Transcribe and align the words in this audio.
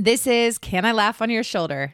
This 0.00 0.28
is 0.28 0.58
Can 0.58 0.84
I 0.84 0.92
Laugh 0.92 1.20
on 1.20 1.28
Your 1.28 1.42
Shoulder? 1.42 1.92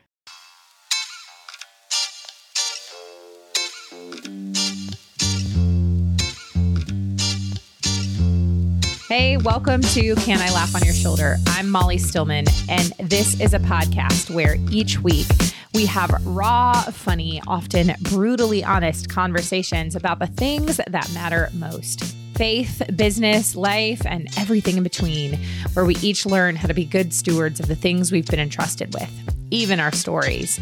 Hey, 9.08 9.38
welcome 9.38 9.80
to 9.80 10.14
Can 10.16 10.38
I 10.38 10.52
Laugh 10.52 10.74
on 10.74 10.84
Your 10.84 10.92
Shoulder? 10.92 11.36
I'm 11.46 11.70
Molly 11.70 11.96
Stillman, 11.96 12.44
and 12.68 12.92
this 12.98 13.40
is 13.40 13.54
a 13.54 13.58
podcast 13.58 14.28
where 14.28 14.56
each 14.70 15.00
week 15.00 15.26
we 15.72 15.86
have 15.86 16.10
raw, 16.26 16.82
funny, 16.82 17.40
often 17.46 17.94
brutally 18.02 18.62
honest 18.62 19.08
conversations 19.08 19.96
about 19.96 20.18
the 20.18 20.26
things 20.26 20.76
that 20.76 21.10
matter 21.14 21.48
most 21.54 22.14
faith, 22.34 22.82
business, 22.96 23.54
life, 23.56 24.04
and 24.06 24.28
everything 24.38 24.76
in 24.76 24.82
between, 24.82 25.38
where 25.72 25.84
we 25.84 25.96
each 25.96 26.26
learn 26.26 26.56
how 26.56 26.68
to 26.68 26.74
be 26.74 26.84
good 26.84 27.12
stewards 27.12 27.60
of 27.60 27.68
the 27.68 27.76
things 27.76 28.12
we've 28.12 28.26
been 28.26 28.40
entrusted 28.40 28.92
with, 28.94 29.10
even 29.50 29.80
our 29.80 29.92
stories 29.92 30.60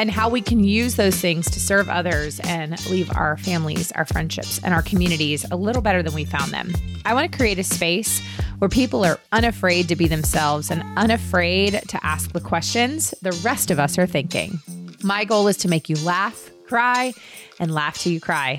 and 0.00 0.10
how 0.10 0.30
we 0.30 0.40
can 0.40 0.64
use 0.64 0.96
those 0.96 1.14
things 1.20 1.50
to 1.50 1.60
serve 1.60 1.90
others 1.90 2.40
and 2.40 2.82
leave 2.88 3.14
our 3.14 3.36
families, 3.36 3.92
our 3.92 4.06
friendships, 4.06 4.58
and 4.64 4.72
our 4.72 4.80
communities 4.80 5.44
a 5.50 5.56
little 5.56 5.82
better 5.82 6.02
than 6.02 6.14
we 6.14 6.24
found 6.24 6.52
them. 6.52 6.72
I 7.04 7.12
want 7.12 7.30
to 7.30 7.36
create 7.36 7.58
a 7.58 7.64
space 7.64 8.18
where 8.60 8.70
people 8.70 9.04
are 9.04 9.20
unafraid 9.32 9.88
to 9.88 9.96
be 9.96 10.08
themselves 10.08 10.70
and 10.70 10.82
unafraid 10.96 11.82
to 11.88 12.00
ask 12.02 12.32
the 12.32 12.40
questions 12.40 13.10
the 13.20 13.32
rest 13.44 13.70
of 13.70 13.78
us 13.78 13.98
are 13.98 14.06
thinking. 14.06 14.58
My 15.02 15.26
goal 15.26 15.48
is 15.48 15.58
to 15.58 15.68
make 15.68 15.90
you 15.90 15.96
laugh, 15.96 16.48
cry, 16.66 17.12
and 17.58 17.74
laugh 17.74 17.98
till 17.98 18.12
you 18.12 18.20
cry. 18.20 18.56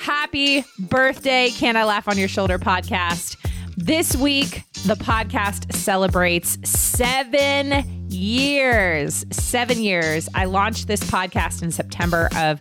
Happy 0.00 0.64
birthday, 0.78 1.50
Can 1.50 1.76
I 1.76 1.84
Laugh 1.84 2.08
on 2.08 2.16
Your 2.16 2.28
Shoulder 2.28 2.58
podcast. 2.58 3.36
This 3.76 4.14
week, 4.16 4.62
the 4.86 4.94
podcast 4.94 5.74
celebrates 5.74 6.56
seven 6.68 7.84
years. 8.08 9.26
Seven 9.32 9.82
years. 9.82 10.28
I 10.34 10.44
launched 10.44 10.86
this 10.86 11.00
podcast 11.00 11.62
in 11.62 11.72
September 11.72 12.28
of 12.36 12.60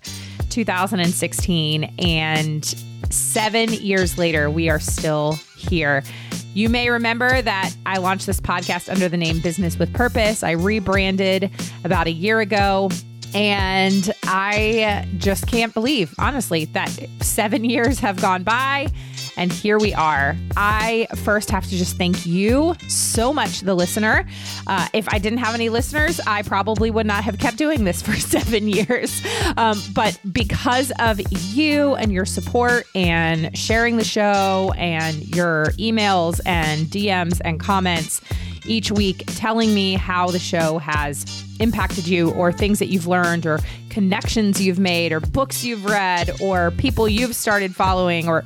2016, 0.50 1.84
and 2.00 2.66
seven 3.11 3.72
years 3.72 4.17
later, 4.17 4.50
we 4.50 4.70
are 4.70 4.80
still 4.80 5.33
here. 5.56 6.04
You 6.56 6.70
may 6.70 6.89
remember 6.89 7.42
that 7.42 7.72
I 7.86 7.98
launched 7.98 8.26
this 8.26 8.42
podcast 8.42 8.92
under 8.92 9.08
the 9.08 9.17
name 9.17 9.42
Business 9.42 9.78
with 9.78 9.94
Purpose. 9.94 10.42
I 10.42 10.52
rebranded 10.52 11.52
about 11.83 12.08
a 12.08 12.11
year 12.11 12.39
ago. 12.39 12.89
And 13.33 14.14
I 14.23 15.08
just 15.17 15.47
can't 15.47 15.73
believe, 15.73 16.14
honestly, 16.17 16.66
that 16.66 16.89
seven 17.22 17.64
years 17.64 18.00
have 18.00 18.22
gone 18.22 18.44
by 18.44 18.88
and 19.38 19.53
here 19.53 19.78
we 19.78 19.94
are. 19.94 20.36
I 20.58 21.08
first 21.23 21.52
have 21.52 21.64
to 21.66 21.70
just 21.70 21.98
thank 21.98 22.25
you 22.25 22.75
so 22.88 23.31
much, 23.31 23.61
the 23.61 23.75
listener. 23.75 24.25
Uh, 24.66 24.88
if 24.94 25.08
I 25.09 25.20
didn't 25.20 25.38
have 25.39 25.53
any 25.53 25.70
listeners, 25.70 26.20
I 26.25 26.42
probably 26.42 26.89
would 26.89 27.05
not 27.05 27.23
have 27.23 27.38
kept 27.38 27.58
doing 27.58 27.83
this 27.83 28.02
for 28.08 28.16
seven 28.16 28.67
years. 28.67 29.22
Um, 29.55 29.81
but 29.94 30.20
because 30.31 30.92
of 31.00 31.22
you 31.31 31.95
and 31.95 32.11
your 32.11 32.25
support 32.25 32.88
and 32.95 33.55
sharing 33.55 33.98
the 33.98 34.03
show 34.03 34.73
and 34.75 35.36
your 35.36 35.67
emails 35.78 36.42
and 36.45 36.88
DMs 36.88 37.39
and 37.45 37.59
comments 37.59 38.22
each 38.68 38.92
week 38.92 39.23
telling 39.28 39.73
me 39.73 39.94
how 39.94 40.28
the 40.28 40.40
show 40.40 40.78
has 40.78 41.26
impacted 41.60 42.08
you 42.08 42.32
or 42.32 42.52
things 42.52 42.80
that 42.80 42.88
you've 42.88 43.08
learned 43.08 43.46
or 43.46 43.60
connections 43.90 44.62
you've 44.62 44.80
made 44.80 45.12
or 45.12 45.20
books 45.20 45.64
you've 45.64 45.86
read 45.86 46.30
or 46.42 46.72
people 46.72 47.08
you've 47.08 47.36
started 47.36 47.76
following 47.76 48.28
or 48.28 48.44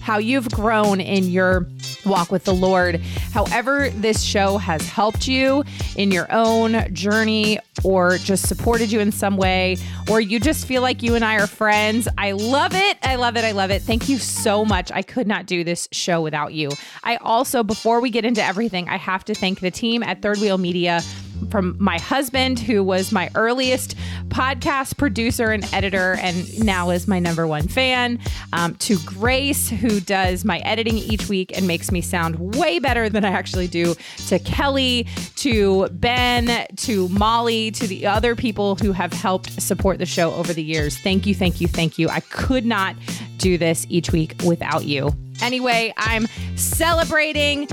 how 0.00 0.18
you've 0.18 0.50
grown 0.50 1.00
in 1.00 1.24
your 1.24 1.66
walk 2.04 2.30
with 2.30 2.44
the 2.44 2.54
Lord. 2.54 3.00
However, 3.32 3.90
this 3.90 4.22
show 4.22 4.58
has 4.58 4.86
helped 4.88 5.28
you 5.28 5.64
in 5.96 6.10
your 6.10 6.26
own 6.32 6.92
journey 6.94 7.58
or 7.84 8.18
just 8.18 8.48
supported 8.48 8.90
you 8.90 8.98
in 9.00 9.12
some 9.12 9.36
way, 9.36 9.76
or 10.10 10.20
you 10.20 10.40
just 10.40 10.66
feel 10.66 10.82
like 10.82 11.02
you 11.02 11.14
and 11.14 11.24
I 11.24 11.36
are 11.36 11.46
friends. 11.46 12.08
I 12.18 12.32
love 12.32 12.74
it. 12.74 12.98
I 13.02 13.14
love 13.16 13.36
it. 13.36 13.44
I 13.44 13.52
love 13.52 13.70
it. 13.70 13.82
Thank 13.82 14.08
you 14.08 14.18
so 14.18 14.64
much. 14.64 14.90
I 14.92 15.02
could 15.02 15.26
not 15.26 15.46
do 15.46 15.62
this 15.62 15.88
show 15.92 16.20
without 16.20 16.54
you. 16.54 16.70
I 17.04 17.16
also, 17.16 17.62
before 17.62 18.00
we 18.00 18.10
get 18.10 18.24
into 18.24 18.42
everything, 18.42 18.88
I 18.88 18.96
have 18.96 19.24
to 19.26 19.34
thank 19.34 19.60
the 19.60 19.70
team 19.70 20.02
at 20.02 20.22
Third 20.22 20.38
Wheel 20.38 20.58
Media 20.58 21.02
from 21.50 21.76
my 21.78 21.98
husband, 21.98 22.58
who 22.58 22.82
was 22.82 23.12
my 23.12 23.30
earliest 23.34 23.96
podcast 24.28 24.96
producer 24.96 25.50
and 25.50 25.64
editor, 25.72 26.16
and 26.20 26.64
now 26.64 26.90
is 26.90 27.08
my 27.08 27.18
number 27.18 27.46
one 27.46 27.68
fan, 27.68 28.18
um, 28.52 28.74
to 28.76 28.98
Grace, 29.04 29.68
who 29.68 30.00
does 30.00 30.44
my 30.44 30.58
editing 30.60 30.98
each 30.98 31.28
week 31.28 31.56
and 31.56 31.66
makes 31.66 31.90
me 31.90 32.00
sound 32.00 32.56
way 32.56 32.78
better 32.78 33.08
than 33.08 33.24
I 33.24 33.30
actually 33.30 33.68
do, 33.68 33.94
to 34.28 34.38
Kelly, 34.38 35.06
to 35.36 35.88
Ben, 35.88 36.66
to 36.76 37.08
Molly, 37.08 37.70
to 37.72 37.86
the 37.86 38.06
other 38.06 38.34
people 38.36 38.76
who 38.76 38.92
have 38.92 39.12
helped 39.12 39.60
support 39.60 39.98
the 39.98 40.06
show 40.06 40.32
over 40.34 40.52
the 40.52 40.62
years. 40.62 40.98
Thank 40.98 41.26
you, 41.26 41.34
thank 41.34 41.60
you, 41.60 41.68
thank 41.68 41.98
you. 41.98 42.08
I 42.08 42.20
could 42.20 42.66
not 42.66 42.96
do 43.38 43.58
this 43.58 43.86
each 43.88 44.12
week 44.12 44.34
without 44.44 44.84
you. 44.84 45.12
Anyway, 45.40 45.94
I'm 45.96 46.26
celebrating 46.56 47.68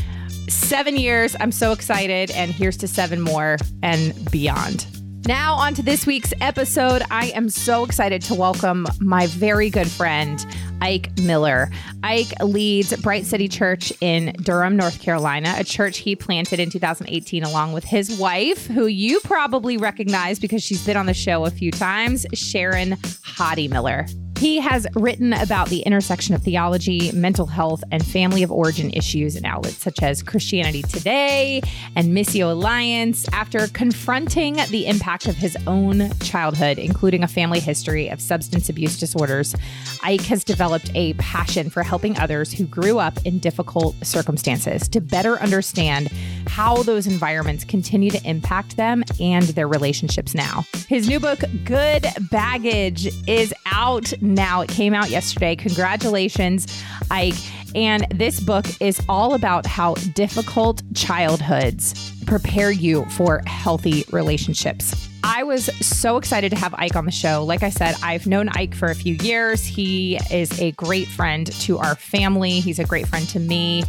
seven 0.50 0.98
years. 0.98 1.36
I'm 1.40 1.52
so 1.52 1.72
excited. 1.72 2.32
And 2.32 2.52
here's 2.52 2.78
to 2.78 2.88
seven 2.88 3.22
more 3.22 3.58
and 3.84 4.14
beyond. 4.32 4.88
Now, 5.28 5.56
on 5.56 5.74
to 5.74 5.82
this 5.82 6.06
week's 6.06 6.34
episode. 6.40 7.02
I 7.10 7.28
am 7.30 7.50
so 7.50 7.84
excited 7.84 8.22
to 8.24 8.36
welcome 8.36 8.86
my 9.00 9.26
very 9.26 9.72
good 9.72 9.90
friend, 9.90 10.46
Ike 10.82 11.18
Miller. 11.18 11.72
Ike 12.04 12.32
leads 12.44 12.96
Bright 13.02 13.26
City 13.26 13.48
Church 13.48 13.92
in 14.02 14.36
Durham, 14.44 14.78
North 14.78 15.02
Carolina, 15.02 15.56
a 15.58 15.64
church 15.64 15.98
he 15.98 16.16
planted 16.16 16.60
in 16.60 16.70
2018 16.70 17.44
along 17.44 17.74
with 17.74 17.84
his 17.84 18.20
wife, 18.20 18.68
who 18.68 18.86
you 18.86 19.20
probably 19.22 19.78
recognize 19.78 20.38
because 20.38 20.62
she's 20.62 20.86
been 20.86 20.96
on 20.96 21.08
the 21.08 21.14
show 21.16 21.46
a 21.46 21.50
few 21.50 21.72
times, 21.72 22.28
Sharon 22.34 22.92
Hodde 22.92 23.68
Miller. 23.72 24.06
He 24.38 24.60
has 24.60 24.86
written 24.96 25.32
about 25.32 25.70
the 25.70 25.80
intersection 25.82 26.36
of 26.36 26.44
theology, 26.44 27.12
mental 27.14 27.46
health, 27.46 27.84
and 27.92 28.06
family 28.06 28.44
of 28.44 28.52
origin 28.52 28.92
issues 28.92 29.36
in 29.38 29.46
outlets 29.46 29.78
such 29.78 30.04
as 30.04 30.22
Christianity 30.22 30.82
Today 30.82 31.62
and 31.96 32.10
Missio 32.10 32.52
Alliance 32.52 33.28
after 33.32 33.68
confronting 33.68 34.56
the 34.70 34.88
impact 34.88 35.28
of 35.28 35.36
his 35.36 35.58
own 35.68 36.12
childhood, 36.20 36.78
including 36.78 37.24
a 37.24 37.28
family 37.28 37.62
history 37.62 38.10
of 38.10 38.20
substance 38.20 38.68
abuse 38.68 39.00
disorders. 39.00 39.56
Ike 40.04 40.22
has 40.24 40.44
developed 40.44 40.92
a 40.96 41.14
passion 41.14 41.70
for 41.70 41.82
helping 41.82 42.18
others 42.20 42.52
who 42.52 42.66
grew 42.66 43.00
up 43.00 43.18
in 43.26 43.40
difficult 43.40 43.96
circumstances 44.06 44.90
to 44.90 45.00
better 45.00 45.40
understand 45.40 46.10
how 46.48 46.84
those 46.84 47.08
environments 47.08 47.64
continue 47.64 48.12
to 48.12 48.22
impact 48.28 48.76
them 48.76 49.04
and 49.20 49.44
their 49.44 49.68
relationships 49.68 50.36
now. 50.36 50.66
His 50.88 51.08
new 51.08 51.20
book, 51.20 51.40
Good 51.64 52.06
Baggage, 52.30 53.08
is 53.28 53.54
out 53.66 54.14
now. 54.34 54.62
It 54.62 54.70
came 54.70 54.94
out 54.94 55.10
yesterday. 55.10 55.56
Congratulations, 55.56 56.84
Ike. 57.12 57.36
And 57.76 58.08
this 58.10 58.40
book 58.40 58.66
is 58.82 59.02
all 59.10 59.34
about 59.34 59.66
how 59.66 59.96
difficult 60.14 60.82
childhoods 60.94 62.16
prepare 62.26 62.72
you 62.72 63.06
for 63.06 63.42
healthy 63.46 64.06
relationships. 64.12 65.10
I 65.24 65.44
was 65.44 65.66
so 65.86 66.18
excited 66.18 66.52
to 66.52 66.56
have 66.56 66.74
Ike 66.76 66.96
on 66.96 67.06
the 67.06 67.12
show. 67.12 67.44
Like 67.44 67.64
I 67.64 67.70
said, 67.70 67.96
I've 68.04 68.28
known 68.28 68.50
Ike 68.50 68.76
for 68.76 68.90
a 68.90 68.96
few 68.96 69.16
years. 69.16 69.66
He 69.66 70.18
is 70.32 70.62
a 70.62 70.72
great 70.74 71.08
friend 71.08 71.52
to 71.62 71.80
our 71.80 71.96
family, 71.96 72.60
he's 72.60 72.80
a 72.80 72.86
great 72.86 73.08
friend 73.08 73.28
to 73.30 73.40
me. 73.40 73.84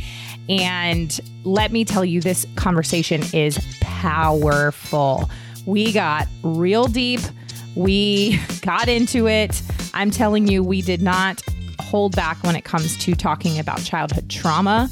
And 0.48 1.18
let 1.44 1.72
me 1.72 1.84
tell 1.84 2.04
you, 2.04 2.20
this 2.20 2.46
conversation 2.56 3.22
is 3.32 3.58
powerful. 3.80 5.30
We 5.66 5.92
got 5.92 6.26
real 6.42 6.86
deep, 6.86 7.20
we 7.74 8.40
got 8.62 8.88
into 8.88 9.28
it. 9.28 9.60
I'm 9.96 10.10
telling 10.10 10.46
you, 10.46 10.62
we 10.62 10.82
did 10.82 11.00
not 11.00 11.42
hold 11.80 12.14
back 12.14 12.42
when 12.42 12.54
it 12.54 12.64
comes 12.64 12.98
to 12.98 13.14
talking 13.14 13.58
about 13.58 13.82
childhood 13.82 14.28
trauma, 14.28 14.90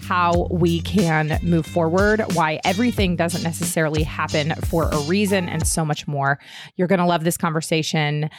how 0.00 0.46
we 0.48 0.80
can 0.82 1.40
move 1.42 1.66
forward, 1.66 2.22
why 2.34 2.60
everything 2.64 3.16
doesn't 3.16 3.42
necessarily 3.42 4.04
happen 4.04 4.54
for 4.66 4.88
a 4.90 4.98
reason, 5.00 5.48
and 5.48 5.66
so 5.66 5.84
much 5.84 6.06
more. 6.06 6.38
You're 6.76 6.86
going 6.86 7.00
to 7.00 7.04
love 7.04 7.24
this 7.24 7.36
conversation. 7.36 8.30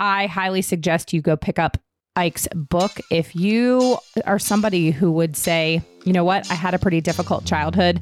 I 0.00 0.24
highly 0.26 0.62
suggest 0.62 1.12
you 1.12 1.20
go 1.20 1.36
pick 1.36 1.58
up 1.58 1.76
Ike's 2.16 2.48
book. 2.54 2.92
If 3.10 3.36
you 3.36 3.98
are 4.24 4.38
somebody 4.38 4.90
who 4.90 5.12
would 5.12 5.36
say, 5.36 5.82
you 6.06 6.14
know 6.14 6.24
what, 6.24 6.50
I 6.50 6.54
had 6.54 6.72
a 6.72 6.78
pretty 6.78 7.02
difficult 7.02 7.44
childhood, 7.44 8.00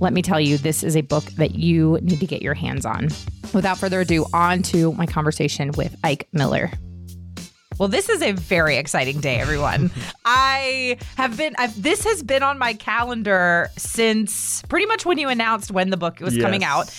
let 0.00 0.12
me 0.12 0.22
tell 0.22 0.40
you, 0.40 0.58
this 0.58 0.82
is 0.82 0.96
a 0.96 1.02
book 1.02 1.24
that 1.36 1.54
you 1.54 2.00
need 2.02 2.18
to 2.18 2.26
get 2.26 2.42
your 2.42 2.54
hands 2.54 2.84
on. 2.84 3.10
Without 3.54 3.78
further 3.78 4.00
ado, 4.00 4.26
on 4.34 4.62
to 4.64 4.92
my 4.94 5.06
conversation 5.06 5.70
with 5.76 5.94
Ike 6.02 6.26
Miller. 6.32 6.72
Well, 7.78 7.88
this 7.88 8.08
is 8.08 8.22
a 8.22 8.32
very 8.32 8.76
exciting 8.76 9.20
day, 9.20 9.36
everyone. 9.38 9.90
I 10.24 10.96
have 11.16 11.36
been, 11.36 11.54
I've, 11.58 11.80
this 11.80 12.04
has 12.04 12.22
been 12.22 12.42
on 12.42 12.58
my 12.58 12.72
calendar 12.72 13.68
since 13.76 14.62
pretty 14.62 14.86
much 14.86 15.04
when 15.04 15.18
you 15.18 15.28
announced 15.28 15.70
when 15.70 15.90
the 15.90 15.98
book 15.98 16.20
was 16.20 16.34
yes. 16.34 16.42
coming 16.42 16.64
out. 16.64 16.90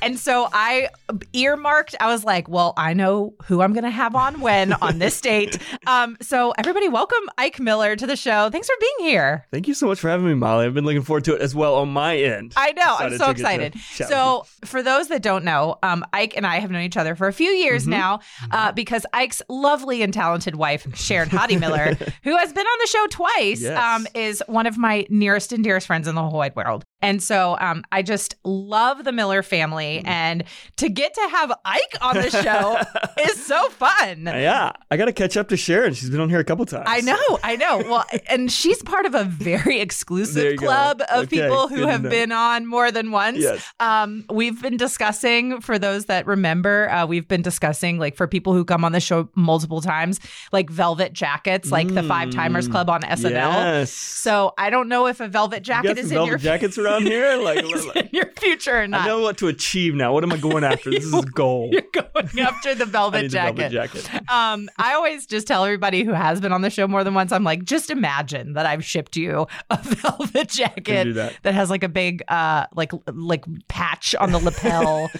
And 0.00 0.20
so 0.20 0.48
I 0.52 0.88
earmarked, 1.32 1.96
I 1.98 2.06
was 2.06 2.22
like, 2.22 2.48
well, 2.48 2.74
I 2.76 2.94
know 2.94 3.34
who 3.46 3.60
I'm 3.60 3.72
going 3.72 3.84
to 3.84 3.90
have 3.90 4.14
on 4.14 4.40
when 4.40 4.72
on 4.74 5.00
this 5.00 5.20
date. 5.20 5.58
Um, 5.88 6.16
so 6.20 6.52
everybody, 6.56 6.88
welcome 6.88 7.28
Ike 7.36 7.58
Miller 7.58 7.96
to 7.96 8.06
the 8.06 8.16
show. 8.16 8.50
Thanks 8.50 8.68
for 8.68 8.76
being 8.78 9.10
here. 9.10 9.46
Thank 9.50 9.66
you 9.66 9.74
so 9.74 9.88
much 9.88 9.98
for 9.98 10.08
having 10.08 10.26
me, 10.26 10.34
Molly. 10.34 10.64
I've 10.64 10.74
been 10.74 10.84
looking 10.84 11.02
forward 11.02 11.24
to 11.24 11.34
it 11.34 11.40
as 11.40 11.56
well 11.56 11.74
on 11.74 11.88
my 11.88 12.16
end. 12.16 12.52
I 12.56 12.70
know. 12.72 12.96
I'm 12.98 13.18
so 13.18 13.30
excited. 13.30 13.74
So 13.94 14.46
for 14.64 14.80
those 14.80 15.08
that 15.08 15.22
don't 15.22 15.44
know, 15.44 15.78
um, 15.82 16.04
Ike 16.12 16.36
and 16.36 16.46
I 16.46 16.60
have 16.60 16.70
known 16.70 16.82
each 16.82 16.96
other 16.96 17.16
for 17.16 17.26
a 17.26 17.32
few 17.32 17.50
years 17.50 17.82
mm-hmm. 17.82 17.90
now 17.90 18.20
uh, 18.52 18.70
because 18.70 19.04
Ike's 19.12 19.42
lovely 19.48 20.02
and 20.02 20.14
talented 20.20 20.56
wife, 20.56 20.86
Sharon 20.94 21.30
Hodde 21.30 21.58
Miller, 21.58 21.94
who 22.24 22.36
has 22.36 22.52
been 22.52 22.66
on 22.66 22.78
the 22.80 22.86
show 22.86 23.06
twice, 23.06 23.62
yes. 23.62 23.78
um, 23.78 24.06
is 24.14 24.42
one 24.48 24.66
of 24.66 24.76
my 24.76 25.06
nearest 25.08 25.50
and 25.50 25.64
dearest 25.64 25.86
friends 25.86 26.06
in 26.06 26.14
the 26.14 26.22
whole 26.22 26.38
wide 26.38 26.54
world. 26.54 26.84
And 27.02 27.22
so 27.22 27.56
um, 27.60 27.82
I 27.92 28.02
just 28.02 28.34
love 28.44 29.04
the 29.04 29.12
Miller 29.12 29.42
family. 29.42 30.02
Mm. 30.04 30.08
And 30.08 30.44
to 30.76 30.88
get 30.88 31.14
to 31.14 31.28
have 31.30 31.52
Ike 31.64 31.96
on 32.02 32.16
the 32.16 32.30
show 32.30 32.78
is 33.30 33.44
so 33.46 33.68
fun. 33.70 34.26
Yeah. 34.26 34.72
I 34.90 34.96
got 34.96 35.06
to 35.06 35.12
catch 35.12 35.36
up 35.36 35.48
to 35.48 35.56
Sharon. 35.56 35.94
She's 35.94 36.10
been 36.10 36.20
on 36.20 36.28
here 36.28 36.40
a 36.40 36.44
couple 36.44 36.66
times. 36.66 36.84
I 36.86 37.00
know. 37.00 37.38
I 37.42 37.56
know. 37.56 37.78
Well, 37.78 38.04
and 38.28 38.52
she's 38.52 38.82
part 38.82 39.06
of 39.06 39.14
a 39.14 39.24
very 39.24 39.80
exclusive 39.80 40.58
club 40.58 40.98
go. 40.98 41.04
of 41.06 41.24
okay, 41.24 41.40
people 41.40 41.68
who 41.68 41.86
have 41.86 42.02
been 42.02 42.32
on 42.32 42.66
more 42.66 42.92
than 42.92 43.10
once. 43.10 43.38
Yes. 43.38 43.66
Um, 43.80 44.24
we've 44.30 44.60
been 44.60 44.76
discussing, 44.76 45.60
for 45.60 45.78
those 45.78 46.06
that 46.06 46.26
remember, 46.26 46.90
uh, 46.90 47.06
we've 47.06 47.28
been 47.28 47.42
discussing, 47.42 47.98
like, 47.98 48.16
for 48.16 48.26
people 48.26 48.52
who 48.52 48.64
come 48.64 48.84
on 48.84 48.92
the 48.92 49.00
show 49.00 49.28
multiple 49.34 49.80
times, 49.80 50.09
like 50.52 50.70
velvet 50.70 51.12
jackets, 51.12 51.70
like 51.70 51.88
mm. 51.88 51.94
the 51.94 52.02
Five 52.02 52.30
Timers 52.30 52.68
mm. 52.68 52.72
Club 52.72 52.90
on 52.90 53.02
SNL. 53.02 53.30
Yes. 53.30 53.92
So 53.92 54.54
I 54.58 54.70
don't 54.70 54.88
know 54.88 55.06
if 55.06 55.20
a 55.20 55.28
velvet 55.28 55.62
jacket 55.62 55.98
is 55.98 56.10
in 56.10 56.24
your 56.24 56.38
jackets 56.38 56.78
around 56.78 57.02
here? 57.02 57.20
Like, 57.40 57.64
like 57.94 58.12
your 58.12 58.30
future 58.36 58.82
or 58.82 58.86
not? 58.86 59.02
I 59.02 59.06
know 59.06 59.20
what 59.20 59.38
to 59.38 59.48
achieve 59.48 59.94
now. 59.94 60.12
What 60.12 60.24
am 60.24 60.32
I 60.32 60.36
going 60.36 60.62
after? 60.62 60.90
This 60.90 61.04
is 61.04 61.14
a 61.14 61.22
goal. 61.22 61.68
You're 61.72 61.82
going 61.92 62.38
after 62.38 62.74
the 62.74 62.84
velvet 62.84 63.28
jacket. 63.28 63.70
velvet 63.70 63.72
jacket. 63.72 64.30
Um, 64.30 64.68
I 64.76 64.94
always 64.94 65.26
just 65.26 65.46
tell 65.46 65.64
everybody 65.64 66.04
who 66.04 66.12
has 66.12 66.40
been 66.40 66.52
on 66.52 66.62
the 66.62 66.70
show 66.70 66.86
more 66.86 67.02
than 67.02 67.14
once, 67.14 67.32
I'm 67.32 67.44
like, 67.44 67.64
just 67.64 67.90
imagine 67.90 68.54
that 68.54 68.66
I've 68.66 68.84
shipped 68.84 69.16
you 69.16 69.46
a 69.70 69.78
velvet 69.82 70.48
jacket 70.48 71.14
that. 71.14 71.34
that. 71.42 71.54
has 71.54 71.70
like 71.70 71.82
a 71.82 71.88
big 71.88 72.22
uh 72.28 72.66
like 72.74 72.92
like 73.06 73.44
patch 73.68 74.14
on 74.16 74.32
the 74.32 74.38
lapel. 74.38 75.10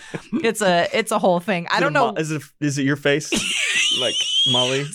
it's 0.45 0.63
a 0.63 0.89
it's 0.93 1.13
a 1.13 1.19
whole 1.19 1.41
thing. 1.41 1.67
I 1.71 1.81
don't 1.81 1.93
know. 1.93 2.13
Mo- 2.13 2.19
is 2.19 2.31
it 2.31 2.43
is 2.61 2.79
it 2.79 2.85
your 2.85 2.97
face? 2.97 3.31
like 4.01 4.15
Molly? 4.49 4.87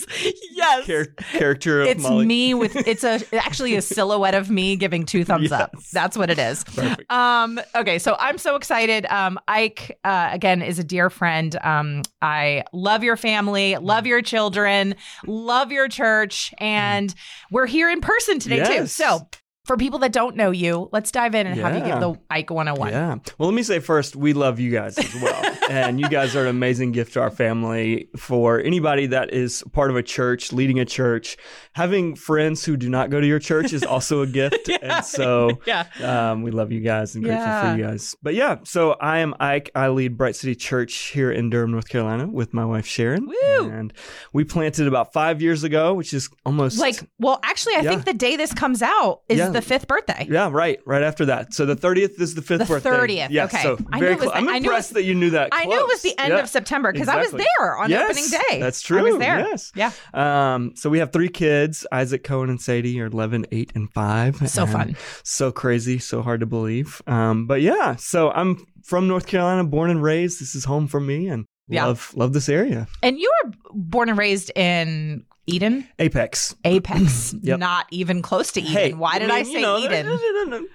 Yes. 0.52 0.86
Char- 0.86 1.06
character 1.32 1.82
of 1.82 1.88
it's 1.88 2.02
Molly. 2.02 2.26
me 2.26 2.54
with 2.54 2.74
it's 2.88 3.04
a 3.04 3.20
actually 3.36 3.74
a 3.76 3.82
silhouette 3.82 4.34
of 4.34 4.50
me 4.50 4.76
giving 4.76 5.04
two 5.04 5.24
thumbs 5.24 5.50
yes. 5.50 5.52
up. 5.52 5.76
That's 5.92 6.16
what 6.16 6.30
it 6.30 6.38
is. 6.38 6.64
Perfect. 6.64 7.10
Um, 7.12 7.60
okay, 7.74 7.98
so 7.98 8.16
I'm 8.18 8.38
so 8.38 8.56
excited. 8.56 9.06
Um, 9.06 9.38
Ike, 9.48 9.98
uh, 10.04 10.30
again, 10.32 10.62
is 10.62 10.78
a 10.78 10.84
dear 10.84 11.10
friend. 11.10 11.56
Um, 11.62 12.02
I 12.22 12.64
love 12.72 13.04
your 13.04 13.16
family, 13.16 13.76
love 13.76 14.06
your 14.06 14.22
children, 14.22 14.94
love 15.26 15.70
your 15.72 15.88
church, 15.88 16.52
and 16.58 17.14
we're 17.50 17.66
here 17.66 17.90
in 17.90 18.00
person 18.00 18.38
today 18.38 18.56
yes. 18.58 18.68
too. 18.68 18.86
So 18.86 19.28
for 19.66 19.76
people 19.76 19.98
that 19.98 20.12
don't 20.12 20.36
know 20.36 20.52
you, 20.52 20.88
let's 20.92 21.10
dive 21.10 21.34
in 21.34 21.46
and 21.48 21.56
yeah. 21.56 21.68
have 21.68 21.76
you 21.76 21.84
give 21.84 21.98
the 21.98 22.14
Ike 22.30 22.50
101. 22.50 22.92
Yeah. 22.92 23.16
Well, 23.36 23.48
let 23.48 23.54
me 23.54 23.64
say 23.64 23.80
first, 23.80 24.14
we 24.14 24.32
love 24.32 24.60
you 24.60 24.70
guys 24.70 24.96
as 24.96 25.14
well. 25.20 25.56
and 25.70 25.98
you 25.98 26.08
guys 26.08 26.36
are 26.36 26.42
an 26.42 26.48
amazing 26.48 26.92
gift 26.92 27.14
to 27.14 27.20
our 27.20 27.32
family. 27.32 28.08
For 28.16 28.60
anybody 28.60 29.06
that 29.06 29.32
is 29.32 29.64
part 29.72 29.90
of 29.90 29.96
a 29.96 30.04
church, 30.04 30.52
leading 30.52 30.78
a 30.78 30.84
church, 30.84 31.36
having 31.72 32.14
friends 32.14 32.64
who 32.64 32.76
do 32.76 32.88
not 32.88 33.10
go 33.10 33.20
to 33.20 33.26
your 33.26 33.40
church 33.40 33.72
is 33.72 33.82
also 33.82 34.22
a 34.22 34.26
gift. 34.28 34.56
yeah. 34.68 34.78
And 34.80 35.04
so 35.04 35.58
yeah. 35.66 35.86
Um, 36.00 36.42
we 36.42 36.52
love 36.52 36.70
you 36.70 36.80
guys 36.80 37.16
and 37.16 37.24
grateful 37.24 37.44
yeah. 37.44 37.72
for 37.72 37.76
you 37.76 37.84
guys. 37.84 38.14
But 38.22 38.34
yeah, 38.34 38.58
so 38.62 38.92
I 38.92 39.18
am 39.18 39.34
Ike. 39.40 39.72
I 39.74 39.88
lead 39.88 40.16
Bright 40.16 40.36
City 40.36 40.54
Church 40.54 40.94
here 40.94 41.32
in 41.32 41.50
Durham, 41.50 41.72
North 41.72 41.88
Carolina 41.88 42.28
with 42.28 42.54
my 42.54 42.64
wife, 42.64 42.86
Sharon. 42.86 43.26
Woo! 43.26 43.68
And 43.68 43.92
we 44.32 44.44
planted 44.44 44.86
about 44.86 45.12
five 45.12 45.42
years 45.42 45.64
ago, 45.64 45.92
which 45.92 46.14
is 46.14 46.30
almost 46.44 46.78
like, 46.78 47.02
well, 47.18 47.40
actually, 47.42 47.74
I 47.74 47.82
think 47.82 48.04
the 48.04 48.14
day 48.14 48.36
this 48.36 48.54
comes 48.54 48.80
out 48.80 49.22
is 49.28 49.55
the 49.56 49.62
fifth 49.62 49.88
birthday. 49.88 50.26
Yeah, 50.30 50.50
right. 50.52 50.80
Right 50.84 51.02
after 51.02 51.26
that. 51.26 51.54
So 51.54 51.66
the 51.66 51.74
30th 51.74 52.20
is 52.20 52.34
the 52.34 52.42
fifth 52.42 52.60
the 52.60 52.64
birthday. 52.66 52.90
30th. 52.90 53.30
Yeah, 53.30 53.44
okay. 53.44 53.62
So 53.62 53.78
I 53.90 53.98
very 53.98 54.16
close. 54.16 54.30
I'm 54.34 54.48
impressed 54.48 54.94
that 54.94 55.04
you 55.04 55.14
knew 55.14 55.30
that. 55.30 55.50
Close. 55.50 55.62
I 55.62 55.66
knew 55.66 55.80
it 55.80 55.86
was 55.86 56.02
the 56.02 56.18
end 56.18 56.32
yeah. 56.32 56.40
of 56.40 56.48
September 56.48 56.92
because 56.92 57.08
exactly. 57.08 57.28
I 57.28 57.36
was 57.36 57.46
there 57.58 57.76
on 57.78 57.90
yes, 57.90 58.10
opening 58.10 58.30
day. 58.30 58.60
That's 58.60 58.82
true. 58.82 58.98
I 58.98 59.02
was 59.02 59.18
there. 59.18 59.38
Yes. 59.40 59.72
Yeah. 59.74 59.92
Um, 60.14 60.72
so 60.76 60.90
we 60.90 60.98
have 60.98 61.12
three 61.12 61.28
kids 61.28 61.86
Isaac, 61.90 62.22
Cohen, 62.22 62.50
and 62.50 62.60
Sadie 62.60 63.00
are 63.00 63.06
11, 63.06 63.46
8, 63.50 63.72
and 63.74 63.92
5. 63.92 64.48
So 64.48 64.62
and 64.62 64.72
fun. 64.72 64.96
So 65.24 65.52
crazy. 65.52 65.98
So 65.98 66.22
hard 66.22 66.40
to 66.40 66.46
believe. 66.46 67.02
Um, 67.06 67.46
but 67.46 67.62
yeah, 67.62 67.96
so 67.96 68.30
I'm 68.30 68.64
from 68.84 69.08
North 69.08 69.26
Carolina, 69.26 69.64
born 69.64 69.90
and 69.90 70.02
raised. 70.02 70.40
This 70.40 70.54
is 70.54 70.64
home 70.64 70.86
for 70.86 71.00
me. 71.00 71.28
And 71.28 71.46
yeah. 71.68 71.86
love 71.86 72.12
love 72.14 72.32
this 72.32 72.48
area. 72.48 72.86
And 73.02 73.18
you 73.18 73.32
were 73.44 73.52
born 73.72 74.08
and 74.08 74.18
raised 74.18 74.50
in 74.56 75.24
Eden? 75.46 75.88
Apex. 75.98 76.54
Apex. 76.64 77.34
yep. 77.42 77.58
Not 77.58 77.86
even 77.90 78.22
close 78.22 78.52
to 78.52 78.60
Eden. 78.60 78.72
Hey, 78.72 78.92
Why 78.92 79.18
did 79.18 79.30
I, 79.30 79.42
mean, 79.42 79.46
I 79.46 79.52
say 79.52 79.62
know, 79.62 79.78
Eden? 79.78 80.06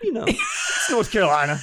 You 0.01 0.13
know, 0.13 0.25
it's 0.27 0.89
North 0.89 1.11
Carolina. 1.11 1.59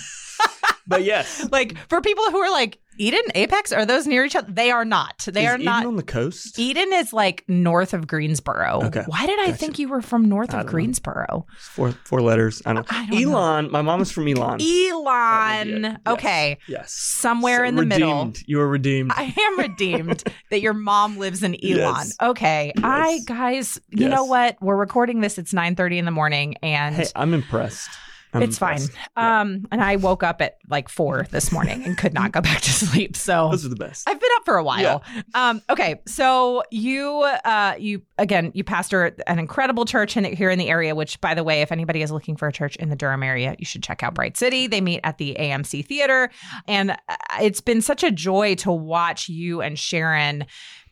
but 0.87 1.05
yes. 1.05 1.49
Like 1.50 1.76
for 1.88 2.00
people 2.00 2.25
who 2.31 2.38
are 2.38 2.50
like, 2.50 2.78
Eden, 2.98 3.22
Apex, 3.34 3.72
are 3.72 3.86
those 3.86 4.06
near 4.06 4.24
each 4.24 4.34
other? 4.34 4.50
They 4.50 4.70
are 4.70 4.84
not. 4.84 5.26
They 5.30 5.46
is 5.46 5.50
are 5.50 5.54
Eden 5.54 5.64
not 5.64 5.86
on 5.86 5.96
the 5.96 6.02
coast. 6.02 6.58
Eden 6.58 6.92
is 6.92 7.12
like 7.12 7.44
north 7.48 7.94
of 7.94 8.06
Greensboro. 8.06 8.80
Okay. 8.84 9.04
Why 9.06 9.26
did 9.26 9.38
I 9.38 9.46
gotcha. 9.46 9.58
think 9.58 9.78
you 9.78 9.88
were 9.88 10.02
from 10.02 10.28
north 10.28 10.52
of 10.52 10.66
Greensboro? 10.66 11.46
Four 11.58 11.92
four 12.04 12.20
letters. 12.20 12.60
I 12.66 12.72
don't. 12.72 12.92
I 12.92 13.06
don't 13.06 13.22
Elon. 13.22 13.64
Know. 13.66 13.70
My 13.70 13.82
mom 13.82 14.02
is 14.02 14.10
from 14.10 14.26
Elon. 14.26 14.60
Elon. 14.60 15.82
Yes. 15.82 15.98
Okay. 16.06 16.58
Yes. 16.66 16.92
Somewhere 16.92 17.60
so 17.60 17.64
in 17.64 17.76
the 17.76 17.82
redeemed. 17.82 18.00
middle. 18.00 18.32
You 18.46 18.60
are 18.60 18.68
redeemed. 18.68 19.12
I 19.14 19.34
am 19.38 19.58
redeemed. 19.58 20.24
that 20.50 20.60
your 20.60 20.74
mom 20.74 21.18
lives 21.18 21.42
in 21.42 21.54
Elon. 21.54 21.76
Yes. 21.78 22.16
Okay. 22.20 22.72
Yes. 22.74 22.84
I 22.84 23.20
guys, 23.26 23.80
you 23.90 24.08
know 24.08 24.24
what? 24.24 24.56
We're 24.60 24.76
recording 24.76 25.20
this. 25.20 25.38
It's 25.38 25.52
nine 25.52 25.76
thirty 25.76 25.98
in 25.98 26.04
the 26.04 26.10
morning, 26.10 26.56
and 26.62 26.96
hey, 26.96 27.06
I'm 27.14 27.32
impressed. 27.34 27.90
I'm 28.32 28.42
it's 28.42 28.56
impressed. 28.56 28.92
fine. 28.92 29.06
Yeah. 29.16 29.40
Um, 29.40 29.69
and 29.70 29.82
I 29.82 29.96
woke 29.96 30.22
up 30.22 30.42
at 30.42 30.58
like 30.69 30.88
four 30.88 31.26
this 31.30 31.50
morning 31.50 31.82
and 31.84 31.96
could 31.96 32.12
not 32.12 32.32
go 32.32 32.40
back 32.40 32.60
to 32.62 32.70
sleep. 32.72 33.16
So 33.16 33.48
those 33.50 33.64
are 33.64 33.69
the 33.69 33.76
best. 33.76 34.08
I've 34.08 34.20
been 34.20 34.30
up 34.36 34.44
for 34.44 34.56
a 34.56 34.64
while. 34.64 35.02
Yeah. 35.14 35.22
Um, 35.34 35.62
okay, 35.70 36.00
so 36.06 36.62
you, 36.70 37.22
uh, 37.44 37.75
you 37.78 38.02
again, 38.19 38.52
you 38.54 38.64
pastor 38.64 39.16
an 39.26 39.38
incredible 39.38 39.84
church 39.84 40.16
in, 40.16 40.25
here 40.25 40.50
in 40.50 40.58
the 40.58 40.69
area. 40.69 40.94
Which, 40.94 41.20
by 41.20 41.34
the 41.34 41.44
way, 41.44 41.62
if 41.62 41.72
anybody 41.72 42.02
is 42.02 42.10
looking 42.10 42.36
for 42.36 42.48
a 42.48 42.52
church 42.52 42.76
in 42.76 42.88
the 42.90 42.96
Durham 42.96 43.22
area, 43.22 43.56
you 43.58 43.64
should 43.64 43.82
check 43.82 44.02
out 44.02 44.14
Bright 44.14 44.36
City. 44.36 44.66
They 44.66 44.80
meet 44.80 45.00
at 45.04 45.19
the 45.19 45.36
AMC 45.38 45.86
Theater, 45.86 46.30
and 46.66 46.90
uh, 46.90 47.16
it's 47.40 47.60
been 47.60 47.82
such 47.82 48.02
a 48.02 48.10
joy 48.10 48.54
to 48.56 48.72
watch 48.72 49.28
you 49.28 49.62
and 49.62 49.78
Sharon 49.78 50.46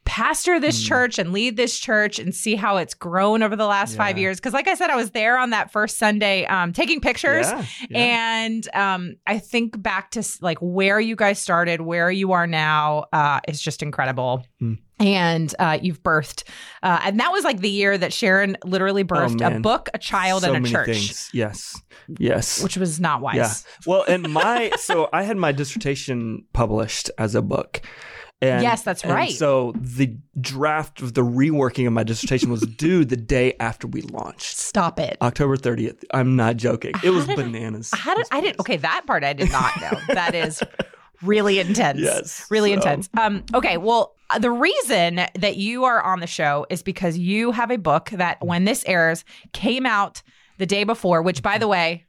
pastor 0.07 0.59
this 0.59 0.83
mm. 0.83 0.89
church 0.89 1.19
and 1.19 1.33
lead 1.33 1.59
this 1.59 1.79
church 1.79 2.19
and 2.19 2.35
see 2.35 2.55
how 2.55 2.79
it's 2.79 2.95
grown 2.95 3.43
over 3.43 3.57
the 3.57 3.67
last 3.67 3.93
yeah. 3.93 3.99
five 3.99 4.17
years. 4.17 4.39
Because, 4.39 4.55
like 4.55 4.69
I 4.69 4.75
said, 4.75 4.89
I 4.89 4.97
was 4.97 5.11
there 5.11 5.37
on 5.37 5.51
that 5.51 5.71
first 5.71 5.99
Sunday 5.99 6.47
um, 6.47 6.73
taking 6.73 7.01
pictures, 7.01 7.47
yeah, 7.47 7.65
yeah. 7.91 7.99
and 7.99 8.69
um, 8.75 9.17
I 9.27 9.39
think 9.39 9.83
back 9.83 10.13
to 10.13 10.23
like 10.41 10.59
where 10.63 10.99
you 10.99 11.17
guys 11.17 11.39
started, 11.39 11.83
where 11.83 12.11
you 12.11 12.33
are 12.33 12.47
now 12.47 13.05
uh, 13.13 13.41
is 13.47 13.61
just 13.61 13.83
incredible. 13.83 14.47
Mm. 14.63 14.79
And 14.99 15.55
uh, 15.59 15.79
you've 15.83 16.03
birthed, 16.03 16.45
uh, 16.83 17.01
and 17.05 17.21
that 17.21 17.31
was 17.31 17.45
like 17.45 17.61
the 17.61 17.69
year 17.69 17.99
that 17.99 18.15
Sharon 18.15 18.57
literally 18.65 19.03
oh, 19.03 19.05
birthed 19.05 19.43
oh, 19.43 19.55
a 19.55 19.61
book, 19.61 19.91
a 19.93 19.99
child, 19.99 20.45
so 20.45 20.55
and 20.55 20.65
a 20.65 20.69
church. 20.71 20.87
Things. 20.87 21.31
Yes, 21.35 21.79
yes, 22.19 22.63
which 22.63 22.79
was 22.79 22.99
not 22.99 23.21
wise. 23.21 23.37
Yeah. 23.37 23.53
Well, 23.85 24.05
and 24.09 24.33
my 24.33 24.71
so 24.79 25.11
I 25.13 25.25
had 25.25 25.37
my 25.37 25.53
dissertation 25.53 26.47
published 26.55 27.11
as 27.19 27.35
a 27.35 27.43
book, 27.43 27.83
and, 28.43 28.63
yes, 28.63 28.83
that's 28.83 29.05
right. 29.05 29.33
So 29.33 29.73
the 29.77 30.15
draft 30.39 31.01
of 31.01 31.15
the 31.15 31.23
reworking 31.23 31.87
of 31.87 31.95
my 31.95 32.03
dissertation 32.03 32.51
was 32.51 32.61
due 32.77 33.05
the 33.05 33.17
day 33.17 33.55
after 33.61 33.87
we 33.87 34.03
launched. 34.03 34.59
Stop 34.59 35.01
it. 35.01 35.17
October 35.23 35.57
30th. 35.57 36.05
I'm 36.13 36.37
not 36.37 36.59
joking. 36.59 36.93
It 37.03 37.11
was 37.11 37.27
bananas. 37.27 37.91
I, 37.95 37.97
how 37.97 38.15
did 38.15 38.27
I 38.31 38.41
did 38.41 38.61
okay, 38.61 38.77
that 38.77 39.05
part 39.07 39.25
I 39.25 39.33
did 39.33 39.51
not 39.51 39.81
know. 39.81 39.99
that 40.09 40.35
is 40.35 40.63
really 41.23 41.59
intense. 41.59 42.01
Yes. 42.07 42.47
Really 42.51 42.71
so. 42.73 42.77
intense. 42.77 43.09
Um 43.17 43.43
okay, 43.55 43.79
well 43.79 44.15
the 44.39 44.51
reason 44.51 45.17
that 45.35 45.57
you 45.57 45.85
are 45.85 46.03
on 46.03 46.21
the 46.21 46.27
show 46.27 46.67
is 46.69 46.83
because 46.83 47.17
you 47.17 47.53
have 47.53 47.71
a 47.71 47.79
book 47.79 48.11
that 48.11 48.45
when 48.45 48.65
this 48.65 48.85
airs 48.87 49.25
came 49.53 49.87
out 49.87 50.23
the 50.59 50.67
day 50.67 50.85
before, 50.85 51.23
which 51.23 51.43
by 51.43 51.57
the 51.59 51.69
way, 51.69 52.05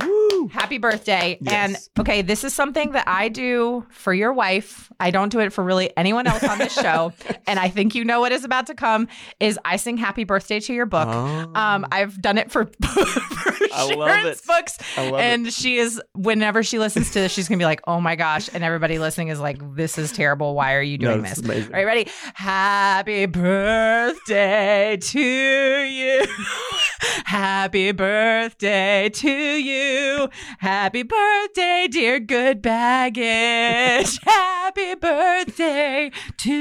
Woo! 0.00 0.25
Happy 0.52 0.78
birthday. 0.78 1.38
Yes. 1.40 1.88
And 1.96 2.00
okay, 2.06 2.22
this 2.22 2.44
is 2.44 2.52
something 2.54 2.92
that 2.92 3.06
I 3.08 3.28
do 3.28 3.86
for 3.90 4.14
your 4.14 4.32
wife. 4.32 4.90
I 5.00 5.10
don't 5.10 5.30
do 5.30 5.40
it 5.40 5.52
for 5.52 5.64
really 5.64 5.92
anyone 5.96 6.26
else 6.26 6.44
on 6.44 6.58
this 6.58 6.72
show. 6.80 7.12
and 7.46 7.58
I 7.58 7.68
think 7.68 7.94
you 7.94 8.04
know 8.04 8.20
what 8.20 8.32
is 8.32 8.44
about 8.44 8.66
to 8.68 8.74
come 8.74 9.08
is 9.40 9.58
I 9.64 9.76
sing 9.76 9.96
happy 9.96 10.24
birthday 10.24 10.60
to 10.60 10.74
your 10.74 10.86
book. 10.86 11.08
Oh. 11.10 11.52
Um, 11.54 11.86
I've 11.90 12.20
done 12.20 12.38
it 12.38 12.50
for, 12.50 12.66
for 12.82 13.54
Sharon's 13.68 14.40
it. 14.40 14.46
books. 14.46 14.78
And 14.96 15.52
she 15.52 15.76
is 15.76 16.00
whenever 16.14 16.62
she 16.62 16.78
listens 16.78 17.08
to 17.12 17.20
this, 17.20 17.32
she's 17.32 17.48
gonna 17.48 17.58
be 17.58 17.64
like, 17.64 17.80
oh 17.86 18.00
my 18.00 18.16
gosh. 18.16 18.48
And 18.52 18.62
everybody 18.64 18.98
listening 18.98 19.28
is 19.28 19.40
like, 19.40 19.58
this 19.74 19.98
is 19.98 20.12
terrible. 20.12 20.54
Why 20.54 20.74
are 20.74 20.82
you 20.82 20.98
doing 20.98 21.22
this 21.22 21.30
this? 21.30 21.38
is 21.38 21.44
amazing. 21.44 21.74
All 21.74 21.78
right, 21.78 21.86
ready? 21.86 22.10
Happy 22.34 23.26
birthday 23.26 24.96
to 25.00 25.20
you. 25.20 26.24
Happy 27.24 27.92
birthday 27.92 29.08
to 29.10 29.30
you. 29.30 30.25
Happy 30.58 31.02
birthday, 31.02 31.88
dear 31.90 32.20
good 32.20 32.62
baggage. 32.62 34.18
Happy 34.24 34.94
birthday 34.94 36.10
to 36.38 36.52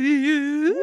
you. 0.00 0.74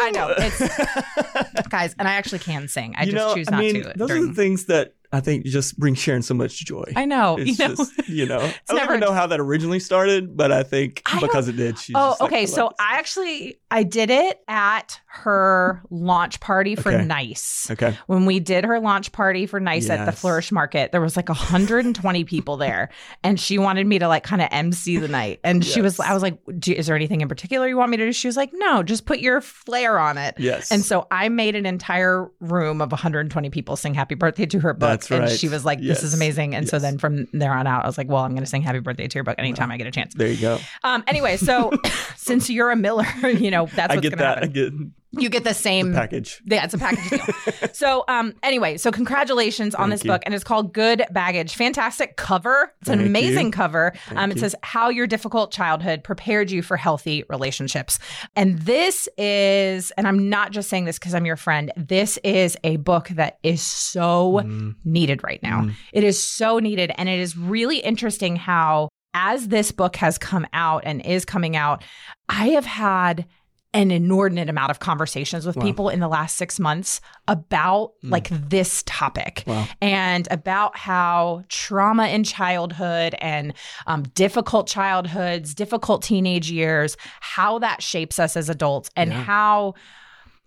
I 0.00 0.10
know. 0.12 0.34
It's 0.36 1.68
guys, 1.68 1.94
and 1.98 2.08
I 2.08 2.12
actually 2.14 2.40
can 2.40 2.68
sing. 2.68 2.94
I 2.96 3.04
you 3.04 3.12
just 3.12 3.16
know, 3.16 3.34
choose 3.34 3.48
I 3.48 3.50
not 3.52 3.60
mean, 3.60 3.82
to. 3.82 3.92
those 3.96 4.10
are 4.10 4.26
the 4.26 4.34
things 4.34 4.66
that 4.66 4.94
I 5.12 5.20
think 5.20 5.44
just 5.44 5.78
bring 5.78 5.94
Sharon 5.94 6.22
so 6.22 6.34
much 6.34 6.64
joy. 6.64 6.84
I 6.96 7.04
know. 7.04 7.36
It's 7.38 7.58
you 7.58 7.68
know. 7.68 7.74
just, 7.74 8.08
you 8.08 8.26
know, 8.26 8.38
I 8.40 8.54
don't 8.68 8.76
never- 8.76 8.92
even 8.94 9.00
know 9.00 9.12
how 9.12 9.26
that 9.26 9.40
originally 9.40 9.78
started, 9.80 10.36
but 10.36 10.50
I 10.52 10.62
think 10.62 11.02
I 11.06 11.20
because 11.20 11.48
it 11.48 11.56
did, 11.56 11.78
she's 11.78 11.94
Oh, 11.96 12.16
like, 12.18 12.22
okay. 12.32 12.42
I 12.42 12.44
So 12.46 12.68
I 12.80 12.96
actually 12.98 13.56
I 13.70 13.82
did 13.82 14.10
it 14.10 14.40
at 14.48 15.00
her 15.06 15.82
launch 15.90 16.40
party 16.40 16.74
for 16.74 16.90
Okay. 16.92 17.04
Nice. 17.04 17.68
okay. 17.70 17.96
When 18.06 18.24
we 18.26 18.40
did 18.40 18.64
her 18.64 18.80
launch 18.80 19.12
party 19.12 19.46
for 19.46 19.60
Nice 19.60 19.90
at 19.90 20.04
the 20.06 20.12
Flourish 20.12 20.50
Market, 20.52 20.92
there 20.92 21.00
was 21.00 21.16
like 21.16 21.28
120 21.28 22.24
people 22.24 22.56
there, 22.56 22.90
and 23.22 23.38
she 23.38 23.58
wanted 23.58 23.86
me 23.86 23.98
to 23.98 24.08
like 24.08 24.22
kind 24.24 24.40
of 24.42 24.48
MC 24.50 24.96
the 24.98 25.08
night. 25.08 25.40
And 25.44 25.64
she 25.64 25.80
was, 25.82 26.00
I 26.00 26.14
was 26.14 26.22
like, 26.22 26.38
"Is 26.66 26.86
there 26.86 26.96
anything 26.96 27.20
in 27.20 27.28
particular 27.28 27.68
you 27.68 27.76
want 27.76 27.90
me 27.90 27.96
to 27.98 28.06
do?" 28.06 28.12
She 28.12 28.28
was 28.28 28.36
like, 28.36 28.50
"No, 28.54 28.82
just 28.82 29.04
put 29.06 29.20
your 29.20 29.40
flair 29.40 29.98
on 29.98 30.16
it." 30.18 30.34
Yes. 30.38 30.70
And 30.72 30.84
so 30.84 31.06
I 31.10 31.28
made 31.28 31.54
an 31.56 31.66
entire 31.66 32.30
room 32.40 32.80
of 32.80 32.90
120 32.92 33.50
people 33.50 33.76
sing 33.76 33.94
happy 33.94 34.14
birthday 34.14 34.46
to 34.46 34.60
her 34.60 34.72
book. 34.74 35.01
That's 35.08 35.20
And 35.20 35.30
right. 35.30 35.38
she 35.38 35.48
was 35.48 35.64
like, 35.64 35.80
this 35.80 36.02
is 36.02 36.14
amazing. 36.14 36.54
And 36.54 36.68
so 36.68 36.78
then 36.78 36.98
from 36.98 37.26
there 37.32 37.52
on 37.52 37.66
out, 37.66 37.84
I 37.84 37.86
was 37.86 37.98
like, 37.98 38.08
well, 38.08 38.22
I'm 38.22 38.32
going 38.32 38.42
to 38.44 38.48
sing 38.50 38.62
happy 38.62 38.78
birthday 38.80 39.08
to 39.08 39.14
your 39.14 39.24
book 39.24 39.36
anytime 39.38 39.70
I 39.70 39.76
get 39.76 39.86
a 39.86 39.90
chance. 39.90 40.14
there 40.14 40.28
you 40.28 40.40
go. 40.40 40.58
Um, 40.84 41.04
anyway, 41.06 41.36
so 41.36 41.72
since 42.16 42.48
you're 42.50 42.70
a 42.70 42.76
Miller, 42.76 43.04
you 43.28 43.50
know, 43.50 43.66
that's 43.66 43.92
I 43.92 43.96
what's 43.96 44.08
going 44.08 44.10
to 44.12 44.16
that. 44.18 44.38
I 44.38 44.40
happen. 44.46 44.52
get 44.52 44.72
You 45.12 45.28
get 45.28 45.44
the 45.44 45.54
same 45.54 45.92
the 45.92 45.98
package. 45.98 46.40
yeah, 46.46 46.64
it's 46.64 46.74
a 46.74 46.78
package 46.78 47.10
deal. 47.10 47.68
so, 47.72 48.04
um, 48.08 48.34
anyway, 48.42 48.76
so 48.78 48.90
congratulations 48.90 49.74
on 49.74 49.82
Thank 49.82 49.90
this 49.92 50.04
you. 50.04 50.10
book, 50.10 50.22
and 50.24 50.34
it's 50.34 50.44
called 50.44 50.72
Good 50.72 51.04
Baggage. 51.10 51.54
Fantastic 51.54 52.16
cover. 52.16 52.72
It's 52.80 52.88
an 52.90 52.98
Thank 52.98 53.08
amazing 53.08 53.46
you. 53.46 53.52
cover. 53.52 53.92
Thank 54.06 54.18
um, 54.18 54.30
it 54.30 54.36
you. 54.36 54.40
says 54.40 54.54
how 54.62 54.88
your 54.88 55.06
difficult 55.06 55.52
childhood 55.52 56.02
prepared 56.02 56.50
you 56.50 56.62
for 56.62 56.76
healthy 56.76 57.24
relationships, 57.28 57.98
and 58.36 58.58
this 58.60 59.08
is, 59.18 59.90
and 59.92 60.08
I'm 60.08 60.28
not 60.28 60.50
just 60.52 60.68
saying 60.70 60.86
this 60.86 60.98
because 60.98 61.14
I'm 61.14 61.26
your 61.26 61.36
friend. 61.36 61.70
This 61.76 62.18
is 62.24 62.56
a 62.64 62.76
book 62.76 63.08
that 63.08 63.38
is 63.42 63.62
so 63.62 64.40
Mm, 64.42 64.74
needed 64.84 65.22
right 65.22 65.42
now. 65.42 65.62
Mm. 65.62 65.74
It 65.92 66.04
is 66.04 66.22
so 66.22 66.58
needed. 66.58 66.90
And 66.96 67.08
it 67.08 67.18
is 67.18 67.36
really 67.36 67.78
interesting 67.78 68.36
how, 68.36 68.88
as 69.14 69.48
this 69.48 69.72
book 69.72 69.96
has 69.96 70.18
come 70.18 70.46
out 70.52 70.82
and 70.86 71.04
is 71.04 71.24
coming 71.24 71.56
out, 71.56 71.84
I 72.28 72.48
have 72.50 72.64
had 72.64 73.26
an 73.74 73.90
inordinate 73.90 74.48
amount 74.50 74.70
of 74.70 74.80
conversations 74.80 75.46
with 75.46 75.56
Wow. 75.56 75.62
people 75.64 75.88
in 75.88 76.00
the 76.00 76.08
last 76.08 76.36
six 76.36 76.60
months 76.60 77.00
about 77.26 77.92
Mm. 78.04 78.10
like 78.10 78.28
this 78.30 78.82
topic 78.86 79.44
Wow. 79.46 79.66
and 79.80 80.28
about 80.30 80.76
how 80.76 81.42
trauma 81.48 82.08
in 82.08 82.22
childhood 82.24 83.14
and 83.20 83.54
um, 83.86 84.02
difficult 84.14 84.66
childhoods, 84.66 85.54
difficult 85.54 86.02
teenage 86.02 86.50
years, 86.50 86.96
how 87.20 87.58
that 87.60 87.82
shapes 87.82 88.18
us 88.18 88.36
as 88.36 88.48
adults, 88.50 88.90
and 88.96 89.10
Yeah. 89.10 89.22
how 89.22 89.74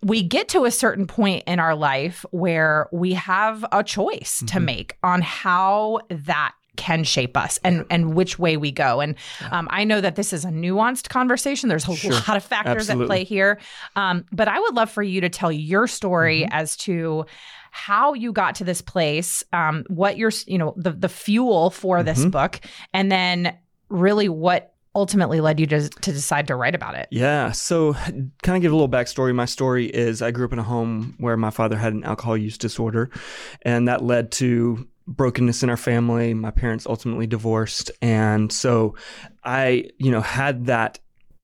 we 0.02 0.22
get 0.22 0.48
to 0.50 0.64
a 0.66 0.70
certain 0.70 1.06
point 1.06 1.42
in 1.46 1.58
our 1.58 1.74
life 1.74 2.24
where 2.30 2.86
we 2.92 3.14
have 3.14 3.64
a 3.72 3.82
choice 3.82 4.40
to 4.46 4.58
Mhm. 4.60 4.64
make 4.64 4.96
on 5.02 5.22
how 5.22 5.98
that 6.10 6.52
can 6.76 7.04
shape 7.04 7.36
us 7.36 7.58
and 7.64 7.84
and 7.90 8.14
which 8.14 8.38
way 8.38 8.56
we 8.56 8.70
go 8.70 9.00
and 9.00 9.14
um, 9.50 9.66
i 9.70 9.84
know 9.84 10.00
that 10.00 10.16
this 10.16 10.32
is 10.32 10.44
a 10.44 10.48
nuanced 10.48 11.08
conversation 11.08 11.68
there's 11.68 11.88
a 11.88 11.94
Sure. 11.96 12.12
lot 12.12 12.36
of 12.36 12.44
factors 12.44 12.88
at 12.90 12.98
play 13.06 13.24
here 13.24 13.58
um, 13.96 14.24
but 14.32 14.48
i 14.48 14.58
would 14.60 14.74
love 14.74 14.90
for 14.90 15.02
you 15.02 15.20
to 15.20 15.28
tell 15.28 15.50
your 15.52 15.86
story 15.86 16.42
Mm-hmm. 16.42 16.52
as 16.52 16.76
to 16.78 17.24
how 17.70 18.14
you 18.14 18.32
got 18.32 18.54
to 18.56 18.64
this 18.64 18.80
place 18.80 19.42
um, 19.52 19.84
what 19.88 20.16
your 20.16 20.30
you 20.46 20.58
know 20.58 20.74
the 20.76 20.92
the 20.92 21.08
fuel 21.08 21.70
for 21.70 22.02
this 22.02 22.24
Mhm. 22.24 22.30
book 22.30 22.60
and 22.94 23.10
then 23.12 23.56
really 23.88 24.28
what 24.28 24.72
ultimately 24.94 25.42
led 25.42 25.60
you 25.60 25.66
to, 25.66 25.88
to 25.90 26.10
decide 26.10 26.46
to 26.46 26.56
write 26.56 26.74
about 26.74 26.94
it 26.94 27.06
Yeah. 27.10 27.52
So, 27.52 27.92
kind 27.92 28.56
of 28.56 28.62
give 28.62 28.72
a 28.72 28.74
little 28.74 28.88
backstory. 28.88 29.34
My 29.34 29.44
story 29.44 29.84
is 29.88 30.22
I 30.22 30.30
grew 30.30 30.46
up 30.46 30.54
in 30.54 30.58
a 30.58 30.62
home 30.62 31.14
where 31.18 31.36
my 31.36 31.50
father 31.50 31.76
had 31.76 31.92
an 31.92 32.02
alcohol 32.02 32.34
use 32.34 32.56
disorder, 32.56 33.10
and 33.60 33.88
that 33.88 34.02
led 34.02 34.32
to 34.32 34.88
brokenness 35.06 35.62
in 35.62 35.70
our 35.70 35.76
family. 35.76 36.34
My 36.34 36.50
parents 36.50 36.86
ultimately 36.86 37.26
divorced. 37.26 37.90
And 38.02 38.52
so 38.52 38.94
I, 39.44 39.90
you 39.98 40.10
know, 40.10 40.20
had 40.20 40.66
that 40.66 40.98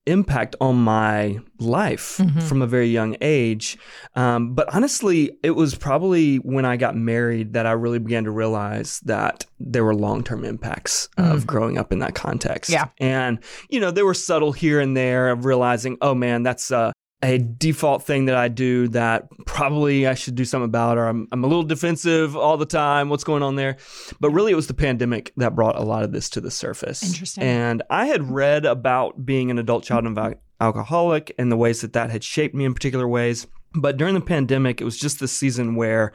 impact 0.05 0.53
on 0.59 0.75
my 0.75 1.39
life 1.59 2.17
Mhm. 2.21 2.43
from 2.43 2.61
a 2.61 2.67
very 2.67 2.87
young 2.89 3.15
age. 3.21 3.77
Um, 4.17 4.53
but 4.53 4.67
honestly, 4.75 5.31
it 5.43 5.51
was 5.51 5.75
probably 5.75 6.37
when 6.37 6.65
I 6.65 6.75
got 6.75 6.97
married 6.97 7.53
that 7.53 7.65
I 7.65 7.71
really 7.71 7.99
began 7.99 8.25
to 8.25 8.31
realize 8.31 8.99
that 9.05 9.45
there 9.61 9.85
were 9.85 9.95
long 9.95 10.21
term 10.21 10.43
impacts 10.43 11.07
of 11.17 11.47
growing 11.47 11.77
up 11.77 11.93
in 11.93 11.99
that 11.99 12.15
context. 12.15 12.69
Yeah. 12.69 12.87
And, 12.99 13.39
you 13.69 13.79
know, 13.79 13.91
they 13.91 14.03
were 14.03 14.13
subtle 14.13 14.51
here 14.51 14.81
and 14.81 14.95
there 14.97 15.29
of 15.29 15.45
realizing, 15.45 15.97
oh 16.01 16.13
man, 16.13 16.43
that's 16.43 16.69
a, 16.69 16.91
a 17.23 17.37
default 17.37 18.03
thing 18.03 18.25
that 18.25 18.35
I 18.35 18.49
do 18.49 18.89
that 18.89 19.29
probably 19.45 20.05
I 20.05 20.13
should 20.13 20.35
do 20.35 20.43
something 20.45 20.65
about, 20.65 20.97
or 20.97 21.07
I'm, 21.07 21.27
I'm 21.31 21.43
a 21.43 21.47
little 21.47 21.63
defensive 21.63 22.35
all 22.35 22.57
the 22.57 22.65
time. 22.65 23.09
What's 23.09 23.23
going 23.23 23.41
on 23.41 23.55
there? 23.55 23.77
But 24.19 24.31
really, 24.31 24.51
it 24.51 24.55
was 24.55 24.67
the 24.67 24.73
pandemic 24.73 25.31
that 25.37 25.55
brought 25.55 25.77
a 25.77 25.83
lot 25.83 26.03
of 26.03 26.11
this 26.11 26.29
to 26.31 26.41
the 26.41 26.51
surface. 26.51 27.01
Interesting. 27.01 27.43
And 27.43 27.81
I 27.89 28.07
had 28.07 28.29
read 28.29 28.65
about 28.65 29.25
being 29.25 29.49
an 29.49 29.57
adult 29.57 29.85
child 29.85 30.05
al- 30.05 30.35
alcoholic 30.59 31.33
and 31.39 31.51
the 31.51 31.57
ways 31.57 31.81
that 31.81 31.93
that 31.93 32.11
had 32.11 32.23
shaped 32.23 32.53
me 32.53 32.65
in 32.65 32.73
particular 32.73 33.07
ways. 33.07 33.47
But 33.75 33.97
during 33.97 34.13
the 34.13 34.21
pandemic, 34.21 34.81
it 34.81 34.83
was 34.83 34.97
just 34.97 35.19
this 35.19 35.31
season 35.31 35.75
where 35.75 36.13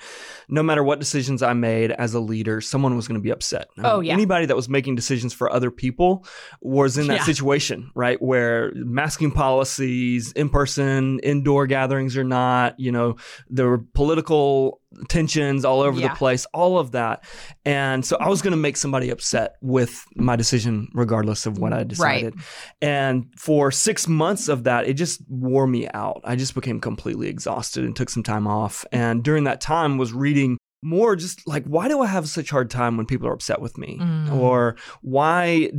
no 0.48 0.62
matter 0.62 0.84
what 0.84 1.00
decisions 1.00 1.42
I 1.42 1.54
made 1.54 1.90
as 1.90 2.14
a 2.14 2.20
leader, 2.20 2.60
someone 2.60 2.94
was 2.94 3.08
going 3.08 3.18
to 3.20 3.22
be 3.22 3.30
upset. 3.30 3.68
Oh, 3.78 4.00
yeah. 4.00 4.12
Anybody 4.12 4.46
that 4.46 4.54
was 4.56 4.68
making 4.68 4.94
decisions 4.94 5.34
for 5.34 5.50
other 5.52 5.70
people 5.70 6.24
was 6.60 6.96
in 6.98 7.08
that 7.08 7.18
Yeah. 7.18 7.24
situation, 7.24 7.90
right? 7.94 8.20
Where 8.22 8.70
masking 8.74 9.32
policies, 9.32 10.30
in 10.32 10.48
person, 10.50 11.18
indoor 11.20 11.66
gatherings 11.66 12.16
or 12.16 12.24
not, 12.24 12.78
you 12.78 12.92
know, 12.92 13.16
there 13.50 13.66
were 13.68 13.78
political 13.78 14.80
tensions 15.08 15.64
all 15.64 15.80
over 15.80 16.00
Yeah. 16.00 16.08
the 16.08 16.14
place, 16.14 16.46
all 16.54 16.78
of 16.78 16.92
that. 16.92 17.24
And 17.64 18.04
so 18.04 18.16
I 18.18 18.28
was 18.28 18.42
going 18.42 18.52
to 18.52 18.56
make 18.56 18.76
somebody 18.76 19.10
upset 19.10 19.56
with 19.60 20.04
my 20.16 20.34
decision, 20.36 20.88
regardless 20.94 21.46
of 21.46 21.58
what 21.58 21.72
I 21.72 21.84
decided. 21.84 22.34
And 22.80 23.26
for 23.36 23.70
six 23.70 24.08
months 24.08 24.48
of 24.48 24.64
that, 24.64 24.86
it 24.88 24.94
just 24.94 25.20
wore 25.28 25.66
me 25.66 25.88
out. 25.92 26.20
I 26.24 26.36
just 26.36 26.54
became 26.54 26.80
completely 26.80 27.28
exhausted 27.28 27.84
and 27.84 27.94
took 27.94 28.08
some 28.10 28.22
time 28.22 28.46
off. 28.46 28.84
And 28.92 29.22
during 29.22 29.44
that 29.44 29.60
time, 29.60 29.98
was 29.98 30.12
reading 30.12 30.56
more 30.82 31.16
just 31.16 31.46
like 31.46 31.64
why 31.64 31.88
do 31.88 32.00
I 32.00 32.06
have 32.06 32.28
such 32.28 32.50
hard 32.50 32.70
time 32.70 32.96
when 32.96 33.06
people 33.06 33.26
are 33.26 33.32
upset 33.32 33.60
with 33.60 33.76
me? 33.76 33.98
Mm. 34.00 34.32
Or 34.32 34.76
why 35.02 35.70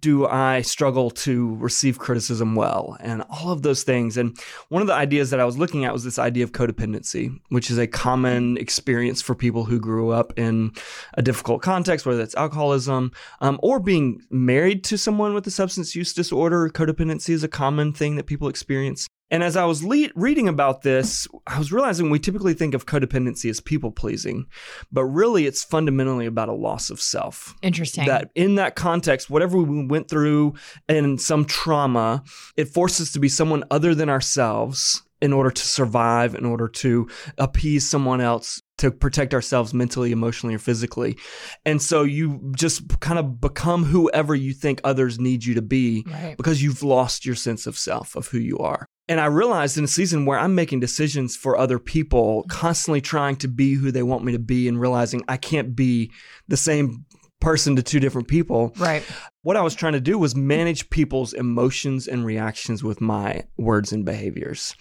do 0.00 0.26
I 0.26 0.62
struggle 0.62 1.10
to 1.10 1.54
receive 1.56 1.98
criticism 1.98 2.54
well? 2.54 2.96
And 3.00 3.22
all 3.30 3.50
of 3.50 3.62
those 3.62 3.84
things. 3.84 4.16
And 4.16 4.36
one 4.68 4.82
of 4.82 4.88
the 4.88 4.94
ideas 4.94 5.30
that 5.30 5.40
I 5.40 5.44
was 5.44 5.58
looking 5.58 5.84
at 5.84 5.92
was 5.92 6.04
this 6.04 6.18
idea 6.18 6.44
of 6.44 6.52
codependency, 6.52 7.38
which 7.50 7.70
is 7.70 7.78
a 7.78 7.86
common 7.86 8.56
experience 8.56 9.22
for 9.22 9.34
people 9.34 9.64
who 9.64 9.78
grew 9.78 10.10
up 10.10 10.32
in 10.36 10.72
a 11.14 11.22
difficult 11.22 11.62
context, 11.62 12.04
whether 12.04 12.22
it's 12.22 12.34
alcoholism 12.34 13.12
um, 13.40 13.60
or 13.62 13.78
being 13.78 14.20
married 14.30 14.82
to 14.84 14.98
someone 14.98 15.34
with 15.34 15.46
a 15.46 15.50
substance 15.50 15.94
use 15.94 16.12
disorder. 16.12 16.68
Codependency 16.68 17.30
is 17.30 17.44
a 17.44 17.48
common 17.48 17.92
thing 17.92 18.16
that 18.16 18.26
people 18.26 18.48
experience. 18.48 19.06
And 19.30 19.42
as 19.42 19.56
I 19.56 19.64
was 19.64 19.84
le- 19.84 20.08
reading 20.14 20.48
about 20.48 20.82
this, 20.82 21.28
I 21.46 21.58
was 21.58 21.72
realizing 21.72 22.10
we 22.10 22.18
typically 22.18 22.54
think 22.54 22.74
of 22.74 22.86
codependency 22.86 23.50
as 23.50 23.60
people 23.60 23.90
pleasing, 23.90 24.46
but 24.90 25.04
really 25.04 25.46
it's 25.46 25.62
fundamentally 25.62 26.26
about 26.26 26.48
a 26.48 26.54
loss 26.54 26.90
of 26.90 27.00
self. 27.00 27.54
interesting 27.62 28.06
That 28.06 28.30
in 28.34 28.54
that 28.54 28.74
context, 28.74 29.28
whatever 29.28 29.58
we 29.58 29.86
went 29.86 30.08
through 30.08 30.54
and 30.88 31.20
some 31.20 31.44
trauma, 31.44 32.22
it 32.56 32.68
forces 32.68 33.08
us 33.08 33.12
to 33.12 33.20
be 33.20 33.28
someone 33.28 33.64
other 33.70 33.94
than 33.94 34.08
ourselves 34.08 35.02
in 35.20 35.32
order 35.32 35.50
to 35.50 35.62
survive, 35.62 36.34
in 36.34 36.44
order 36.44 36.68
to 36.68 37.08
appease 37.38 37.88
someone 37.88 38.20
else, 38.20 38.62
to 38.78 38.90
protect 38.90 39.34
ourselves 39.34 39.74
mentally, 39.74 40.12
emotionally, 40.12 40.54
or 40.54 40.60
physically. 40.60 41.18
And 41.64 41.82
so 41.82 42.04
you 42.04 42.52
just 42.56 43.00
kind 43.00 43.18
of 43.18 43.40
become 43.40 43.84
whoever 43.84 44.34
you 44.34 44.52
think 44.52 44.80
others 44.84 45.18
need 45.18 45.44
you 45.44 45.54
to 45.54 45.62
be 45.62 46.04
right 46.06 46.36
because 46.36 46.62
you've 46.62 46.82
lost 46.82 47.26
your 47.26 47.34
sense 47.34 47.66
of 47.66 47.76
self, 47.76 48.14
of 48.14 48.28
who 48.28 48.38
you 48.38 48.58
are. 48.58 48.86
And 49.08 49.20
I 49.20 49.26
realized 49.26 49.78
in 49.78 49.84
a 49.84 49.88
season 49.88 50.26
where 50.26 50.38
I'm 50.38 50.54
making 50.54 50.80
decisions 50.80 51.34
for 51.34 51.56
other 51.56 51.78
people, 51.78 52.44
constantly 52.48 53.00
trying 53.00 53.36
to 53.36 53.48
be 53.48 53.74
who 53.74 53.90
they 53.90 54.02
want 54.02 54.24
me 54.24 54.32
to 54.32 54.38
be, 54.38 54.68
and 54.68 54.80
realizing 54.80 55.24
I 55.28 55.38
can't 55.38 55.74
be 55.74 56.12
the 56.46 56.56
same 56.56 57.06
person 57.40 57.76
to 57.76 57.82
two 57.82 58.00
different 58.00 58.28
people. 58.28 58.74
Right. 58.78 59.02
What 59.42 59.56
I 59.56 59.62
was 59.62 59.74
trying 59.74 59.92
to 59.94 60.00
do 60.00 60.18
was 60.18 60.34
manage 60.34 60.90
people's 60.90 61.32
emotions 61.32 62.08
and 62.08 62.24
reactions 62.24 62.82
with 62.82 63.00
my 63.00 63.44
words 63.56 63.92
and 63.92 64.04
behaviors. 64.04 64.74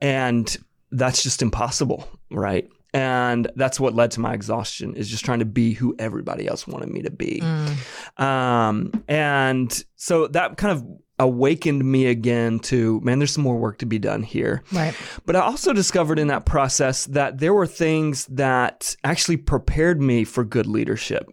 And 0.00 0.54
that's 0.90 1.22
just 1.22 1.42
impossible, 1.42 2.08
right? 2.30 2.68
And 2.94 3.50
that's 3.56 3.80
what 3.80 3.94
led 3.94 4.10
to 4.12 4.20
my 4.20 4.34
exhaustion 4.34 4.94
is 4.94 5.08
just 5.08 5.24
trying 5.24 5.38
to 5.38 5.46
be 5.46 5.72
who 5.72 5.96
everybody 5.98 6.46
else 6.46 6.66
wanted 6.66 6.90
me 6.90 7.02
to 7.02 7.10
be. 7.10 7.40
Mm. 7.42 8.22
Um, 8.22 9.04
and 9.08 9.84
so 9.96 10.26
that 10.28 10.58
kind 10.58 10.72
of 10.72 10.86
awakened 11.22 11.84
me 11.84 12.06
again 12.06 12.58
to 12.58 13.00
man 13.02 13.18
there's 13.18 13.32
some 13.32 13.44
more 13.44 13.56
work 13.56 13.78
to 13.78 13.86
be 13.86 13.98
done 13.98 14.22
here. 14.22 14.62
Right. 14.72 14.94
but 15.24 15.36
i 15.36 15.40
also 15.40 15.72
discovered 15.72 16.18
in 16.18 16.28
that 16.28 16.46
process 16.46 17.06
that 17.06 17.38
there 17.38 17.54
were 17.54 17.66
things 17.66 18.26
that 18.26 18.96
actually 19.04 19.36
prepared 19.36 20.00
me 20.00 20.24
for 20.24 20.44
good 20.44 20.66
leadership 20.66 21.28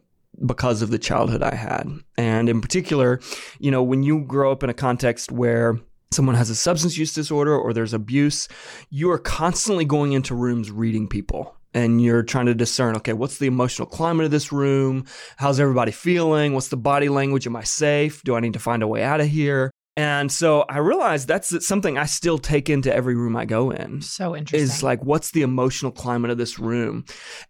because 0.46 0.82
of 0.82 0.90
the 0.90 1.00
childhood 1.00 1.44
i 1.44 1.56
had. 1.56 1.90
And 2.18 2.50
in 2.50 2.62
particular 2.62 3.20
you 3.60 3.72
know 3.72 3.84
when 3.84 4.04
you 4.04 4.22
grow 4.22 4.52
up 4.52 4.64
in 4.64 4.70
a 4.70 4.74
context 4.74 5.32
where 5.32 5.80
someone 6.12 6.36
has 6.36 6.50
a 6.50 6.56
substance 6.56 6.98
use 6.98 7.14
disorder 7.14 7.56
or 7.56 7.74
there's 7.74 7.94
abuse 7.94 8.48
you 8.90 9.12
are 9.12 9.20
constantly 9.20 9.86
going 9.86 10.14
into 10.14 10.36
rooms 10.36 10.72
reading 10.72 11.08
people. 11.08 11.56
And 11.72 12.02
you're 12.02 12.24
trying 12.24 12.48
to 12.48 12.56
discern 12.56 12.96
okay 12.98 13.14
what's 13.14 13.38
the 13.38 13.46
emotional 13.46 13.88
climate 13.88 14.26
of 14.26 14.32
this 14.32 14.52
room? 14.52 15.06
How's 15.38 15.60
everybody 15.60 15.92
feeling? 15.92 16.54
What's 16.54 16.70
the 16.70 16.78
body 16.78 17.10
language? 17.10 17.46
Am 17.46 17.56
i 17.56 17.64
safe? 17.64 18.24
Do 18.24 18.36
i 18.36 18.40
need 18.40 18.54
to 18.54 18.60
find 18.60 18.82
a 18.82 18.88
way 18.88 19.04
out 19.04 19.22
of 19.22 19.28
here 19.28 19.72
and 20.04 20.32
so 20.32 20.50
i 20.70 20.78
realized 20.92 21.28
that's 21.28 21.50
something 21.68 21.98
i 21.98 22.06
still 22.06 22.38
take 22.38 22.68
into 22.76 22.90
every 23.00 23.16
room 23.22 23.36
i 23.36 23.46
go 23.58 23.64
in 23.82 24.02
So 24.02 24.26
interesting. 24.36 24.64
is 24.76 24.84
like 24.90 25.02
what's 25.12 25.32
the 25.32 25.42
emotional 25.52 25.92
climate 26.04 26.32
of 26.32 26.38
this 26.38 26.56
room? 26.70 27.04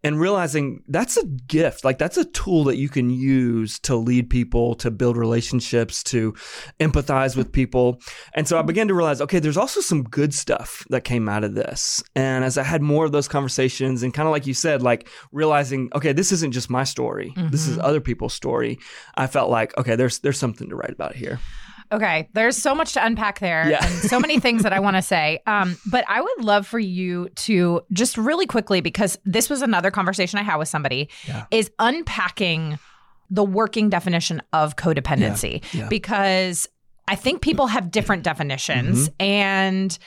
And 0.05 0.19
realizing 0.19 0.65
that's 0.87 1.15
a 1.17 1.25
gift 1.57 1.79
like 1.87 1.97
that's 2.03 2.17
a 2.17 2.25
tool 2.41 2.61
that 2.69 2.77
you 2.83 2.89
can 2.97 3.07
use 3.39 3.71
to 3.87 3.93
lead 4.09 4.25
people 4.29 4.65
to 4.83 4.89
build 4.91 5.15
relationships 5.17 5.95
to 6.13 6.33
empathize 6.79 7.35
with 7.35 7.51
people. 7.51 7.87
And 8.37 8.47
so 8.47 8.57
i 8.59 8.61
began 8.71 8.87
to 8.87 8.93
realize 8.93 9.21
okay 9.21 9.39
there's 9.39 9.57
also 9.65 9.81
some 9.81 10.01
good 10.19 10.33
stuff 10.33 10.69
that 10.89 11.03
came 11.11 11.27
out 11.29 11.43
of 11.43 11.55
this. 11.55 12.03
And 12.15 12.43
as 12.43 12.57
i 12.57 12.63
had 12.63 12.81
more 12.81 13.05
of 13.05 13.11
those 13.11 13.27
conversations 13.27 14.03
and 14.03 14.13
kind 14.13 14.27
of 14.27 14.31
like 14.31 14.47
you 14.47 14.53
said 14.53 14.81
like 14.81 15.01
realizing 15.31 15.89
okay 15.97 16.13
this 16.13 16.31
isn't 16.31 16.53
just 16.59 16.69
my 16.69 16.83
story. 16.95 17.33
This 17.51 17.67
is 17.67 17.77
Mhm. 17.77 17.83
other 17.89 18.01
people's 18.09 18.33
story 18.33 18.73
i 19.15 19.25
felt 19.27 19.49
like 19.49 19.69
okay 19.77 19.95
there's 19.99 20.19
there's 20.19 20.39
something 20.45 20.69
to 20.69 20.75
write 20.75 20.95
about 20.99 21.15
here 21.15 21.39
Okay, 21.91 22.29
there's 22.33 22.55
so 22.55 22.75
much 22.75 22.93
to 22.93 23.03
unpack 23.05 23.39
there 23.39 23.67
Yeah. 23.69 23.83
and 23.83 23.93
so 24.09 24.19
many 24.19 24.39
things 24.39 24.63
that 24.63 24.73
I 24.73 24.79
want 24.79 24.95
to 24.95 25.01
say. 25.13 25.39
Um, 25.47 25.77
but 25.89 26.05
I 26.07 26.21
would 26.21 26.43
love 26.43 26.67
for 26.67 26.79
you 26.79 27.29
to 27.29 27.81
just 27.91 28.17
really 28.17 28.45
quickly, 28.45 28.79
because 28.81 29.17
this 29.25 29.49
was 29.49 29.61
another 29.61 29.89
conversation 29.91 30.37
I 30.39 30.43
had 30.43 30.57
with 30.57 30.67
somebody, 30.67 31.09
Yeah. 31.27 31.45
is 31.51 31.71
unpacking 31.79 32.77
the 33.31 33.43
working 33.43 33.89
definition 33.89 34.41
of 34.53 34.75
codependency. 34.75 35.63
Yeah. 35.73 35.87
Because 35.87 36.67
I 37.07 37.15
think 37.15 37.41
people 37.41 37.67
have 37.67 37.91
different 37.91 38.23
definitions 38.23 39.09
Mm-hmm. 39.09 39.15
and 39.23 39.99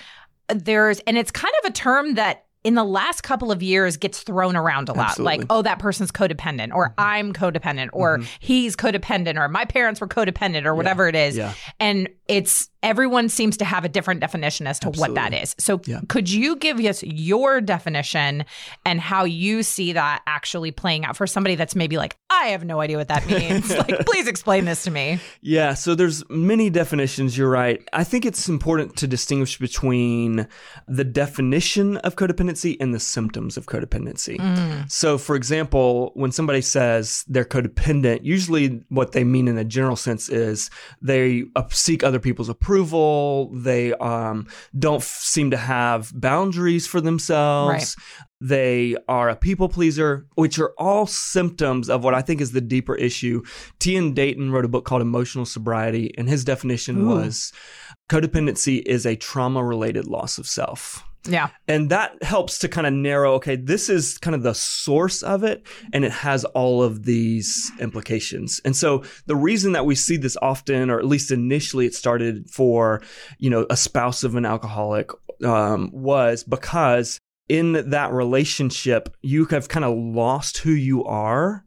there's 0.49 0.99
and 1.01 1.17
it's 1.17 1.31
kind 1.31 1.55
of 1.65 1.71
a 1.71 1.73
term 1.73 2.15
that 2.15 2.45
in 2.65 2.75
the 2.75 2.85
last 2.85 3.23
couple 3.23 3.51
of 3.51 3.63
years 3.63 3.97
gets 3.97 4.23
thrown 4.23 4.55
around 4.57 4.89
a 4.89 4.93
lot. 4.93 5.11
Absolutely. 5.11 5.39
like 5.39 5.47
oh 5.51 5.63
that 5.63 5.79
person's 5.79 6.13
codependent 6.13 6.73
or 6.73 6.95
i'm 6.99 7.33
codependent 7.33 7.89
or 7.93 8.19
Mhm. 8.19 8.29
he's 8.41 8.77
codependent 8.77 9.37
or 9.39 9.49
my 9.49 9.65
parents 9.65 10.01
were 10.01 10.07
codependent 10.09 10.65
or 10.65 10.75
whatever 10.75 11.09
it 11.09 11.15
is. 11.17 11.37
Yeah. 11.37 11.55
And 11.81 12.09
it's 12.29 12.69
everyone 12.83 13.29
seems 13.29 13.57
to 13.59 13.65
have 13.65 13.85
a 13.85 13.89
different 13.89 14.21
definition 14.21 14.67
as 14.67 14.79
to 14.81 14.91
what 14.91 15.15
that 15.15 15.33
is. 15.35 15.55
So 15.59 15.81
Yeah. 15.87 16.01
could 16.09 16.31
you 16.31 16.57
give 16.57 16.79
us 16.81 17.03
your 17.03 17.61
definition 17.61 18.45
and 18.85 19.01
how 19.01 19.25
you 19.25 19.63
see 19.63 19.93
that 19.93 20.23
actually 20.27 20.71
playing 20.73 21.05
out 21.05 21.17
for 21.17 21.27
somebody 21.27 21.55
that's 21.55 21.77
maybe 21.77 21.97
like, 21.97 22.17
I 22.33 22.47
have 22.47 22.65
no 22.65 22.81
idea 22.81 22.97
what 22.97 23.09
that 23.09 23.27
means. 23.27 23.71
like, 23.77 24.07
please 24.07 24.27
explain 24.27 24.65
this 24.65 24.85
to 24.85 24.91
me. 24.91 25.21
Yeah, 25.41 25.75
so 25.75 25.95
there's 25.95 26.29
many 26.31 26.71
definitions, 26.71 27.37
you're 27.37 27.51
right. 27.51 27.87
I 27.93 28.05
think 28.05 28.25
it's 28.25 28.49
important 28.49 28.97
to 28.97 29.07
distinguish 29.07 29.59
between 29.59 30.49
the 30.89 31.05
definition 31.05 31.99
of 31.99 32.17
codependency 32.17 32.77
and 32.81 32.95
the 32.95 33.01
symptoms 33.01 33.57
of 33.57 33.67
codependency. 33.67 34.39
Mm. 34.39 34.91
So, 34.91 35.19
for 35.19 35.37
example, 35.37 36.13
when 36.15 36.33
somebody 36.33 36.63
says 36.63 37.25
they're 37.29 37.45
codependent, 37.45 38.21
usually 38.23 38.83
what 38.89 39.13
they 39.13 39.25
mean 39.25 39.47
in 39.47 39.59
a 39.59 39.65
general 39.65 39.97
sense 39.97 40.29
is 40.29 40.71
they 41.01 41.45
uh, 41.55 41.65
seek 41.71 42.03
other 42.03 42.19
people's 42.19 42.49
approval. 42.49 43.51
They 43.55 43.93
um, 43.95 44.47
don't 44.79 45.03
f- 45.03 45.05
seem 45.05 45.51
to 45.51 45.57
have 45.57 46.13
boundaries 46.19 46.87
for 46.87 47.01
themselves. 47.01 47.73
Right. 47.73 47.95
They 48.43 48.97
are 49.07 49.29
a 49.29 49.37
people 49.37 49.69
pleaser, 49.69 50.27
which 50.35 50.59
are 50.59 50.73
all 50.77 51.07
symptoms 51.07 51.89
of 51.89 52.03
what 52.03 52.13
I 52.13 52.23
think 52.23 52.41
is 52.41 52.51
the 52.51 52.61
deeper 52.61 52.97
issue. 52.97 53.45
Tian 53.79 54.15
Dayton 54.15 54.51
wrote 54.51 54.65
a 54.65 54.69
book 54.69 54.85
called 54.85 55.01
Emotional 55.01 55.45
Sobriety, 55.45 56.13
and 56.19 56.29
his 56.29 56.43
definition 56.45 57.03
Ooh. 57.03 57.15
was 57.15 57.53
codependency 58.09 58.83
is 58.85 59.07
a 59.07 59.15
trauma 59.15 59.63
related 59.63 60.09
loss 60.09 60.39
of 60.39 60.49
self. 60.49 61.05
Yeah. 61.25 61.51
And 61.69 61.89
that 61.91 62.21
helps 62.25 62.59
to 62.59 62.69
kind 62.69 62.85
of 62.85 62.93
narrow, 62.93 63.35
okay, 63.35 63.55
this 63.55 63.89
is 63.89 64.19
kind 64.19 64.35
of 64.35 64.43
the 64.43 64.55
source 64.55 65.23
of 65.23 65.45
it, 65.45 65.65
and 65.93 66.05
it 66.05 66.11
has 66.11 66.45
all 66.47 66.83
of 66.83 67.05
these 67.05 67.71
implications. 67.79 68.61
And 68.65 68.77
so 68.77 69.05
the 69.27 69.37
reason 69.37 69.71
that 69.73 69.87
we 69.87 69.95
see 69.95 70.17
this 70.17 70.37
often, 70.43 70.91
or 70.91 70.99
at 70.99 71.07
least 71.07 71.31
initially 71.31 71.87
it 71.87 71.95
started 71.95 72.51
for, 72.51 73.03
you 73.39 73.51
know, 73.51 73.67
a 73.71 73.77
spouse 73.77 74.25
of 74.25 74.35
an 74.35 74.45
alcoholic, 74.45 75.11
um, 75.45 75.91
was 75.93 76.43
because 76.43 77.21
in 77.53 77.91
that 77.91 78.13
relationship, 78.13 79.15
you 79.21 79.45
have 79.45 79.69
kind 79.69 79.85
of 79.85 79.95
lost 79.95 80.57
who 80.57 80.71
you 80.71 81.05
are 81.05 81.63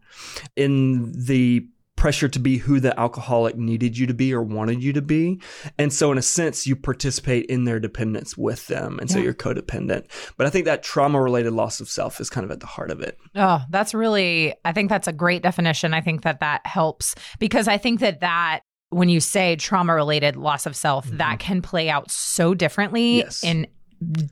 in 0.55 1.11
the 1.11 1.63
pressure 1.95 2.27
to 2.27 2.39
be 2.39 2.57
who 2.57 2.79
the 2.79 2.99
alcoholic 2.99 3.55
needed 3.55 3.95
you 3.95 4.07
to 4.07 4.13
be 4.15 4.33
or 4.33 4.41
wanted 4.41 4.81
you 4.81 4.91
to 4.93 5.01
be. 5.03 5.39
And 5.77 5.93
so, 5.93 6.11
in 6.11 6.17
a 6.17 6.23
sense, 6.23 6.65
you 6.65 6.75
participate 6.75 7.45
in 7.45 7.65
their 7.65 7.79
dependence 7.79 8.35
with 8.35 8.65
them. 8.65 8.97
And 8.99 9.11
so 9.11 9.19
you're 9.19 9.35
codependent. 9.35 10.07
But 10.37 10.47
I 10.47 10.49
think 10.49 10.65
that 10.65 10.81
trauma 10.81 11.21
related 11.21 11.53
loss 11.53 11.79
of 11.79 11.87
self 11.87 12.19
is 12.19 12.31
kind 12.31 12.43
of 12.43 12.49
at 12.49 12.61
the 12.61 12.65
heart 12.65 12.89
of 12.89 12.99
it. 13.01 13.19
Oh, 13.35 13.61
that's 13.69 13.93
really, 13.93 14.55
I 14.65 14.73
think 14.73 14.89
that's 14.89 15.07
a 15.07 15.13
great 15.13 15.43
definition. 15.43 15.93
I 15.93 16.01
think 16.01 16.23
that 16.23 16.39
that 16.39 16.65
helps 16.65 17.13
because 17.37 17.67
I 17.67 17.77
think 17.77 17.99
that 17.99 18.21
that, 18.21 18.61
when 18.89 19.09
you 19.09 19.19
say 19.19 19.55
trauma 19.55 19.93
related 19.93 20.35
loss 20.35 20.65
of 20.65 20.75
self, 20.75 21.05
that 21.05 21.17
mm-hmm. 21.17 21.37
can 21.37 21.61
play 21.61 21.89
out 21.89 22.09
so 22.09 22.55
differently 22.55 23.17
Yes. 23.17 23.43
in 23.43 23.67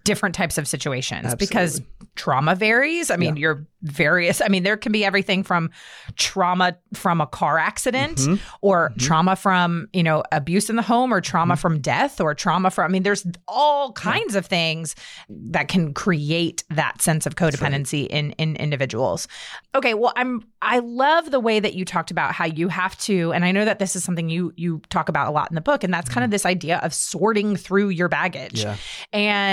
different 0.04 0.36
types 0.36 0.58
of 0.58 0.68
situations 0.68 1.36
because 1.36 1.82
trauma 2.16 2.56
varies. 2.56 3.10
I 3.10 3.18
mean, 3.18 3.38
you're 3.38 3.66
various. 3.82 4.42
I 4.42 4.48
mean, 4.48 4.64
there 4.64 4.78
can 4.78 4.92
be 4.92 5.04
everything 5.04 5.44
from 5.44 5.70
trauma 6.16 6.78
from 6.94 7.20
a 7.20 7.28
car 7.28 7.58
accident 7.58 8.18
Mhm. 8.20 8.40
or 8.62 8.90
mm-hmm. 8.90 9.00
trauma 9.00 9.36
from, 9.36 9.88
you 9.94 10.04
know, 10.04 10.24
abuse 10.32 10.70
in 10.70 10.78
the 10.78 10.82
home 10.82 11.14
or 11.14 11.20
trauma 11.22 11.56
mm-hmm. 11.56 11.62
from 11.62 11.80
death 11.82 12.22
or 12.22 12.34
trauma 12.34 12.72
from, 12.72 12.86
I 12.86 12.88
mean, 12.88 13.04
there's 13.04 13.26
all 13.48 13.92
kinds 13.94 14.36
of 14.36 14.46
things 14.46 14.96
that 15.30 15.68
can 15.68 15.94
create 15.94 16.64
that 16.70 17.02
sense 17.02 17.26
of 17.26 17.36
codependency 17.36 18.08
in, 18.08 18.32
in 18.34 18.56
individuals. 18.56 19.28
Okay. 19.76 19.94
Well, 19.94 20.14
I'm, 20.16 20.46
I 20.62 20.80
love 20.80 21.32
the 21.32 21.42
way 21.42 21.60
that 21.60 21.74
you 21.74 21.84
talked 21.84 22.12
about 22.12 22.34
how 22.34 22.46
you 22.46 22.70
have 22.70 22.98
to, 23.00 23.34
and 23.34 23.44
I 23.44 23.52
know 23.52 23.66
that 23.66 23.80
this 23.80 23.96
is 23.98 24.04
something 24.04 24.30
you, 24.30 24.54
you 24.56 24.82
talk 24.90 25.10
about 25.10 25.28
a 25.28 25.32
lot 25.32 25.52
in 25.52 25.56
the 25.56 25.62
book, 25.62 25.84
and 25.84 25.94
that's 25.94 26.10
kind 26.10 26.24
of 26.24 26.28
mm-hmm. 26.28 26.34
this 26.34 26.46
idea 26.46 26.78
of 26.78 26.94
sorting 26.94 27.58
through 27.58 27.90
your 27.90 28.08
baggage 28.08 28.64
Yeah. 28.64 28.78
and 29.12 29.53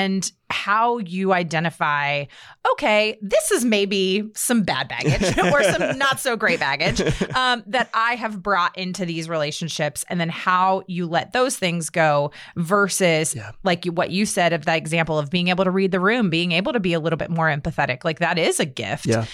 how 0.50 0.98
you 0.98 1.32
identify, 1.32 2.24
okay, 2.72 3.16
this 3.22 3.50
is 3.52 3.64
maybe 3.64 4.28
some 4.34 4.62
bad 4.62 4.88
baggage 4.88 5.38
or 5.52 5.62
some 5.62 5.96
not 5.98 6.18
so 6.20 6.36
great 6.36 6.58
baggage 6.58 7.00
um, 7.36 7.62
that 7.68 7.88
I 7.94 8.14
have 8.16 8.42
brought 8.42 8.76
into 8.76 9.06
these 9.06 9.28
relationships, 9.28 10.04
and 10.08 10.20
then 10.20 10.28
how 10.28 10.82
you 10.88 11.06
let 11.06 11.32
those 11.32 11.56
things 11.56 11.88
go 11.90 12.32
versus 12.56 13.34
Yeah. 13.34 13.52
like 13.62 13.84
what 13.86 14.10
you 14.10 14.26
said 14.26 14.52
of 14.52 14.64
that 14.64 14.76
example 14.78 15.18
of 15.18 15.30
being 15.30 15.48
able 15.48 15.64
to 15.64 15.70
read 15.70 15.92
the 15.92 16.00
room, 16.00 16.30
being 16.30 16.52
able 16.52 16.72
to 16.72 16.80
be 16.80 16.92
a 16.94 17.00
little 17.00 17.16
bit 17.16 17.30
more 17.30 17.46
empathetic. 17.46 18.04
Like 18.04 18.18
that 18.18 18.38
is 18.38 18.58
a 18.60 18.66
gift 18.66 19.06
Yeah. 19.06 19.26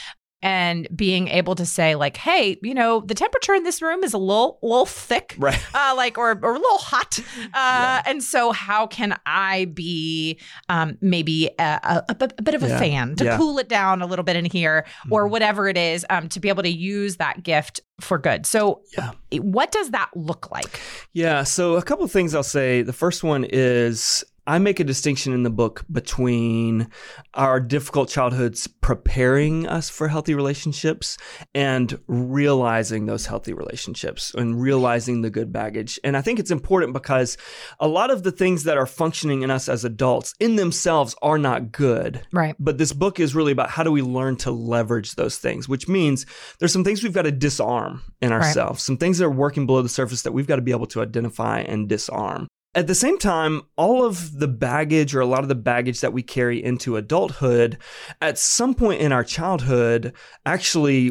And 0.42 0.86
being 0.94 1.28
able 1.28 1.54
to 1.54 1.64
say 1.64 1.94
like 1.94 2.16
hey 2.18 2.58
you 2.62 2.74
know 2.74 3.00
the 3.00 3.14
temperature 3.14 3.54
in 3.54 3.62
this 3.62 3.80
room 3.80 4.04
is 4.04 4.12
a 4.12 4.18
little 4.18 4.58
little 4.62 4.84
thick 4.86 5.34
Right. 5.38 5.58
uh, 5.74 5.94
like 5.96 6.18
or, 6.18 6.32
or 6.42 6.50
a 6.54 6.58
little 6.58 6.78
hot 6.78 7.18
uh, 7.54 8.02
and 8.06 8.22
so 8.22 8.52
how 8.52 8.86
can 8.86 9.18
i 9.24 9.64
be 9.66 10.38
um, 10.68 10.98
maybe 11.00 11.50
a, 11.58 12.02
a, 12.08 12.16
a 12.20 12.42
bit 12.42 12.54
of 12.54 12.62
a 12.62 12.68
Yeah. 12.68 12.78
fan 12.78 13.16
to 13.16 13.24
Yeah. 13.24 13.36
cool 13.38 13.58
it 13.58 13.68
down 13.68 14.02
a 14.02 14.06
little 14.06 14.24
bit 14.24 14.36
in 14.36 14.44
here 14.44 14.84
or 15.10 15.26
Mhm. 15.26 15.30
whatever 15.30 15.68
it 15.68 15.78
is 15.78 16.04
um, 16.10 16.28
to 16.28 16.38
be 16.40 16.48
able 16.50 16.62
to 16.64 16.68
use 16.70 17.16
that 17.16 17.42
gift 17.42 17.80
for 18.00 18.18
good 18.18 18.44
so 18.44 18.82
Yeah. 18.96 19.12
what 19.40 19.72
does 19.72 19.90
that 19.92 20.10
look 20.14 20.50
like 20.50 20.80
Yeah. 21.14 21.44
So, 21.44 21.76
a 21.76 21.82
couple 21.82 22.04
of 22.04 22.12
things 22.12 22.34
I'll 22.34 22.42
say. 22.42 22.82
The 22.82 22.92
first 22.92 23.24
one 23.24 23.44
is 23.48 24.22
I 24.46 24.58
make 24.58 24.78
a 24.78 24.84
distinction 24.84 25.32
in 25.32 25.42
the 25.42 25.50
book 25.50 25.84
between 25.90 26.88
our 27.34 27.58
difficult 27.58 28.08
childhoods 28.08 28.66
preparing 28.66 29.66
us 29.66 29.90
for 29.90 30.08
healthy 30.08 30.34
relationships 30.34 31.18
and 31.54 31.98
realizing 32.06 33.06
those 33.06 33.26
healthy 33.26 33.52
relationships 33.52 34.32
and 34.34 34.60
realizing 34.60 35.22
the 35.22 35.30
good 35.30 35.52
baggage. 35.52 35.98
And 36.04 36.16
I 36.16 36.20
think 36.22 36.38
it's 36.38 36.50
important 36.50 36.92
because 36.92 37.36
a 37.80 37.88
lot 37.88 38.10
of 38.10 38.22
the 38.22 38.30
things 38.30 38.64
that 38.64 38.78
are 38.78 38.86
functioning 38.86 39.42
in 39.42 39.50
us 39.50 39.68
as 39.68 39.84
adults 39.84 40.34
in 40.38 40.56
themselves 40.56 41.16
are 41.22 41.38
not 41.38 41.72
good. 41.72 42.22
Right. 42.32 42.54
But 42.58 42.78
this 42.78 42.92
book 42.92 43.18
is 43.18 43.34
really 43.34 43.52
about 43.52 43.70
how 43.70 43.82
do 43.82 43.90
we 43.90 44.02
learn 44.02 44.36
to 44.38 44.52
leverage 44.52 45.16
those 45.16 45.38
things, 45.38 45.68
which 45.68 45.88
means 45.88 46.24
there's 46.60 46.72
some 46.72 46.84
things 46.84 47.02
we've 47.02 47.12
got 47.12 47.22
to 47.22 47.32
disarm 47.32 48.02
in 48.22 48.32
ourselves, 48.32 48.82
some 48.82 48.96
things 48.96 49.18
that 49.18 49.24
are 49.24 49.30
working 49.30 49.66
below 49.66 49.82
the 49.82 49.88
surface 49.88 50.22
that 50.22 50.32
we've 50.32 50.46
got 50.46 50.56
to 50.56 50.62
be 50.62 50.70
able 50.70 50.86
to 50.86 51.02
identify 51.02 51.60
and 51.60 51.88
disarm. 51.88 52.46
At 52.76 52.86
the 52.86 52.94
same 52.94 53.16
time, 53.18 53.62
all 53.76 54.04
of 54.04 54.38
the 54.38 54.46
baggage 54.48 55.14
or 55.14 55.20
a 55.20 55.26
lot 55.26 55.40
of 55.42 55.48
the 55.48 55.54
baggage 55.54 56.00
that 56.02 56.12
we 56.12 56.22
carry 56.22 56.62
into 56.62 56.96
adulthood 56.96 57.78
at 58.20 58.38
some 58.38 58.74
point 58.74 59.00
in 59.00 59.12
our 59.12 59.24
childhood 59.24 60.12
actually 60.44 61.10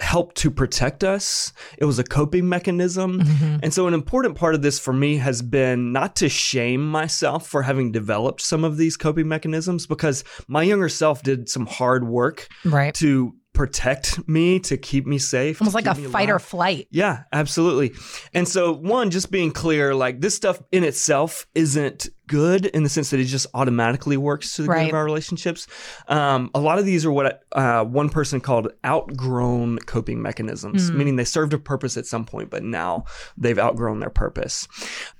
helped 0.00 0.36
to 0.36 0.50
protect 0.50 1.04
us. 1.04 1.52
It 1.78 1.84
was 1.84 1.98
a 1.98 2.02
coping 2.04 2.48
mechanism. 2.48 3.20
Mm-hmm. 3.20 3.58
And 3.62 3.72
so, 3.74 3.86
an 3.86 3.94
important 3.94 4.36
part 4.36 4.54
of 4.54 4.62
this 4.62 4.78
for 4.78 4.92
me 4.92 5.18
has 5.18 5.42
been 5.42 5.92
not 5.92 6.16
to 6.16 6.28
shame 6.30 6.84
myself 6.90 7.46
for 7.46 7.62
having 7.62 7.92
developed 7.92 8.40
some 8.40 8.64
of 8.64 8.78
these 8.78 8.96
coping 8.96 9.28
mechanisms 9.28 9.86
because 9.86 10.24
my 10.48 10.62
younger 10.62 10.88
self 10.88 11.22
did 11.22 11.48
some 11.48 11.66
hard 11.66 12.04
work 12.08 12.48
Right. 12.64 12.94
to 12.94 13.34
protect 13.52 14.26
me, 14.28 14.58
to 14.60 14.76
keep 14.76 15.06
me 15.06 15.18
safe. 15.18 15.60
Almost 15.60 15.74
like 15.74 15.86
a 15.86 15.94
fight 15.94 16.30
or 16.30 16.38
flight. 16.38 16.88
Yeah, 16.90 17.24
absolutely. 17.32 17.92
And 18.32 18.48
so, 18.48 18.72
one, 18.72 19.10
just 19.10 19.30
being 19.30 19.50
clear, 19.50 19.94
like 19.94 20.20
this 20.20 20.34
stuff 20.34 20.60
in 20.72 20.84
itself 20.84 21.46
isn't 21.54 22.08
good 22.32 22.66
in 22.66 22.82
the 22.82 22.88
sense 22.88 23.10
that 23.10 23.20
it 23.20 23.24
just 23.24 23.46
automatically 23.54 24.16
works 24.16 24.56
to 24.56 24.62
the 24.62 24.68
good 24.68 24.88
of 24.88 24.94
our 24.94 25.04
relationships. 25.04 25.66
Um, 26.08 26.50
a 26.54 26.60
lot 26.60 26.78
of 26.78 26.84
these 26.86 27.04
are 27.06 27.12
what 27.12 27.42
uh, 27.52 27.84
one 27.84 28.08
person 28.08 28.40
called 28.40 28.68
outgrown 28.84 29.78
coping 29.80 30.22
mechanisms, 30.22 30.90
Mm. 30.90 30.94
meaning 30.94 31.16
they 31.16 31.24
served 31.24 31.52
a 31.52 31.58
purpose 31.58 31.96
at 31.96 32.06
some 32.06 32.24
point, 32.24 32.48
but 32.50 32.62
now 32.62 33.04
they've 33.36 33.58
outgrown 33.58 34.00
their 34.00 34.10
purpose. 34.10 34.66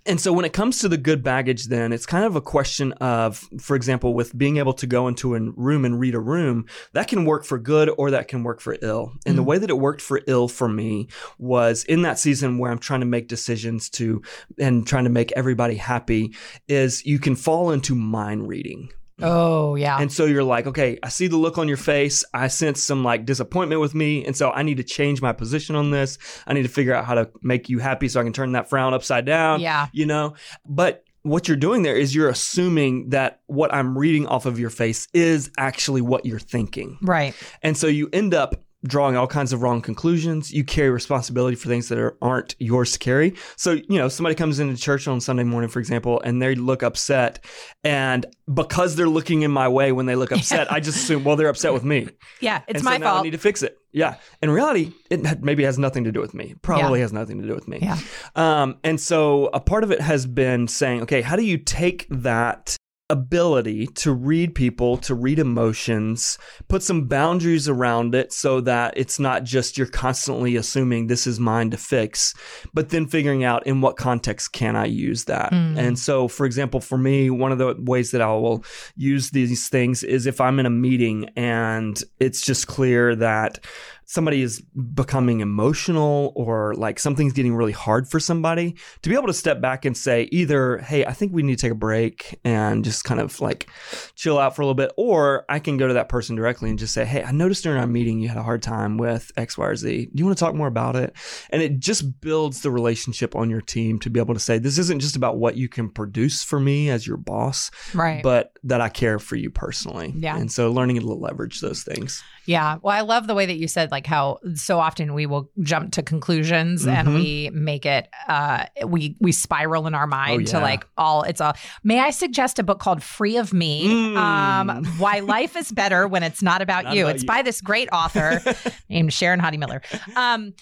And 0.07 0.20
so, 0.20 0.33
when 0.33 0.44
it 0.44 0.53
comes 0.53 0.81
to 0.81 0.88
the 0.88 0.96
good 0.96 1.22
baggage, 1.22 1.66
then 1.68 1.92
it's 1.92 2.07
kind 2.07 2.25
of 2.25 2.35
a 2.35 2.40
question 2.40 2.92
of, 2.94 3.38
for 3.61 3.77
example, 3.77 4.14
with 4.14 4.37
being 4.37 4.57
able 4.57 4.72
to 4.75 4.87
go 4.87 5.07
into 5.09 5.35
a 5.37 5.40
room 5.40 5.85
and 5.85 6.01
read 6.01 6.14
a 6.14 6.20
room, 6.20 6.66
that 6.92 7.07
can 7.09 7.25
work 7.25 7.44
for 7.44 7.59
good 7.59 7.88
or 7.98 8.11
that 8.11 8.27
can 8.29 8.42
work 8.42 8.61
for 8.61 8.77
ill. 8.83 9.12
And 9.27 9.38
the 9.38 9.42
Mm. 9.42 9.46
way 9.46 9.59
that 9.59 9.70
it 9.70 9.79
worked 9.79 10.01
for 10.01 10.20
ill 10.27 10.48
for 10.48 10.68
me 10.68 11.09
was 11.38 11.85
in 11.85 12.03
that 12.03 12.18
season 12.18 12.59
where 12.59 12.70
I'm 12.72 12.79
trying 12.79 13.01
to 13.01 13.07
make 13.07 13.29
decisions 13.29 13.88
to 13.90 14.22
and 14.59 14.85
trying 14.87 15.05
to 15.05 15.11
make 15.11 15.31
everybody 15.37 15.77
happy, 15.77 16.35
is 16.68 17.01
you 17.04 17.18
can 17.18 17.36
fall 17.36 17.70
into 17.70 17.94
mind 17.94 18.48
reading. 18.48 18.90
Oh, 19.20 19.76
yeah. 19.76 19.98
And 20.00 20.10
so 20.10 20.24
you're 20.24 20.42
like, 20.42 20.66
okay, 20.66 20.98
I 21.02 21.08
see 21.08 21.28
the 21.28 21.36
look 21.36 21.58
on 21.58 21.68
your 21.68 21.76
face. 21.76 22.24
I 22.34 22.48
sense 22.48 22.82
some 22.82 23.04
like 23.04 23.24
disappointment 23.24 23.80
with 23.80 23.94
me. 23.94 24.24
And 24.24 24.36
so 24.36 24.50
I 24.50 24.62
need 24.62 24.78
to 24.78 24.82
change 24.82 25.22
my 25.22 25.32
position 25.32 25.76
on 25.76 25.90
this. 25.90 26.18
I 26.46 26.54
need 26.54 26.62
to 26.62 26.68
figure 26.68 26.94
out 26.94 27.04
how 27.04 27.14
to 27.14 27.30
make 27.42 27.68
you 27.68 27.78
happy 27.78 28.08
so 28.08 28.20
I 28.20 28.24
can 28.24 28.32
turn 28.32 28.52
that 28.52 28.68
frown 28.68 28.94
upside 28.94 29.24
down. 29.24 29.60
yeah. 29.60 29.86
You 29.92 30.06
know? 30.06 30.34
But 30.66 31.04
what 31.22 31.46
you're 31.46 31.56
doing 31.56 31.82
there 31.82 31.94
is 31.94 32.14
you're 32.14 32.28
assuming 32.28 33.10
that 33.10 33.40
what 33.46 33.72
I'm 33.72 33.96
reading 33.96 34.26
off 34.26 34.44
of 34.46 34.58
your 34.58 34.70
face 34.70 35.06
is 35.14 35.50
actually 35.56 36.00
what 36.00 36.26
you're 36.26 36.40
thinking. 36.40 36.98
Right. 37.00 37.34
And 37.62 37.76
so 37.76 37.86
you 37.86 38.08
end 38.12 38.34
up 38.34 38.56
drawing 38.84 39.16
all 39.16 39.26
kinds 39.26 39.52
of 39.52 39.62
wrong 39.62 39.80
conclusions. 39.80 40.52
You 40.52 40.64
carry 40.64 40.90
responsibility 40.90 41.56
for 41.56 41.68
things 41.68 41.88
that 41.88 41.98
are, 41.98 42.16
aren't 42.20 42.54
yours 42.58 42.92
to 42.92 42.98
carry. 42.98 43.34
So, 43.56 43.72
you 43.72 43.98
know, 43.98 44.08
somebody 44.08 44.34
comes 44.34 44.58
into 44.58 44.76
church 44.76 45.06
on 45.06 45.20
Sunday 45.20 45.44
morning, 45.44 45.70
for 45.70 45.78
example, 45.78 46.20
and 46.22 46.42
they 46.42 46.54
look 46.54 46.82
upset. 46.82 47.44
And 47.84 48.26
because 48.52 48.96
they're 48.96 49.08
looking 49.08 49.42
in 49.42 49.50
my 49.50 49.68
way 49.68 49.92
when 49.92 50.06
they 50.06 50.16
look 50.16 50.32
upset, 50.32 50.72
I 50.72 50.80
just 50.80 50.98
assume, 50.98 51.24
well, 51.24 51.36
they're 51.36 51.48
upset 51.48 51.72
with 51.72 51.84
me. 51.84 52.08
Yeah. 52.40 52.62
It's 52.66 52.78
and 52.78 52.84
my 52.84 52.94
so 52.94 53.04
now 53.04 53.16
I 53.18 53.22
need 53.22 53.30
to 53.30 53.38
fix 53.38 53.62
it. 53.62 53.78
Yeah. 53.92 54.16
In 54.42 54.50
reality, 54.50 54.92
it 55.10 55.42
maybe 55.42 55.62
has 55.62 55.78
nothing 55.78 56.04
to 56.04 56.12
do 56.12 56.20
with 56.20 56.34
me. 56.34 56.54
Probably 56.62 57.00
has 57.00 57.12
nothing 57.12 57.40
to 57.40 57.46
do 57.46 57.54
with 57.54 57.68
me. 57.68 57.78
Yeah. 57.80 57.98
Um, 58.34 58.78
and 58.82 59.00
so 59.00 59.48
a 59.52 59.60
part 59.60 59.84
of 59.84 59.92
it 59.92 60.00
has 60.00 60.26
been 60.26 60.66
saying, 60.66 61.02
okay, 61.02 61.20
how 61.20 61.36
do 61.36 61.44
you 61.44 61.58
take 61.58 62.06
that 62.10 62.76
ability 63.12 63.87
to 63.87 64.11
read 64.11 64.55
people, 64.55 64.96
to 64.96 65.14
read 65.14 65.38
emotions, 65.38 66.38
put 66.68 66.83
some 66.83 67.07
boundaries 67.07 67.68
around 67.68 68.14
it 68.14 68.33
so 68.33 68.61
that 68.62 68.94
it's 68.96 69.20
not 69.20 69.44
just 69.44 69.77
you're 69.77 69.87
constantly 69.87 70.57
assuming 70.57 71.07
this 71.07 71.27
is 71.27 71.38
mine 71.38 71.70
to 71.70 71.77
fix, 71.77 72.35
but 72.72 72.88
then 72.88 73.07
figuring 73.07 73.44
out 73.44 73.66
in 73.66 73.83
what 73.83 73.98
context 73.98 74.53
can 74.53 74.77
I 74.77 74.87
use 74.87 75.25
that. 75.27 75.53
Mm. 75.53 75.77
And 75.77 75.98
so, 75.98 76.27
for 76.27 76.46
example, 76.46 76.81
for 76.81 76.96
me, 76.96 77.29
one 77.29 77.53
of 77.53 77.59
the 77.59 77.77
ways 77.79 78.12
that 78.12 78.22
I 78.22 78.33
will 78.33 78.64
use 78.96 79.31
these 79.31 79.68
things 79.68 80.03
is 80.03 80.27
if 80.27 80.40
I'm 80.40 80.59
in 80.59 80.64
a 80.64 80.70
meeting 80.70 81.29
and 81.37 82.03
it's 82.18 82.40
just 82.40 82.66
clear 82.66 83.14
that 83.16 83.64
somebody 84.12 84.42
is 84.42 84.61
becoming 84.94 85.40
emotional 85.40 86.35
or 86.37 86.75
like 86.75 86.98
something's 86.98 87.33
getting 87.33 87.55
really 87.55 87.72
hard 87.72 88.07
for 88.07 88.20
somebody 88.20 88.77
to 89.01 89.09
be 89.09 89.14
able 89.16 89.27
to 89.27 89.33
step 89.33 89.59
back 89.59 89.87
and 89.87 89.96
say 89.96 90.29
either 90.31 90.77
hey 90.79 91.03
i 91.07 91.12
think 91.12 91.33
we 91.33 91.42
need 91.42 91.57
to 91.57 91.62
take 91.62 91.72
a 91.72 91.75
break 91.75 92.38
and 92.44 92.85
just 92.85 93.05
kind 93.05 93.20
of 93.20 93.40
like 93.40 93.70
chill 94.14 94.38
out 94.38 94.55
for 94.55 94.61
a 94.61 94.66
little 94.66 94.75
bit 94.75 94.92
or 94.98 95.46
i 95.48 95.59
can 95.59 95.79
go 95.79 95.88
to 95.88 95.94
that 95.94 96.11
person 96.11 96.37
directly 96.37 96.68
and 96.68 96.79
just 96.79 96.92
say 96.92 97.07
hey 97.07 97.22
i 97.22 97.31
noticed 97.33 97.62
during 97.62 97.81
our 97.81 97.87
meeting 97.87 98.18
you 98.20 98.29
had 98.29 98.37
a 98.37 98.42
hard 98.42 98.62
time 98.62 98.98
with 98.98 99.33
x 99.38 99.57
y 99.57 99.66
or 99.66 99.75
z 99.77 100.05
do 100.07 100.12
you 100.20 100.27
want 100.27 100.37
to 100.37 100.44
talk 100.44 100.55
more 100.55 100.66
about 100.68 100.94
it 100.94 101.14
and 101.48 101.62
it 101.62 101.79
just 101.79 102.20
builds 102.20 102.61
the 102.61 102.70
relationship 102.70 103.35
on 103.35 103.48
your 103.48 103.62
team 103.62 103.98
to 103.98 104.11
be 104.11 104.20
able 104.20 104.35
to 104.35 104.40
say 104.40 104.59
this 104.59 104.77
isn't 104.79 105.01
just 105.01 105.16
about 105.16 105.38
what 105.38 105.57
you 105.57 105.70
can 105.70 105.88
produce 105.88 106.42
for 106.44 106.61
me 106.61 106.90
as 106.90 107.07
your 107.07 107.16
boss 107.16 107.70
Right. 107.94 108.22
but 108.22 108.53
that 108.64 108.83
i 108.83 108.90
care 108.90 109.18
for 109.18 109.37
you 109.37 109.48
personally 109.48 110.12
Yeah. 110.14 110.37
and 110.37 110.53
so 110.53 110.70
learning 110.70 111.01
to 111.01 111.07
leverage 111.07 111.61
those 111.62 111.83
things 111.83 112.22
Yeah. 112.46 112.78
Well, 112.83 112.96
I 112.96 113.02
love 113.02 113.26
the 113.26 113.35
way 113.35 113.46
that 113.46 113.57
you 113.57 113.68
said 113.68 113.90
like 113.90 114.07
how 114.07 114.38
so 114.55 114.81
often 114.81 115.14
we 115.14 115.26
will 115.26 115.50
jump 115.61 115.92
to 115.92 116.02
conclusions 116.02 116.87
and 116.87 117.09
Mhm. 117.09 117.14
we 117.14 117.50
make 117.52 117.87
it 117.87 118.09
uh 118.28 118.64
we 118.87 119.16
we 119.20 119.31
spiral 119.33 119.87
in 119.87 119.94
our 119.94 120.07
mind 120.07 120.48
to 120.48 120.57
Oh, 120.57 120.59
yeah. 120.59 120.64
like 120.64 120.87
all 120.96 121.22
it's 121.22 121.40
all 121.40 121.55
May 121.85 122.00
I 122.00 122.11
suggest 122.11 122.59
a 122.59 122.62
book 122.62 122.81
called 122.81 123.02
Free 123.02 123.37
of 123.37 123.52
Me? 123.52 123.87
Mm. 123.88 124.16
Um 124.16 124.85
Why 124.98 125.20
Life 125.20 125.57
is 125.57 125.70
Better 125.72 126.09
When 126.09 126.22
It's 126.22 126.42
Not 126.42 126.62
About 126.62 126.85
Not 126.85 126.94
You. 126.94 127.05
about 127.05 127.14
it's 127.14 127.22
you. 127.24 127.28
by 127.28 127.42
this 127.42 127.61
great 127.61 127.88
author 127.92 128.40
named 128.88 129.12
Sharon 129.12 129.40
Hodde 129.40 129.59
Miller. 129.59 129.83
Um 130.16 130.55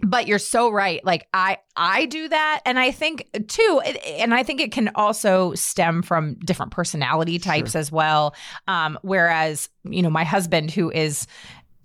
but 0.00 0.26
you're 0.26 0.38
so 0.38 0.70
right. 0.70 1.04
Like 1.04 1.26
i 1.32 1.58
i 1.76 2.06
do 2.06 2.28
that. 2.28 2.60
And 2.64 2.78
i 2.78 2.90
think 2.90 3.28
too 3.48 3.80
and 4.06 4.34
i 4.34 4.42
think 4.42 4.60
it 4.60 4.72
can 4.72 4.90
also 4.94 5.54
stem 5.54 6.02
from 6.02 6.34
different 6.34 6.72
personality 6.72 7.38
types 7.38 7.74
as 7.74 7.90
well. 7.90 8.34
Um 8.68 8.98
whereas 9.02 9.68
you 9.84 10.02
know 10.02 10.10
my 10.10 10.24
husband 10.24 10.70
who 10.70 10.90
is 10.90 11.26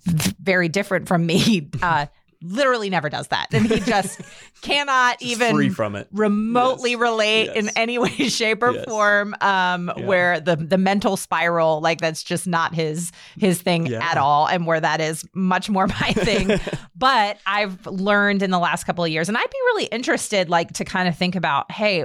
very 0.04 0.68
different 0.68 1.06
from 1.08 1.26
me 1.26 1.70
uh 1.82 2.06
literally 2.42 2.90
never 2.90 3.08
does 3.08 3.28
that 3.28 3.46
and 3.52 3.66
he 3.66 3.80
just 3.80 4.20
cannot 4.62 5.18
Just 5.20 5.32
even 5.32 5.54
free 5.54 5.68
from 5.70 5.96
it 5.96 6.08
remotely 6.12 6.92
Yes. 6.92 7.00
relate 7.00 7.50
in 7.56 7.70
any 7.76 7.98
way 7.98 8.08
shape 8.28 8.62
or 8.62 8.72
Yes. 8.72 8.84
form 8.86 9.34
um 9.40 9.90
Yeah. 9.96 10.04
where 10.06 10.40
the 10.40 10.56
the 10.56 10.78
mental 10.78 11.16
spiral 11.16 11.80
like 11.80 12.00
that's 12.00 12.22
just 12.22 12.46
not 12.46 12.74
his 12.74 13.12
his 13.38 13.60
thing 13.62 13.86
Yeah. 13.86 14.02
at 14.02 14.16
all 14.18 14.46
and 14.46 14.66
where 14.66 14.80
that 14.80 15.00
is 15.00 15.24
much 15.34 15.68
more 15.70 15.86
my 15.86 16.12
thing 16.12 16.58
but 16.96 17.38
i've 17.46 17.84
learned 17.86 18.42
in 18.42 18.50
the 18.50 18.58
last 18.58 18.84
couple 18.84 19.04
of 19.04 19.10
years 19.10 19.28
and 19.28 19.36
i'd 19.38 19.50
be 19.50 19.58
really 19.66 19.84
interested 19.86 20.48
like 20.48 20.72
to 20.74 20.84
kind 20.84 21.08
of 21.08 21.16
think 21.16 21.34
about 21.34 21.70
hey 21.70 22.04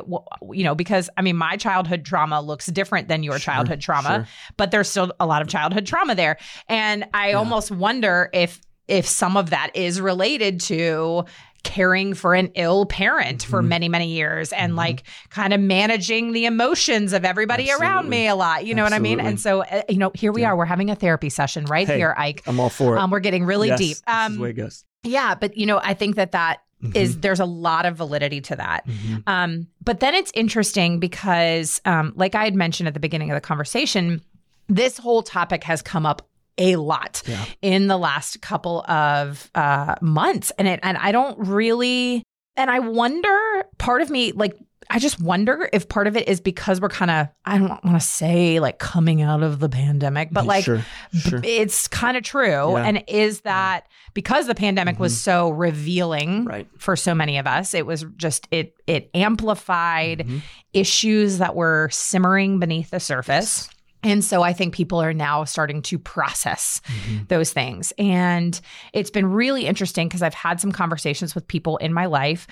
you 0.52 0.63
know 0.63 0.76
because 0.76 1.10
i 1.17 1.21
mean 1.21 1.36
my 1.38 1.58
childhood 1.58 2.06
trauma 2.06 2.41
looks 2.41 2.67
different 2.67 3.08
than 3.08 3.23
your 3.23 3.34
Sure, 3.34 3.54
childhood 3.54 3.82
trauma 3.82 4.10
sure. 4.10 4.28
but 4.58 4.71
there's 4.71 4.89
still 4.89 5.12
a 5.19 5.26
lot 5.26 5.41
of 5.41 5.47
childhood 5.47 5.86
trauma 5.86 6.15
there 6.15 6.38
and 6.67 7.06
i 7.13 7.30
Yeah. 7.30 7.36
almost 7.38 7.71
wonder 7.71 8.30
if 8.34 8.62
if 8.88 9.08
some 9.08 9.36
of 9.38 9.50
that 9.50 9.71
is 9.76 10.00
related 10.02 10.60
to 10.62 11.26
caring 11.63 12.13
for 12.13 12.34
an 12.34 12.50
ill 12.56 12.86
parent 12.86 13.43
for 13.43 13.62
Mhm. 13.62 13.67
many 13.67 13.89
many 13.89 14.08
years 14.08 14.54
and 14.54 14.73
Mhm. 14.73 14.78
like 14.78 15.04
kind 15.30 15.52
of 15.54 15.60
managing 15.60 16.32
the 16.32 16.45
emotions 16.45 17.12
of 17.12 17.26
everybody 17.26 17.69
around 17.71 18.08
me 18.10 18.28
a 18.28 18.36
lot 18.36 18.65
you 18.65 18.73
know 18.73 18.84
what 18.84 18.93
i 18.93 19.00
mean 19.00 19.19
and 19.19 19.38
so 19.39 19.63
uh, 19.63 19.82
you 19.89 19.97
know 19.97 20.12
here 20.13 20.32
we 20.32 20.41
Yeah. 20.41 20.50
are 20.50 20.56
we're 20.56 20.65
having 20.65 20.89
a 20.89 20.95
therapy 20.95 21.30
session 21.30 21.65
right 21.65 21.86
Hey, 21.88 21.97
here 21.97 22.13
ike 22.17 22.41
I'm 22.47 22.60
all 22.60 22.69
for 22.69 22.95
it. 22.95 23.00
um, 23.00 23.10
we're 23.12 23.19
getting 23.19 23.43
really 23.43 23.67
Yes, 23.69 23.80
deep 23.80 23.97
this 24.08 24.30
is 24.30 24.36
the 24.38 24.41
way 24.41 24.50
um 24.50 24.52
it 24.52 24.54
goes. 24.54 24.86
yeah 25.04 25.36
but 25.36 25.58
you 25.58 25.65
know 25.65 25.82
i 25.84 25.93
think 25.93 26.15
that 26.15 26.32
that 26.32 26.60
is 26.93 27.17
Mhm. 27.17 27.21
there's 27.21 27.39
a 27.41 27.45
lot 27.45 27.86
of 27.86 27.97
validity 27.97 28.39
to 28.39 28.56
that 28.56 28.88
Mhm. 28.88 29.23
um, 29.28 29.67
but 29.84 30.00
then 30.00 30.13
it's 30.13 30.32
interesting 30.36 31.00
because, 31.00 31.82
um, 31.86 32.13
like 32.15 32.36
I 32.36 32.43
had 32.43 32.54
mentioned 32.56 32.88
at 32.88 32.93
the 32.93 33.00
beginning 33.00 33.32
of 33.32 33.36
the 33.36 33.41
conversation, 33.41 34.21
this 34.69 34.97
whole 35.00 35.23
topic 35.23 35.63
has 35.63 35.82
come 35.82 36.06
up 36.06 36.28
a 36.58 36.76
lot 36.78 37.22
Yeah. 37.26 37.43
in 37.62 37.88
the 37.88 37.98
last 37.98 38.41
couple 38.41 38.82
of 38.89 39.50
uh, 39.56 39.96
months, 40.02 40.52
and 40.58 40.67
it 40.67 40.80
and 40.84 40.98
I 40.98 41.12
don't 41.12 41.38
really. 41.48 42.24
And 42.60 42.72
I 42.72 42.80
wonder, 42.80 43.38
part 43.78 44.02
of 44.02 44.10
me, 44.10 44.32
like, 44.32 44.58
I 44.89 44.98
just 44.98 45.22
wonder 45.22 45.70
if 45.72 45.88
part 45.88 46.08
of 46.08 46.17
it 46.17 46.28
is 46.28 46.41
because 46.41 46.82
we're 46.82 46.89
kind 46.89 47.12
of, 47.12 47.28
I 47.46 47.60
don't 47.60 47.70
want 47.70 47.91
to 47.91 48.00
say 48.00 48.60
like 48.60 48.80
coming 48.80 49.22
out 49.22 49.43
of 49.43 49.60
the 49.60 49.70
pandemic, 49.70 50.30
but 50.32 50.43
like 50.48 50.63
sure, 50.63 50.84
sure. 51.13 51.39
it's 51.43 51.88
kind 51.88 52.17
of 52.17 52.24
true. 52.24 52.72
Yeah. 52.72 52.84
And 52.84 53.04
is 53.08 53.41
that 53.41 53.86
because 54.15 54.48
the 54.48 54.56
pandemic 54.56 54.98
was 54.98 55.15
so 55.15 55.52
revealing 55.52 56.46
Right. 56.46 56.67
for 56.80 56.96
so 56.96 57.13
many 57.13 57.38
of 57.38 57.46
us, 57.46 57.76
it 57.76 57.86
was 57.86 58.06
just, 58.15 58.48
it, 58.50 58.74
it 58.88 59.12
amplified 59.13 60.26
Mhm. 60.28 60.41
issues 60.74 61.38
that 61.38 61.54
were 61.56 61.89
simmering 61.91 62.58
beneath 62.60 62.89
the 62.89 63.00
surface. 63.00 63.70
And 64.03 64.23
so 64.23 64.43
I 64.43 64.53
think 64.53 64.73
people 64.73 65.01
are 65.01 65.13
now 65.13 65.43
starting 65.43 65.81
to 65.83 65.97
process 65.97 66.81
Mhm. 66.86 67.27
those 67.29 67.51
things. 67.51 67.91
And 67.97 68.60
it's 68.93 69.10
been 69.10 69.25
really 69.25 69.65
interesting 69.65 70.07
because 70.07 70.21
I've 70.21 70.33
had 70.33 70.62
some 70.62 70.71
conversations 70.71 71.33
with 71.33 71.47
people 71.47 71.77
in 71.77 71.93
my 71.93 72.05
life 72.05 72.47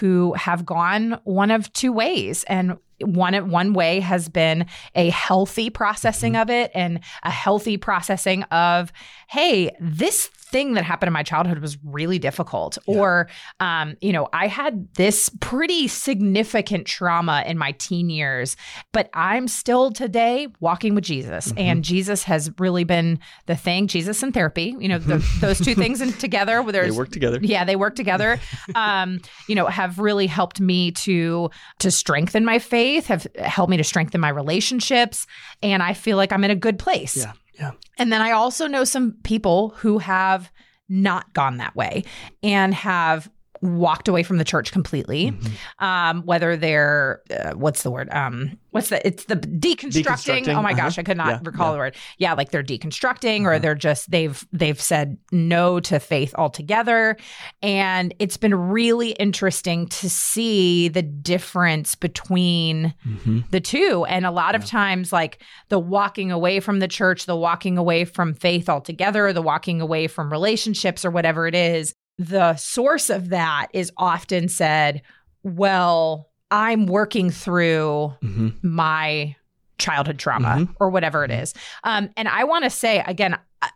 who 0.00 0.34
have 0.34 0.66
gone 0.66 1.20
one 1.24 1.50
of 1.50 1.72
two 1.72 1.92
ways. 1.92 2.44
And 2.44 2.76
one 3.02 3.50
one 3.50 3.72
way 3.72 4.00
has 4.00 4.28
been 4.28 4.66
a 4.94 5.10
healthy 5.10 5.70
processing 5.70 6.36
of 6.36 6.50
it 6.50 6.70
and 6.74 7.00
a 7.22 7.30
healthy 7.30 7.76
processing 7.76 8.42
of, 8.44 8.92
hey, 9.28 9.70
this 9.80 10.28
thing 10.28 10.72
that 10.72 10.82
happened 10.84 11.08
in 11.08 11.12
my 11.12 11.22
childhood 11.22 11.58
was 11.58 11.76
really 11.84 12.18
difficult. 12.18 12.78
Or, 12.86 13.28
um, 13.60 13.96
you 14.00 14.12
know, 14.14 14.28
I 14.32 14.46
had 14.46 14.88
this 14.94 15.30
pretty 15.40 15.88
significant 15.88 16.86
trauma 16.86 17.44
in 17.46 17.58
my 17.58 17.72
teen 17.72 18.08
years, 18.08 18.56
but 18.92 19.10
I'm 19.12 19.46
still 19.46 19.90
today 19.90 20.48
walking 20.60 20.94
with 20.94 21.04
Jesus. 21.04 21.52
And 21.58 21.84
Jesus 21.84 22.22
has 22.22 22.50
really 22.58 22.84
been 22.84 23.18
the 23.44 23.56
thing, 23.56 23.88
Jesus 23.88 24.22
and 24.22 24.32
therapy, 24.32 24.74
you 24.78 24.88
know, 24.88 24.98
the, 24.98 25.18
those 25.40 25.58
two 25.58 25.74
things 25.74 26.00
in, 26.00 26.12
together. 26.18 26.62
Where 26.62 26.72
They 26.72 26.90
work 26.90 27.10
together. 27.10 27.38
yeah 27.42 27.64
they 27.64 27.76
work 27.76 27.94
together 27.94 28.40
um 28.74 29.20
you 29.48 29.54
know 29.54 29.66
have 29.66 29.98
really 29.98 30.26
helped 30.26 30.60
me 30.60 30.90
to 30.92 31.50
to 31.78 31.90
strengthen 31.90 32.44
my 32.44 32.58
faith 32.58 32.87
have 32.96 33.26
helped 33.36 33.70
me 33.70 33.76
to 33.76 33.84
strengthen 33.84 34.20
my 34.20 34.28
relationships 34.28 35.26
and 35.62 35.82
i 35.82 35.92
feel 35.94 36.16
like 36.16 36.32
i'm 36.32 36.44
in 36.44 36.50
a 36.50 36.56
good 36.56 36.78
place 36.78 37.16
Yeah. 37.16 37.32
Yeah. 37.58 37.70
and 37.98 38.12
then 38.12 38.20
i 38.22 38.30
also 38.32 38.66
know 38.66 38.84
some 38.84 39.12
people 39.22 39.70
who 39.78 39.98
have 39.98 40.50
not 40.88 41.32
gone 41.34 41.58
that 41.58 41.76
way 41.76 42.04
and 42.42 42.72
have 42.74 43.30
walked 43.62 44.08
away 44.08 44.22
from 44.22 44.38
the 44.38 44.44
church 44.44 44.72
completely 44.72 45.32
Mhm. 45.32 45.84
um 45.84 46.22
whether 46.22 46.56
they're 46.56 47.20
uh, 47.30 47.52
what's 47.52 47.82
the 47.82 47.90
word 47.90 48.08
um 48.12 48.58
what's 48.70 48.90
the 48.90 49.04
it's 49.06 49.24
the 49.24 49.36
deconstructing, 49.36 50.02
Deconstructing, 50.04 50.54
oh 50.56 50.62
my 50.62 50.72
uh-huh. 50.72 50.82
gosh 50.82 50.98
i 50.98 51.02
could 51.02 51.16
not 51.16 51.28
Yeah, 51.28 51.38
recall 51.44 51.68
yeah. 51.68 51.72
the 51.72 51.78
word 51.78 51.96
yeah 52.18 52.32
like 52.34 52.50
they're 52.50 52.62
deconstructing 52.62 53.42
or 53.44 53.52
Uh-huh. 53.52 53.58
they're 53.60 53.74
just 53.74 54.10
they've 54.10 54.46
they've 54.52 54.80
said 54.80 55.16
no 55.32 55.80
to 55.80 55.98
faith 56.00 56.34
altogether 56.36 57.16
and 57.62 58.14
it's 58.18 58.36
been 58.36 58.54
really 58.54 59.10
interesting 59.12 59.86
to 59.88 60.08
see 60.10 60.88
the 60.88 61.02
difference 61.02 61.94
between 61.94 62.94
Mhm. 63.06 63.50
the 63.50 63.60
two 63.60 64.04
and 64.08 64.26
a 64.26 64.30
lot 64.30 64.54
of 64.54 64.64
times 64.64 65.12
like 65.12 65.42
the 65.68 65.78
walking 65.78 66.30
away 66.30 66.60
from 66.60 66.78
the 66.78 66.88
church 66.88 67.26
the 67.26 67.36
walking 67.36 67.78
away 67.78 68.04
from 68.04 68.34
faith 68.34 68.68
altogether 68.68 69.32
the 69.32 69.42
walking 69.42 69.80
away 69.80 70.06
from 70.06 70.30
relationships 70.30 71.04
or 71.04 71.10
whatever 71.10 71.46
it 71.46 71.54
is 71.54 71.94
the 72.18 72.56
source 72.56 73.10
of 73.10 73.28
that 73.30 73.68
is 73.72 73.92
often 73.96 74.48
said 74.48 75.02
well 75.42 76.28
i'm 76.50 76.86
working 76.86 77.30
through 77.30 78.12
Mhm. 78.22 78.54
my 78.62 79.34
childhood 79.78 80.18
trauma 80.18 80.48
Mhm. 80.58 80.74
or 80.80 80.90
whatever 80.90 81.24
it 81.24 81.30
is. 81.30 81.54
Um, 81.84 82.10
and 82.16 82.26
I 82.26 82.42
want 82.42 82.64
to 82.64 82.70
say 82.70 82.98
again, 83.06 83.38
I- 83.62 83.70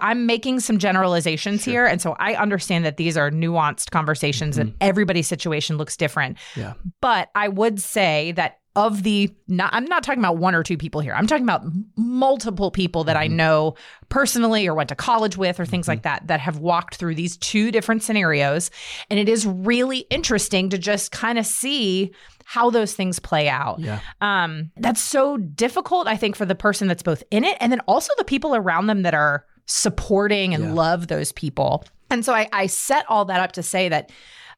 I'm 0.00 0.26
making 0.26 0.58
some 0.58 0.78
generalizations 0.78 1.62
Sure. 1.62 1.72
here. 1.72 1.86
And 1.86 2.00
so 2.02 2.16
I 2.18 2.34
understand 2.34 2.84
that 2.84 2.96
these 2.96 3.16
are 3.16 3.30
nuanced 3.30 3.92
conversations 3.92 4.58
and 4.58 4.74
everybody's 4.80 5.28
situation 5.28 5.76
looks 5.78 5.96
different. 5.96 6.36
Yeah. 6.56 6.72
But 7.00 7.30
I 7.36 7.46
would 7.46 7.80
say 7.80 8.32
that 8.32 8.58
of 8.76 9.02
the, 9.02 9.34
not, 9.48 9.70
I'm 9.72 9.86
not 9.86 10.02
talking 10.04 10.20
about 10.20 10.36
one 10.36 10.54
or 10.54 10.62
two 10.62 10.76
people 10.76 11.00
here. 11.00 11.14
I'm 11.14 11.26
talking 11.26 11.42
about 11.44 11.62
multiple 11.96 12.70
people 12.70 13.02
that 13.04 13.16
I 13.16 13.26
Mhm. 13.26 13.32
know 13.32 13.74
personally 14.10 14.66
or 14.68 14.74
went 14.74 14.90
to 14.90 14.94
college 14.94 15.36
with 15.36 15.58
or 15.58 15.64
things 15.66 15.88
like 15.88 16.02
that 16.02 16.26
that 16.28 16.38
have 16.40 16.58
walked 16.58 16.96
through 16.96 17.14
these 17.16 17.36
two 17.38 17.72
different 17.72 18.02
scenarios. 18.02 18.70
And 19.10 19.18
it 19.18 19.28
is 19.28 19.46
really 19.46 20.00
interesting 20.10 20.68
to 20.70 20.78
just 20.78 21.10
kind 21.10 21.38
of 21.38 21.46
see 21.46 22.12
how 22.44 22.70
those 22.70 22.92
things 22.94 23.18
play 23.18 23.48
out 23.48 23.80
Yeah. 23.80 23.98
um 24.20 24.70
that's 24.76 25.00
so 25.00 25.36
difficult 25.36 26.06
i 26.06 26.16
think 26.16 26.36
for 26.36 26.46
the 26.46 26.54
person 26.54 26.86
that's 26.86 27.02
both 27.02 27.24
in 27.32 27.42
it 27.42 27.56
and 27.58 27.72
then 27.72 27.80
also 27.88 28.12
the 28.18 28.24
people 28.24 28.54
around 28.54 28.86
them 28.86 29.02
that 29.02 29.14
are 29.14 29.44
supporting 29.66 30.54
and 30.54 30.62
Yeah. 30.62 30.72
love 30.72 31.08
those 31.08 31.32
people 31.32 31.82
and 32.08 32.24
so 32.24 32.32
i 32.32 32.48
i 32.52 32.66
set 32.66 33.04
all 33.08 33.24
that 33.24 33.40
up 33.40 33.50
to 33.52 33.64
say 33.64 33.88
that 33.88 34.10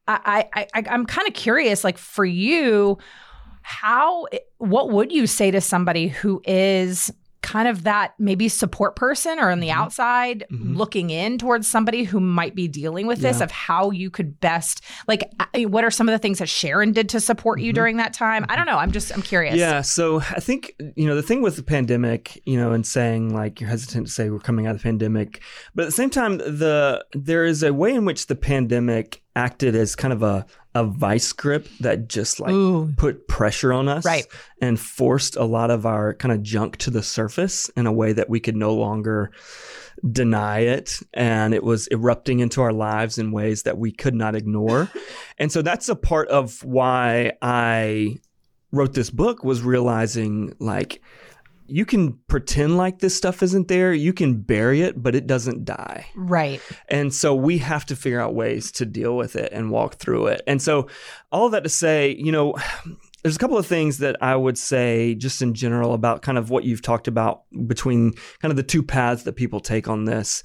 i 0.06 0.46
i, 0.54 0.66
I 0.74 0.82
i'm 0.90 1.06
kind 1.06 1.26
of 1.26 1.32
curious 1.32 1.82
like 1.82 1.96
for 1.96 2.26
you 2.26 2.98
how 3.68 4.26
what 4.56 4.90
would 4.90 5.12
you 5.12 5.26
say 5.26 5.50
to 5.50 5.60
somebody 5.60 6.08
who 6.08 6.40
is 6.46 7.12
kind 7.40 7.68
of 7.68 7.84
that 7.84 8.14
maybe 8.18 8.48
support 8.48 8.96
person 8.96 9.38
or 9.38 9.50
on 9.50 9.60
the 9.60 9.68
Mhm. 9.68 9.74
outside 9.76 10.44
Mhm. 10.50 10.76
looking 10.76 11.10
in 11.10 11.38
towards 11.38 11.68
somebody 11.68 12.02
who 12.02 12.18
might 12.18 12.54
be 12.54 12.66
dealing 12.66 13.06
with 13.06 13.20
this 13.20 13.38
Yeah. 13.38 13.44
of 13.44 13.50
how 13.52 13.90
you 13.92 14.10
could 14.10 14.40
best 14.40 14.82
like 15.06 15.30
what 15.54 15.84
are 15.84 15.90
some 15.90 16.08
of 16.08 16.12
the 16.12 16.18
things 16.18 16.38
that 16.40 16.48
Sharon 16.48 16.92
did 16.92 17.08
to 17.10 17.20
support 17.20 17.60
you 17.60 17.70
Mhm. 17.70 17.74
during 17.76 17.96
that 17.98 18.12
time 18.12 18.44
I 18.48 18.56
don't 18.56 18.66
know 18.66 18.76
I'm 18.76 18.90
just 18.90 19.14
I'm 19.14 19.22
curious 19.22 19.54
Yeah. 19.56 19.82
So 19.82 20.20
I 20.20 20.40
think, 20.40 20.72
you 20.96 21.06
know, 21.06 21.14
the 21.14 21.22
thing 21.22 21.40
with 21.42 21.56
the 21.56 21.62
pandemic, 21.62 22.42
you 22.44 22.56
know, 22.56 22.72
and 22.72 22.84
saying 22.84 23.32
like 23.32 23.60
you're 23.60 23.70
hesitant 23.70 24.08
to 24.08 24.12
say 24.12 24.30
we're 24.30 24.40
coming 24.40 24.66
out 24.66 24.72
of 24.74 24.78
the 24.78 24.82
pandemic, 24.88 25.40
but 25.74 25.82
at 25.82 25.86
the 25.86 25.92
same 25.92 26.10
time, 26.10 26.38
the 26.38 27.04
there 27.14 27.44
is 27.44 27.62
a 27.62 27.72
way 27.72 27.94
in 27.94 28.04
which 28.04 28.26
the 28.26 28.34
pandemic 28.36 29.22
acted 29.38 29.76
as 29.76 29.94
kind 29.94 30.12
of 30.12 30.22
a, 30.22 30.44
a 30.74 30.84
vice 30.84 31.32
grip 31.32 31.68
that 31.80 32.08
just 32.08 32.40
like 32.40 32.52
Ooh. 32.52 32.92
put 32.96 33.28
pressure 33.28 33.72
on 33.72 33.88
us 33.88 34.04
Right. 34.04 34.26
and 34.60 34.78
forced 34.78 35.36
a 35.36 35.44
lot 35.44 35.70
of 35.70 35.86
our 35.86 36.14
kind 36.14 36.32
of 36.32 36.42
junk 36.42 36.76
to 36.78 36.90
the 36.90 37.02
surface 37.02 37.68
in 37.76 37.86
a 37.86 37.92
way 37.92 38.12
that 38.12 38.28
we 38.28 38.40
could 38.40 38.56
no 38.56 38.74
longer 38.74 39.30
deny 40.10 40.60
it. 40.60 40.98
And 41.14 41.54
it 41.54 41.62
was 41.62 41.86
erupting 41.88 42.40
into 42.40 42.60
our 42.62 42.72
lives 42.72 43.18
in 43.18 43.30
ways 43.32 43.62
that 43.62 43.78
we 43.78 43.92
could 43.92 44.14
not 44.14 44.34
ignore. 44.34 44.90
And 45.40 45.52
so 45.52 45.62
that's 45.62 45.88
a 45.88 45.94
part 45.94 46.26
of 46.30 46.64
why 46.64 47.32
i 47.40 48.16
wrote 48.72 48.92
this 48.92 49.08
book 49.08 49.44
was 49.44 49.62
realizing 49.62 50.52
like 50.58 51.00
you 51.68 51.84
can 51.84 52.14
pretend 52.28 52.76
like 52.76 52.98
this 52.98 53.14
stuff 53.14 53.42
isn't 53.42 53.68
there 53.68 53.92
you 53.92 54.12
can 54.12 54.40
bury 54.40 54.80
it 54.80 55.02
but 55.02 55.14
it 55.14 55.26
doesn't 55.26 55.64
die 55.64 56.06
right 56.16 56.60
and 56.88 57.12
so 57.12 57.34
we 57.34 57.58
have 57.58 57.84
to 57.86 57.96
figure 57.96 58.20
out 58.20 58.34
ways 58.34 58.72
to 58.72 58.86
deal 58.86 59.16
with 59.16 59.36
it 59.36 59.52
and 59.52 59.70
walk 59.70 59.96
through 59.96 60.28
it. 60.28 60.42
And 60.46 60.60
so, 60.60 60.88
all 61.30 61.50
that 61.50 61.64
to 61.64 61.68
say, 61.68 62.14
you 62.18 62.32
know, 62.32 62.54
there's 63.22 63.36
a 63.36 63.38
couple 63.38 63.58
of 63.58 63.66
things 63.66 63.98
that 63.98 64.16
I 64.22 64.36
would 64.36 64.56
say 64.56 65.14
just 65.16 65.42
in 65.42 65.52
general 65.52 65.92
about 65.92 66.22
kind 66.22 66.38
of 66.38 66.50
what 66.50 66.64
you've 66.64 66.82
talked 66.82 67.08
about 67.08 67.42
between 67.66 68.12
kind 68.40 68.50
of 68.50 68.56
the 68.56 68.62
two 68.62 68.82
paths 68.82 69.24
that 69.24 69.34
people 69.34 69.58
take 69.58 69.88
on 69.88 70.04
this. 70.04 70.42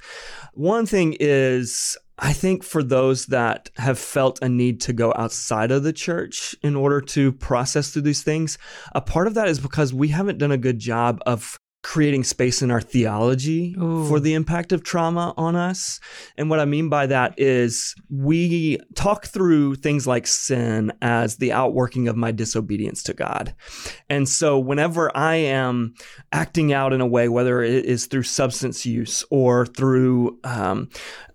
One 0.54 0.84
thing 0.84 1.16
is, 1.20 1.96
I 2.18 2.32
think 2.32 2.62
for 2.62 2.82
those 2.82 3.26
that 3.26 3.70
have 3.76 3.98
felt 3.98 4.38
a 4.40 4.48
need 4.48 4.80
to 4.82 4.92
go 4.92 5.12
outside 5.16 5.70
of 5.70 5.82
the 5.82 5.92
church 5.92 6.54
in 6.62 6.76
order 6.76 7.00
to 7.00 7.32
process 7.32 7.90
through 7.90 8.02
these 8.02 8.22
things, 8.22 8.56
a 8.94 9.00
part 9.00 9.26
of 9.26 9.34
that 9.34 9.48
is 9.48 9.58
because 9.58 9.92
we 9.92 10.08
haven't 10.08 10.38
done 10.38 10.52
a 10.52 10.58
good 10.58 10.78
job 10.78 11.20
of 11.26 11.58
creating 11.84 12.24
space 12.24 12.62
in 12.62 12.70
our 12.70 12.80
theology 12.80 13.76
Ooh. 13.78 14.06
for 14.08 14.18
the 14.18 14.32
impact 14.32 14.72
of 14.72 14.82
trauma 14.82 15.34
on 15.36 15.54
us. 15.54 16.00
And 16.36 16.48
what 16.48 16.58
I 16.58 16.64
mean 16.64 16.88
by 16.88 17.06
that 17.06 17.34
is 17.36 17.94
we 18.08 18.78
talk 18.94 19.26
through 19.26 19.76
things 19.76 20.06
like 20.06 20.26
sin 20.26 20.92
as 21.02 21.36
the 21.36 21.52
outworking 21.52 22.08
of 22.08 22.16
my 22.16 22.32
disobedience 22.32 23.02
to 23.04 23.12
God. 23.12 23.54
And 24.08 24.26
so 24.26 24.58
whenever 24.58 25.14
I 25.14 25.34
am 25.34 25.94
acting 26.32 26.72
out 26.72 26.94
in 26.94 27.02
a 27.02 27.06
way, 27.06 27.28
whether 27.28 27.62
it 27.62 27.84
is 27.84 28.06
through 28.06 28.22
substance 28.22 28.86
use 28.86 29.22
or 29.30 29.66
through, 29.66 30.38
um, 30.42 30.88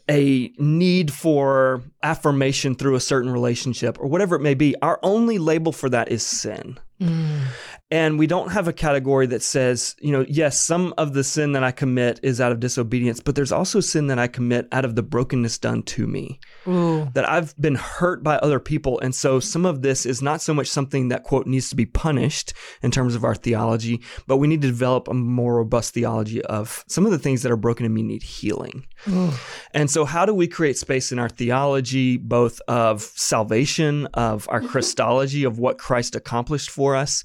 a 0.09 0.51
need 0.57 1.11
for 1.11 1.83
affirmation 2.03 2.75
through 2.75 2.95
a 2.95 2.99
certain 2.99 3.31
relationship 3.31 3.97
or 3.99 4.07
whatever 4.07 4.35
it 4.35 4.41
may 4.41 4.53
be, 4.53 4.75
our 4.81 4.99
only 5.03 5.37
label 5.37 5.71
for 5.71 5.89
that 5.89 6.09
is 6.11 6.25
sin. 6.25 6.79
Mm. 6.99 7.43
And 7.91 8.19
we 8.19 8.27
don't 8.27 8.51
have 8.51 8.67
a 8.67 8.73
category 8.73 9.25
that 9.27 9.41
says, 9.41 9.95
you 9.99 10.11
know, 10.11 10.25
yes, 10.27 10.61
some 10.61 10.93
of 10.97 11.13
the 11.13 11.23
sin 11.23 11.53
that 11.53 11.63
I 11.63 11.71
commit 11.71 12.19
is 12.21 12.39
out 12.39 12.51
of 12.51 12.59
disobedience, 12.59 13.19
but 13.19 13.35
there's 13.35 13.51
also 13.51 13.79
sin 13.79 14.07
that 14.07 14.19
I 14.19 14.27
commit 14.27 14.67
out 14.71 14.85
of 14.85 14.95
the 14.95 15.03
brokenness 15.03 15.57
done 15.57 15.83
to 15.83 16.05
me, 16.05 16.39
Ooh 16.67 16.99
that 17.13 17.29
I've 17.29 17.55
been 17.57 17.75
hurt 17.75 18.23
by 18.23 18.37
other 18.37 18.59
people. 18.59 18.99
And 18.99 19.13
so 19.13 19.39
some 19.39 19.65
of 19.65 19.81
this 19.81 20.05
is 20.05 20.21
not 20.21 20.41
so 20.41 20.53
much 20.53 20.67
something 20.67 21.09
that, 21.09 21.23
quote, 21.23 21.47
needs 21.47 21.69
to 21.69 21.75
be 21.75 21.85
punished 21.85 22.53
in 22.81 22.91
terms 22.91 23.15
of 23.15 23.23
our 23.23 23.35
theology, 23.35 24.01
but 24.27 24.37
we 24.37 24.47
need 24.47 24.61
to 24.61 24.67
develop 24.67 25.07
a 25.07 25.13
more 25.13 25.55
robust 25.55 25.93
theology 25.93 26.41
of 26.45 26.83
some 26.87 27.05
of 27.05 27.11
the 27.11 27.19
things 27.19 27.43
that 27.43 27.51
are 27.51 27.57
broken 27.57 27.85
in 27.85 27.93
me 27.93 28.03
need 28.03 28.23
healing. 28.23 28.85
Ooh. 29.07 29.31
And 29.73 29.89
so, 29.89 30.05
how 30.05 30.25
do 30.25 30.33
we 30.33 30.47
create 30.47 30.77
space 30.77 31.11
in 31.11 31.19
our 31.19 31.29
theology, 31.29 32.17
both 32.17 32.61
of 32.67 33.01
salvation, 33.01 34.07
of 34.13 34.47
our 34.49 34.59
mm-hmm. 34.59 34.69
Christology, 34.69 35.43
of 35.43 35.59
what 35.59 35.77
Christ 35.77 36.15
accomplished 36.15 36.69
for 36.69 36.95
us, 36.95 37.23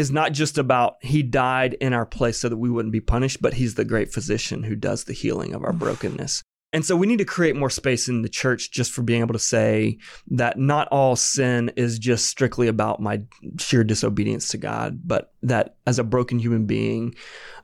is 0.00 0.10
not 0.10 0.32
just 0.32 0.56
about 0.56 0.96
He 1.02 1.22
died 1.22 1.74
in 1.74 1.92
our 1.92 2.06
place 2.06 2.40
so 2.40 2.48
that 2.48 2.56
we 2.56 2.70
wouldn't 2.70 2.92
be 2.92 3.00
punished, 3.00 3.42
but 3.42 3.54
He's 3.54 3.74
the 3.74 3.84
great 3.84 4.12
physician 4.12 4.62
who 4.62 4.74
does 4.74 5.04
the 5.04 5.12
healing 5.12 5.54
of 5.54 5.62
our 5.62 5.74
brokenness. 5.74 6.42
And 6.72 6.84
so 6.84 6.96
we 6.96 7.06
need 7.06 7.18
to 7.18 7.24
create 7.24 7.56
more 7.56 7.68
space 7.68 8.08
in 8.08 8.22
the 8.22 8.28
church 8.28 8.70
just 8.70 8.92
for 8.92 9.02
being 9.02 9.20
able 9.20 9.34
to 9.34 9.40
say 9.40 9.98
that 10.28 10.58
not 10.58 10.88
all 10.88 11.16
sin 11.16 11.72
is 11.76 11.98
just 11.98 12.26
strictly 12.26 12.68
about 12.68 13.00
my 13.00 13.22
sheer 13.58 13.84
disobedience 13.84 14.48
to 14.48 14.58
God, 14.58 15.00
but 15.04 15.32
that 15.42 15.76
as 15.86 15.98
a 15.98 16.04
broken 16.04 16.38
human 16.38 16.66
being, 16.66 17.14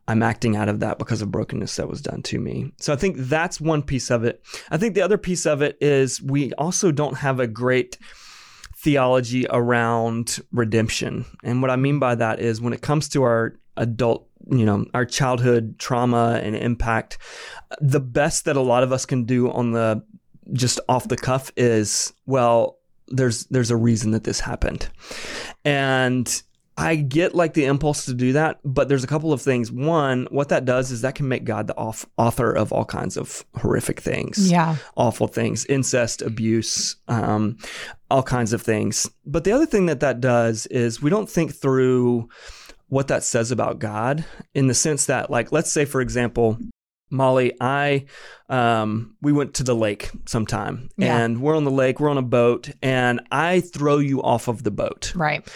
I'm 0.08 0.22
acting 0.22 0.56
out 0.56 0.68
of 0.68 0.80
that 0.80 0.98
because 0.98 1.22
of 1.22 1.30
brokenness 1.30 1.76
that 1.76 1.88
was 1.88 2.02
done 2.02 2.22
to 2.24 2.40
me. 2.40 2.72
So 2.78 2.92
I 2.92 2.96
think 2.96 3.16
that's 3.16 3.60
one 3.60 3.82
piece 3.82 4.10
of 4.10 4.24
it. 4.24 4.42
I 4.70 4.76
think 4.76 4.94
the 4.94 5.02
other 5.02 5.18
piece 5.18 5.46
of 5.46 5.62
it 5.62 5.78
is 5.80 6.20
we 6.20 6.52
also 6.54 6.92
don't 6.92 7.16
have 7.16 7.40
a 7.40 7.46
great 7.46 7.96
theology 8.86 9.44
around 9.50 10.38
redemption. 10.52 11.24
And 11.42 11.60
what 11.60 11.72
I 11.72 11.76
mean 11.76 11.98
by 11.98 12.14
that 12.14 12.38
is 12.38 12.60
when 12.60 12.72
it 12.72 12.82
comes 12.82 13.08
to 13.08 13.24
our 13.24 13.58
adult, 13.76 14.28
you 14.48 14.64
know, 14.64 14.86
our 14.94 15.04
childhood 15.04 15.76
trauma 15.80 16.40
and 16.40 16.54
impact, 16.54 17.18
the 17.80 17.98
best 17.98 18.44
that 18.44 18.54
a 18.54 18.60
lot 18.60 18.84
of 18.84 18.92
us 18.92 19.04
can 19.04 19.24
do 19.24 19.50
on 19.50 19.72
the 19.72 20.04
just 20.52 20.78
off 20.88 21.08
the 21.08 21.16
cuff 21.16 21.50
is, 21.56 22.12
well, 22.26 22.78
there's 23.08 23.46
there's 23.46 23.72
a 23.72 23.76
reason 23.76 24.12
that 24.12 24.22
this 24.22 24.38
happened. 24.38 24.88
And 25.64 26.42
I 26.78 26.96
get 26.96 27.34
like 27.34 27.54
the 27.54 27.64
impulse 27.64 28.04
to 28.04 28.12
do 28.14 28.34
that, 28.34 28.58
but 28.64 28.88
there's 28.88 29.02
a 29.04 29.06
couple 29.06 29.32
of 29.32 29.40
things. 29.40 29.72
One, 29.72 30.26
what 30.30 30.50
that 30.50 30.64
does 30.66 30.90
is 30.90 31.00
that 31.00 31.14
can 31.14 31.26
make 31.26 31.44
God 31.44 31.66
the 31.68 31.76
off- 31.76 32.04
author 32.18 32.52
of 32.52 32.70
all 32.72 32.84
kinds 32.84 33.16
of 33.16 33.44
horrific 33.56 34.00
things, 34.00 34.50
Yeah. 34.50 34.76
awful 34.96 35.26
things, 35.26 35.64
incest, 35.66 36.20
abuse, 36.20 36.96
um, 37.08 37.56
all 38.10 38.22
kinds 38.22 38.52
of 38.52 38.60
things. 38.60 39.08
But 39.24 39.44
the 39.44 39.52
other 39.52 39.64
thing 39.66 39.86
that 39.86 40.00
that 40.00 40.20
does 40.20 40.66
is 40.66 41.00
we 41.00 41.08
don't 41.08 41.30
think 41.30 41.54
through 41.54 42.28
what 42.88 43.08
that 43.08 43.24
says 43.24 43.50
about 43.50 43.78
God 43.78 44.24
in 44.54 44.66
the 44.66 44.74
sense 44.74 45.06
that, 45.06 45.30
like, 45.30 45.50
let's 45.52 45.72
say, 45.72 45.84
for 45.86 46.00
example, 46.00 46.58
Molly, 47.10 47.52
I, 47.60 48.06
um, 48.48 49.16
we 49.22 49.32
went 49.32 49.54
to 49.54 49.62
the 49.62 49.74
lake 49.74 50.10
sometime 50.26 50.88
Yeah. 50.96 51.16
and 51.18 51.40
we're 51.40 51.56
on 51.56 51.64
the 51.64 51.70
lake, 51.70 52.00
we're 52.00 52.10
on 52.10 52.18
a 52.18 52.22
boat, 52.22 52.70
and 52.82 53.20
I 53.30 53.60
throw 53.60 53.98
you 53.98 54.22
off 54.22 54.48
of 54.48 54.62
the 54.64 54.70
boat 54.70 55.12
Right. 55.14 55.46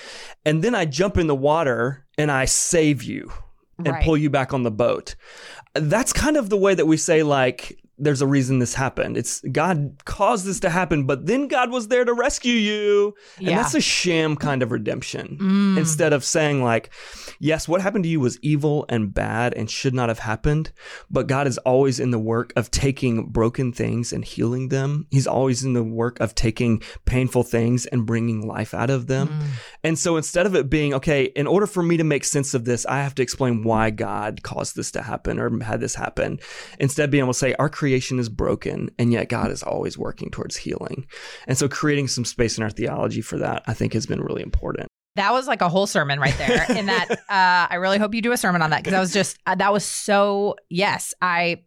and 0.44 0.62
then 0.62 0.74
I 0.74 0.84
jump 0.84 1.16
in 1.18 1.26
the 1.26 1.34
water 1.34 2.06
and 2.16 2.30
I 2.30 2.44
save 2.44 3.02
you 3.02 3.32
and 3.78 3.88
Right. 3.88 4.04
pull 4.04 4.16
you 4.16 4.30
back 4.30 4.52
on 4.54 4.62
the 4.62 4.70
boat. 4.70 5.14
That's 5.74 6.12
kind 6.12 6.36
of 6.36 6.50
the 6.50 6.56
way 6.56 6.74
that 6.74 6.86
we 6.86 6.96
say 6.96 7.22
like 7.22 7.78
there's 8.00 8.22
a 8.22 8.26
reason 8.26 8.58
this 8.58 8.74
happened. 8.74 9.16
It's 9.16 9.40
God 9.52 10.02
caused 10.06 10.46
this 10.46 10.58
to 10.60 10.70
happen, 10.70 11.04
but 11.04 11.26
then 11.26 11.46
God 11.48 11.70
was 11.70 11.88
there 11.88 12.04
to 12.04 12.12
rescue 12.14 12.54
you. 12.54 13.14
And 13.38 13.48
Yeah. 13.48 13.56
that's 13.62 13.74
a 13.74 13.80
sham 13.80 14.36
kind 14.36 14.62
of 14.62 14.72
redemption. 14.72 15.36
Mm. 15.40 15.78
Instead 15.78 16.12
of 16.12 16.24
saying 16.24 16.64
like, 16.64 16.90
yes, 17.38 17.68
what 17.68 17.82
happened 17.82 18.04
to 18.04 18.10
you 18.10 18.18
was 18.18 18.38
evil 18.42 18.86
and 18.88 19.12
bad 19.12 19.52
and 19.54 19.70
should 19.70 19.94
not 19.94 20.08
have 20.08 20.20
happened, 20.20 20.72
but 21.10 21.26
God 21.26 21.46
is 21.46 21.58
always 21.58 22.00
in 22.00 22.10
the 22.10 22.18
work 22.18 22.52
of 22.56 22.70
taking 22.70 23.26
broken 23.26 23.72
things 23.72 24.12
and 24.12 24.24
healing 24.24 24.70
them. 24.70 25.06
He's 25.10 25.26
always 25.26 25.62
in 25.62 25.74
the 25.74 25.84
work 25.84 26.18
of 26.20 26.34
taking 26.34 26.82
painful 27.04 27.42
things 27.42 27.84
and 27.86 28.06
bringing 28.06 28.46
life 28.46 28.72
out 28.72 28.88
of 28.90 29.06
them. 29.06 29.28
Mm. 29.28 29.42
And 29.84 29.98
so 29.98 30.16
instead 30.16 30.46
of 30.46 30.54
it 30.54 30.70
being, 30.70 30.94
okay, 30.94 31.24
in 31.36 31.46
order 31.46 31.66
for 31.66 31.82
me 31.82 31.98
to 31.98 32.04
make 32.04 32.24
sense 32.24 32.54
of 32.54 32.64
this, 32.64 32.86
I 32.86 33.02
have 33.02 33.14
to 33.16 33.22
explain 33.22 33.62
why 33.62 33.90
God 33.90 34.42
caused 34.42 34.74
this 34.74 34.90
to 34.92 35.02
happen 35.02 35.38
or 35.38 35.62
had 35.62 35.80
this 35.80 35.94
happen. 35.94 36.38
Instead, 36.78 37.10
being 37.10 37.24
able 37.24 37.34
to 37.34 37.38
say, 37.38 37.54
our 37.58 37.68
creation 37.68 37.89
is 37.94 38.28
broken, 38.28 38.90
and 38.98 39.12
yet 39.12 39.28
God 39.28 39.50
is 39.50 39.62
always 39.62 39.98
working 39.98 40.30
towards 40.30 40.56
healing. 40.56 41.06
And 41.46 41.56
so 41.56 41.68
creating 41.68 42.08
some 42.08 42.24
space 42.24 42.58
in 42.58 42.64
our 42.64 42.70
theology 42.70 43.20
for 43.20 43.38
that, 43.38 43.62
I 43.66 43.74
think, 43.74 43.92
has 43.92 44.06
been 44.06 44.20
really 44.20 44.42
important. 44.42 44.88
That 45.16 45.32
was 45.32 45.46
like 45.46 45.60
a 45.60 45.68
whole 45.68 45.86
sermon 45.86 46.20
right 46.20 46.36
there. 46.38 46.66
In 46.70 46.86
that, 46.86 47.10
uh, 47.10 47.16
I 47.28 47.76
really 47.76 47.98
hope 47.98 48.14
you 48.14 48.22
do 48.22 48.32
a 48.32 48.36
sermon 48.36 48.62
on 48.62 48.70
that 48.70 48.78
because 48.82 48.92
that 48.92 49.00
was 49.00 49.12
just 49.12 49.38
uh, 49.46 49.54
that 49.56 49.72
was 49.72 49.84
so. 49.84 50.56
Yes, 50.68 51.14
I. 51.20 51.62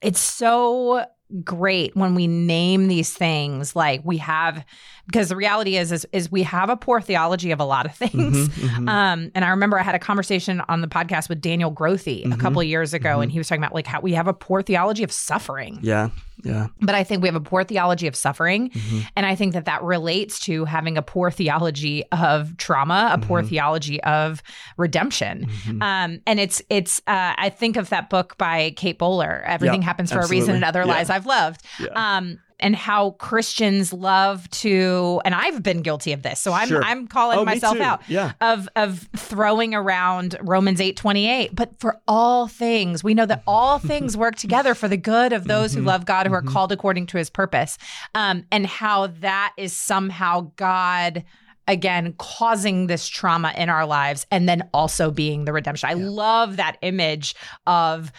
It's 0.00 0.20
so 0.20 1.04
great 1.44 1.96
when 1.96 2.14
we 2.14 2.26
name 2.26 2.88
these 2.88 3.12
things 3.12 3.74
like 3.74 4.02
we 4.04 4.18
have 4.18 4.64
because 5.06 5.30
the 5.30 5.36
reality 5.36 5.76
is 5.76 5.90
is, 5.90 6.06
is 6.12 6.30
we 6.30 6.42
have 6.42 6.68
a 6.70 6.76
poor 6.76 7.00
theology 7.00 7.50
of 7.50 7.58
a 7.60 7.64
lot 7.64 7.86
of 7.86 7.94
things. 7.96 8.48
Mhm, 8.48 8.68
mhm. 8.68 8.88
um 8.88 9.30
and 9.34 9.44
i 9.44 9.48
remember 9.48 9.78
i 9.78 9.82
had 9.82 9.94
a 9.94 9.98
conversation 9.98 10.60
on 10.68 10.80
the 10.82 10.88
podcast 10.88 11.28
with 11.28 11.40
daniel 11.40 11.70
Grothe 11.72 12.06
a 12.24 12.28
Mhm, 12.28 12.38
couple 12.40 12.60
of 12.60 12.66
years 12.66 12.92
ago 12.94 13.20
and 13.20 13.32
he 13.32 13.38
was 13.38 13.48
talking 13.48 13.62
about 13.62 13.74
like 13.74 13.86
how 13.86 14.00
we 14.00 14.12
have 14.12 14.28
a 14.28 14.34
poor 14.34 14.62
theology 14.62 15.02
of 15.02 15.10
suffering. 15.12 15.78
Yeah, 15.82 16.10
yeah. 16.44 16.68
but 16.80 16.94
i 16.94 17.04
think 17.04 17.22
we 17.22 17.28
have 17.28 17.34
a 17.36 17.40
poor 17.40 17.64
theology 17.64 18.06
of 18.06 18.16
suffering 18.16 18.70
mhm. 18.70 19.06
and 19.16 19.26
I 19.26 19.34
think 19.34 19.52
that 19.54 19.64
that 19.66 19.82
relates 19.82 20.38
to 20.40 20.64
having 20.64 20.98
a 20.98 21.02
poor 21.02 21.30
theology 21.30 22.04
of 22.12 22.56
trauma, 22.56 23.10
a 23.12 23.18
poor 23.18 23.42
Mhm. 23.42 23.48
theology 23.48 24.02
of 24.02 24.42
redemption. 24.76 25.46
Mhm. 25.64 25.82
Um, 25.82 26.20
and 26.26 26.40
it's 26.40 26.60
it's 26.68 27.00
uh, 27.06 27.34
I 27.36 27.48
think 27.50 27.76
of 27.76 27.88
that 27.90 28.10
book 28.10 28.36
by 28.38 28.72
Kate 28.76 28.98
Bowler, 28.98 29.42
Everything 29.46 29.80
Yeah, 29.82 29.86
Happens 29.86 30.12
for 30.12 30.20
a 30.20 30.26
Reason 30.28 30.54
and. 30.56 30.64
Other 30.64 30.80
Yeah. 30.80 30.86
Lies 30.94 31.10
I've 31.10 31.26
Loved. 31.26 31.62
Yeah. 31.80 31.86
Um, 31.94 32.38
and 32.62 32.74
how 32.76 33.10
Christians 33.12 33.92
love 33.92 34.48
to, 34.50 35.20
and 35.24 35.34
I've 35.34 35.62
been 35.62 35.82
guilty 35.82 36.12
of 36.12 36.22
this, 36.22 36.40
so 36.40 36.52
I'm 36.52 36.68
Sure. 36.68 36.82
I'm 36.82 37.06
calling 37.08 37.38
oh, 37.38 37.44
myself 37.44 37.78
out 37.80 38.00
Yeah. 38.08 38.32
of 38.40 38.68
of 38.76 39.08
throwing 39.16 39.74
around 39.74 40.36
Romans 40.40 40.80
8:28 40.80 41.50
but 41.54 41.78
for 41.80 42.00
all 42.08 42.46
things 42.48 43.02
we 43.04 43.12
know 43.14 43.26
that 43.26 43.42
all 43.46 43.78
things 43.90 44.16
work 44.16 44.36
together 44.36 44.74
for 44.74 44.88
the 44.88 44.96
good 44.96 45.32
of 45.32 45.46
those 45.46 45.74
who 45.74 45.82
Mhm. 45.82 45.86
love 45.86 46.06
God 46.06 46.26
who 46.26 46.32
are 46.32 46.42
Mhm. 46.42 46.46
called 46.52 46.72
according 46.72 47.06
to 47.08 47.18
his 47.18 47.28
purpose 47.30 47.76
um 48.14 48.44
and 48.52 48.66
how 48.66 49.08
that 49.08 49.52
is 49.56 49.72
somehow 49.72 50.50
God 50.56 51.24
again 51.68 52.14
causing 52.18 52.86
this 52.86 53.08
trauma 53.08 53.52
in 53.56 53.68
our 53.68 53.86
lives 53.86 54.26
and 54.30 54.48
then 54.48 54.68
also 54.74 55.10
being 55.10 55.44
the 55.44 55.52
redemption. 55.52 55.88
I 55.88 55.94
love 55.94 56.56
that 56.56 56.76
image 56.82 57.34
of 57.66 58.12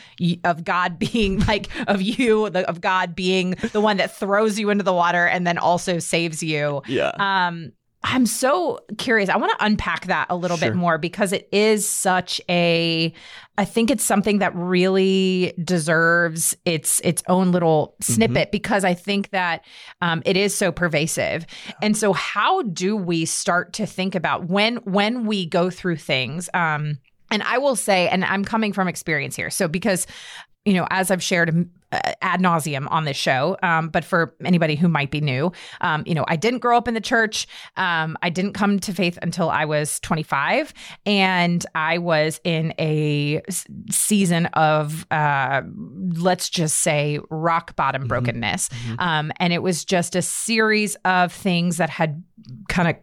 of 0.44 0.64
God 0.64 0.98
being 1.14 1.40
like 1.40 1.70
of 1.88 2.02
you 2.02 2.50
the, 2.50 2.68
of 2.70 2.82
God 2.82 3.16
being 3.16 3.52
the 3.72 3.82
one 3.82 3.98
that 3.98 4.16
throws 4.16 4.58
you 4.60 4.70
into 4.70 4.84
the 4.84 4.94
water 4.94 5.26
and 5.26 5.46
then 5.46 5.58
also 5.58 6.00
saves 6.00 6.42
you. 6.42 6.82
Yeah. 6.88 7.12
Um, 7.20 7.74
I'm 8.06 8.26
so 8.26 8.80
curious. 8.98 9.30
I 9.30 9.38
want 9.38 9.58
to 9.58 9.66
unpack 9.66 10.08
that 10.08 10.28
a 10.30 10.36
little 10.36 10.58
Sure. 10.58 10.70
bit 10.70 10.76
more 10.76 10.98
because 10.98 11.32
it 11.32 11.48
is 11.52 11.88
such 11.88 12.42
a 12.50 13.14
I 13.58 13.66
think 13.66 13.92
it's 13.92 14.04
something 14.04 14.40
that 14.40 14.54
really 14.56 15.54
deserves 15.64 16.56
its 16.66 17.00
its 17.02 17.24
own 17.28 17.52
little 17.52 17.96
Mm-hmm. 18.02 18.14
snippet 18.14 18.52
because 18.52 18.84
I 18.84 18.94
think 18.94 19.30
that 19.30 19.64
um, 20.02 20.22
it 20.26 20.36
is 20.36 20.54
so 20.56 20.72
pervasive. 20.72 21.46
And 21.82 21.96
so, 21.96 22.12
how 22.14 22.64
do 22.64 22.96
we 22.98 23.26
start 23.26 23.74
to 23.74 23.86
think 23.86 24.16
about 24.16 24.50
when 24.50 24.78
when 24.78 25.26
we 25.26 25.46
go 25.46 25.70
through 25.70 25.98
things? 25.98 26.50
Um, 26.54 26.98
and 27.32 27.42
I 27.44 27.58
will 27.58 27.76
say, 27.76 28.10
and 28.10 28.26
I'm 28.26 28.44
coming 28.44 28.74
from 28.74 28.88
experience 28.88 29.36
here, 29.36 29.50
so 29.50 29.68
because 29.68 30.08
you 30.66 30.74
know, 30.74 30.88
as 30.90 31.12
I've 31.12 31.24
shared 31.24 31.70
ad 32.22 32.42
nauseum 32.42 32.88
on 32.92 33.06
this 33.06 33.18
show, 33.18 33.58
um, 33.64 33.90
but 33.90 34.04
for 34.04 34.34
anybody 34.46 34.76
who 34.76 34.88
might 34.88 35.12
be 35.12 35.22
new, 35.22 35.52
um, 35.82 36.04
you 36.06 36.14
know, 36.16 36.26
I 36.28 36.36
didn't 36.36 36.60
grow 36.60 36.78
up 36.78 36.88
in 36.88 36.94
the 36.94 37.02
church. 37.02 37.48
Um, 37.78 38.18
I 38.22 38.30
didn't 38.30 38.54
come 38.54 38.80
to 38.80 38.94
faith 38.94 39.18
until 39.22 39.50
I 39.50 39.66
was 39.66 40.00
25, 40.02 40.74
and 41.06 41.66
I 41.76 41.98
was 41.98 42.40
in 42.44 42.74
a 42.80 43.42
season 43.90 44.46
of, 44.48 45.06
uh, 45.12 45.62
let's 46.16 46.50
just 46.50 46.80
say, 46.80 47.20
rock 47.30 47.76
bottom 47.76 48.08
brokenness. 48.08 48.70
Um, 49.00 49.32
and 49.38 49.54
it 49.54 49.62
was 49.62 49.86
just 49.86 50.16
a 50.16 50.22
series 50.22 50.96
of 51.06 51.32
things 51.32 51.78
that 51.78 51.90
had 51.90 52.24
kind 52.68 52.90
of 52.90 52.96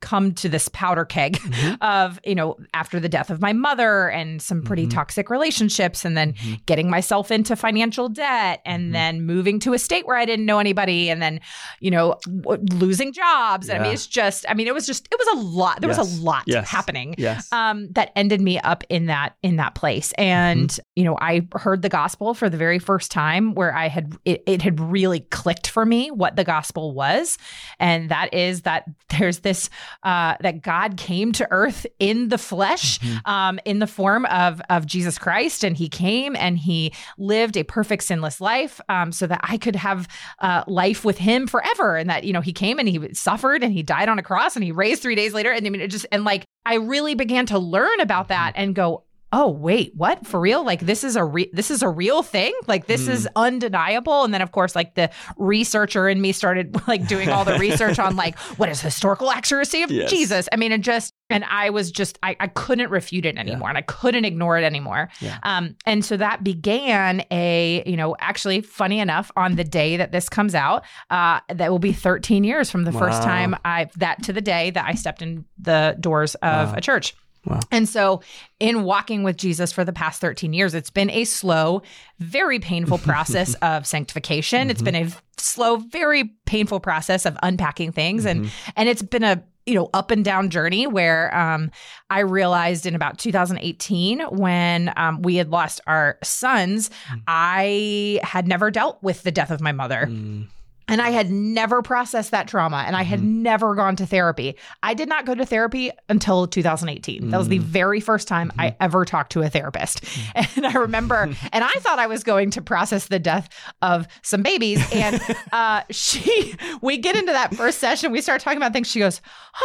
come 0.00 0.34
to 0.34 0.48
this 0.50 0.68
powder 0.68 1.04
keg 1.04 1.38
of, 1.80 2.20
you 2.24 2.34
know, 2.34 2.56
after 2.74 3.00
the 3.00 3.08
death 3.08 3.30
of 3.30 3.40
my 3.40 3.52
mother 3.52 4.10
and 4.10 4.42
some 4.42 4.62
pretty 4.62 4.86
Mhm. 4.86 4.90
toxic 4.90 5.30
relationships, 5.30 6.04
and 6.04 6.16
then 6.16 6.34
Mhm. 6.34 6.66
getting 6.66 6.90
myself 6.90 7.30
into 7.30 7.56
financial 7.56 8.08
debt, 8.16 8.60
and 8.66 8.88
Mhm. 8.90 8.92
then 8.92 9.22
moving 9.22 9.60
to 9.60 9.72
a 9.72 9.78
state 9.78 10.06
where 10.06 10.16
I 10.16 10.24
didn't 10.24 10.44
know 10.46 10.58
anybody, 10.58 11.08
and 11.10 11.22
then, 11.22 11.40
you 11.80 11.90
know, 11.90 12.16
w- 12.42 12.64
losing 12.72 13.12
jobs. 13.12 13.70
I 13.70 13.78
mean, 13.78 13.92
it's 13.92 14.06
just, 14.06 14.44
I 14.48 14.54
mean, 14.54 14.66
it 14.66 14.74
was 14.74 14.86
just, 14.86 15.06
it 15.10 15.18
was 15.18 15.38
a 15.38 15.46
lot. 15.46 15.80
There 15.80 15.88
was 15.88 15.98
a 15.98 16.20
lot 16.22 16.42
Yes. 16.46 16.68
happening 16.68 17.14
Yes. 17.18 17.48
um, 17.52 17.88
that 17.92 18.10
ended 18.16 18.40
me 18.40 18.58
up 18.58 18.82
in 18.88 19.06
that 19.06 19.34
in 19.42 19.56
that 19.56 19.74
place. 19.74 20.12
And 20.18 20.70
Mm-hmm. 20.70 20.80
you 20.96 21.04
know, 21.04 21.16
I 21.20 21.46
heard 21.54 21.82
the 21.82 21.88
gospel 21.88 22.34
for 22.34 22.48
the 22.50 22.56
very 22.56 22.78
first 22.78 23.10
time, 23.10 23.54
where 23.54 23.74
I 23.74 23.88
had 23.88 24.14
it, 24.24 24.42
it 24.46 24.62
had 24.62 24.80
really 24.80 25.20
clicked 25.20 25.66
for 25.68 25.84
me 25.86 26.10
what 26.10 26.36
the 26.36 26.44
gospel 26.44 26.94
was, 26.94 27.38
and 27.78 28.08
that 28.10 28.32
is 28.34 28.62
that 28.62 28.84
there's 29.18 29.40
this 29.40 29.68
uh, 30.02 30.34
that 30.40 30.62
God 30.62 30.96
came 30.96 31.32
to 31.32 31.46
earth 31.50 31.86
in 31.98 32.28
the 32.28 32.38
flesh, 32.38 32.98
Mhm. 33.00 33.20
um, 33.28 33.58
in 33.64 33.78
the 33.78 33.86
form 33.86 34.24
of 34.26 34.60
of 34.70 34.86
Jesus 34.86 35.18
Christ, 35.18 35.64
and 35.64 35.76
He 35.76 35.88
came 35.88 36.34
and 36.36 36.58
He 36.58 36.92
lived 37.18 37.56
a 37.56 37.62
perfect 37.62 38.02
sinless 38.06 38.40
life, 38.40 38.80
um, 38.88 39.12
so 39.12 39.26
that 39.26 39.40
I 39.42 39.58
could 39.58 39.76
have 39.76 40.08
uh, 40.38 40.64
life 40.66 41.04
with 41.04 41.18
Him 41.18 41.46
forever, 41.46 41.96
and 41.96 42.08
that 42.10 42.24
you 42.24 42.32
know 42.32 42.40
He 42.40 42.52
came 42.52 42.78
and 42.78 42.88
He 42.88 43.14
suffered 43.14 43.62
and 43.62 43.72
He 43.72 43.82
died 43.82 44.08
on 44.08 44.18
a 44.18 44.22
cross 44.22 44.56
and 44.56 44.64
He 44.64 44.72
raised 44.72 45.02
three 45.02 45.14
days 45.14 45.34
later, 45.34 45.50
and 45.52 45.66
I 45.66 45.70
mean 45.70 45.80
it 45.80 45.88
just 45.88 46.06
and 46.12 46.24
like 46.24 46.44
I 46.64 46.74
really 46.74 47.14
began 47.14 47.46
to 47.46 47.58
learn 47.58 48.00
about 48.00 48.28
that 48.28 48.52
and 48.56 48.74
go, 48.74 49.04
oh 49.38 49.50
wait 49.50 49.92
what? 49.94 50.26
For 50.26 50.40
real? 50.40 50.64
Like 50.64 50.80
this 50.80 51.04
is 51.04 51.14
a 51.14 51.24
re- 51.24 51.50
this 51.52 51.70
is 51.70 51.82
a 51.82 51.88
real 51.88 52.22
thing? 52.22 52.54
Like 52.66 52.86
this 52.86 53.06
is 53.06 53.28
undeniable? 53.36 54.24
And 54.24 54.32
then 54.32 54.40
of 54.42 54.52
course 54.52 54.74
like 54.74 54.94
the 54.94 55.10
researcher 55.36 56.08
in 56.08 56.20
me 56.20 56.32
started 56.32 56.74
like 56.88 57.06
doing 57.06 57.28
all 57.28 57.44
the 57.44 57.58
research 57.58 57.98
on 57.98 58.16
like 58.16 58.38
what 58.58 58.68
is 58.68 58.80
historical 58.80 59.30
accuracy 59.30 59.82
of 59.82 59.90
Yes. 59.90 60.10
jesus? 60.10 60.48
I 60.52 60.56
mean 60.56 60.72
and 60.72 60.82
just 60.82 61.12
and 61.28 61.44
i 61.50 61.70
was 61.70 61.90
just 61.90 62.18
i, 62.22 62.36
I 62.38 62.46
couldn't 62.46 62.90
refute 62.90 63.26
it 63.26 63.36
anymore 63.36 63.68
and 63.68 63.76
i 63.76 63.82
couldn't 63.82 64.24
ignore 64.24 64.58
it 64.58 64.64
anymore. 64.64 65.08
Yeah. 65.20 65.38
um 65.42 65.74
and 65.84 66.04
so 66.04 66.16
that 66.16 66.42
began 66.44 67.22
a 67.30 67.82
you 67.84 67.96
know 67.96 68.16
actually 68.20 68.60
funny 68.62 69.00
enough 69.00 69.30
on 69.36 69.56
the 69.56 69.64
day 69.64 69.96
that 69.96 70.12
this 70.12 70.28
comes 70.28 70.54
out 70.54 70.84
uh 71.10 71.40
that 71.52 71.70
will 71.70 71.78
be 71.80 71.92
13 71.92 72.44
years 72.44 72.70
from 72.70 72.84
the 72.84 72.92
first 72.92 73.22
time 73.22 73.56
i 73.64 73.88
that 73.96 74.22
to 74.22 74.32
the 74.32 74.40
day 74.40 74.70
that 74.70 74.84
i 74.86 74.94
stepped 74.94 75.20
in 75.20 75.44
the 75.58 75.96
doors 76.00 76.34
of 76.36 76.68
Wow. 76.70 76.74
a 76.76 76.80
church 76.80 77.14
Wow. 77.46 77.60
and 77.70 77.88
so, 77.88 78.22
in 78.60 78.82
walking 78.82 79.22
with 79.22 79.36
Jesus 79.36 79.72
for 79.72 79.84
the 79.84 79.92
past 79.92 80.20
13 80.20 80.52
years, 80.52 80.74
it's 80.74 80.90
been 80.90 81.10
a 81.10 81.24
slow, 81.24 81.82
very 82.18 82.58
painful 82.58 82.98
process 82.98 83.54
of 83.62 83.86
sanctification. 83.86 84.70
It's 84.70 84.82
been 84.82 84.96
a 84.96 85.08
slow, 85.38 85.76
very 85.76 86.24
painful 86.44 86.80
process 86.80 87.26
of 87.26 87.36
unpacking 87.42 87.92
things, 87.92 88.26
and 88.26 88.50
and 88.76 88.88
it's 88.88 89.02
been 89.02 89.24
a 89.24 89.42
you 89.66 89.74
know 89.74 89.90
up 89.92 90.10
and 90.10 90.24
down 90.24 90.48
journey 90.48 90.86
where 90.86 91.36
um, 91.36 91.70
I 92.08 92.20
realized 92.20 92.86
in 92.86 92.94
about 92.94 93.18
2018 93.18 94.20
when 94.30 94.92
um, 94.96 95.22
we 95.22 95.36
had 95.36 95.50
lost 95.50 95.80
our 95.86 96.18
sons, 96.22 96.90
I 97.26 98.20
had 98.22 98.46
never 98.46 98.70
dealt 98.70 99.02
with 99.02 99.22
the 99.22 99.32
death 99.32 99.50
of 99.50 99.60
my 99.60 99.72
mother. 99.72 100.06
Mm. 100.08 100.46
And 100.88 101.02
I 101.02 101.10
had 101.10 101.30
never 101.30 101.82
processed 101.82 102.30
that 102.30 102.46
trauma 102.46 102.84
and 102.86 102.94
I 102.94 103.02
had 103.02 103.20
never 103.22 103.74
gone 103.74 103.96
to 103.96 104.06
therapy. 104.06 104.56
I 104.84 104.94
did 104.94 105.08
not 105.08 105.26
go 105.26 105.34
to 105.34 105.44
therapy 105.44 105.90
until 106.08 106.46
2018. 106.46 107.30
That 107.30 107.38
was 107.38 107.48
the 107.48 107.58
very 107.58 107.98
first 107.98 108.28
time 108.28 108.52
I 108.58 108.76
ever 108.80 109.04
talked 109.04 109.32
to 109.32 109.42
a 109.42 109.48
therapist. 109.48 110.04
And 110.56 110.66
I 110.66 110.72
remember, 110.74 111.22
and 111.52 111.64
I 111.64 111.70
thought 111.80 111.98
I 111.98 112.06
was 112.06 112.22
going 112.24 112.50
to 112.52 112.62
process 112.62 113.08
the 113.08 113.18
death 113.18 113.48
of 113.82 114.06
some 114.22 114.42
babies. 114.42 114.80
And 114.92 115.20
uh, 115.52 115.82
she, 115.90 116.54
we 116.80 116.98
get 116.98 117.16
into 117.16 117.32
that 117.32 117.54
first 117.54 117.78
session, 117.78 118.12
we 118.12 118.20
start 118.20 118.40
talking 118.40 118.56
about 118.58 118.72
things. 118.72 118.86
She 118.88 118.98
goes, 119.00 119.20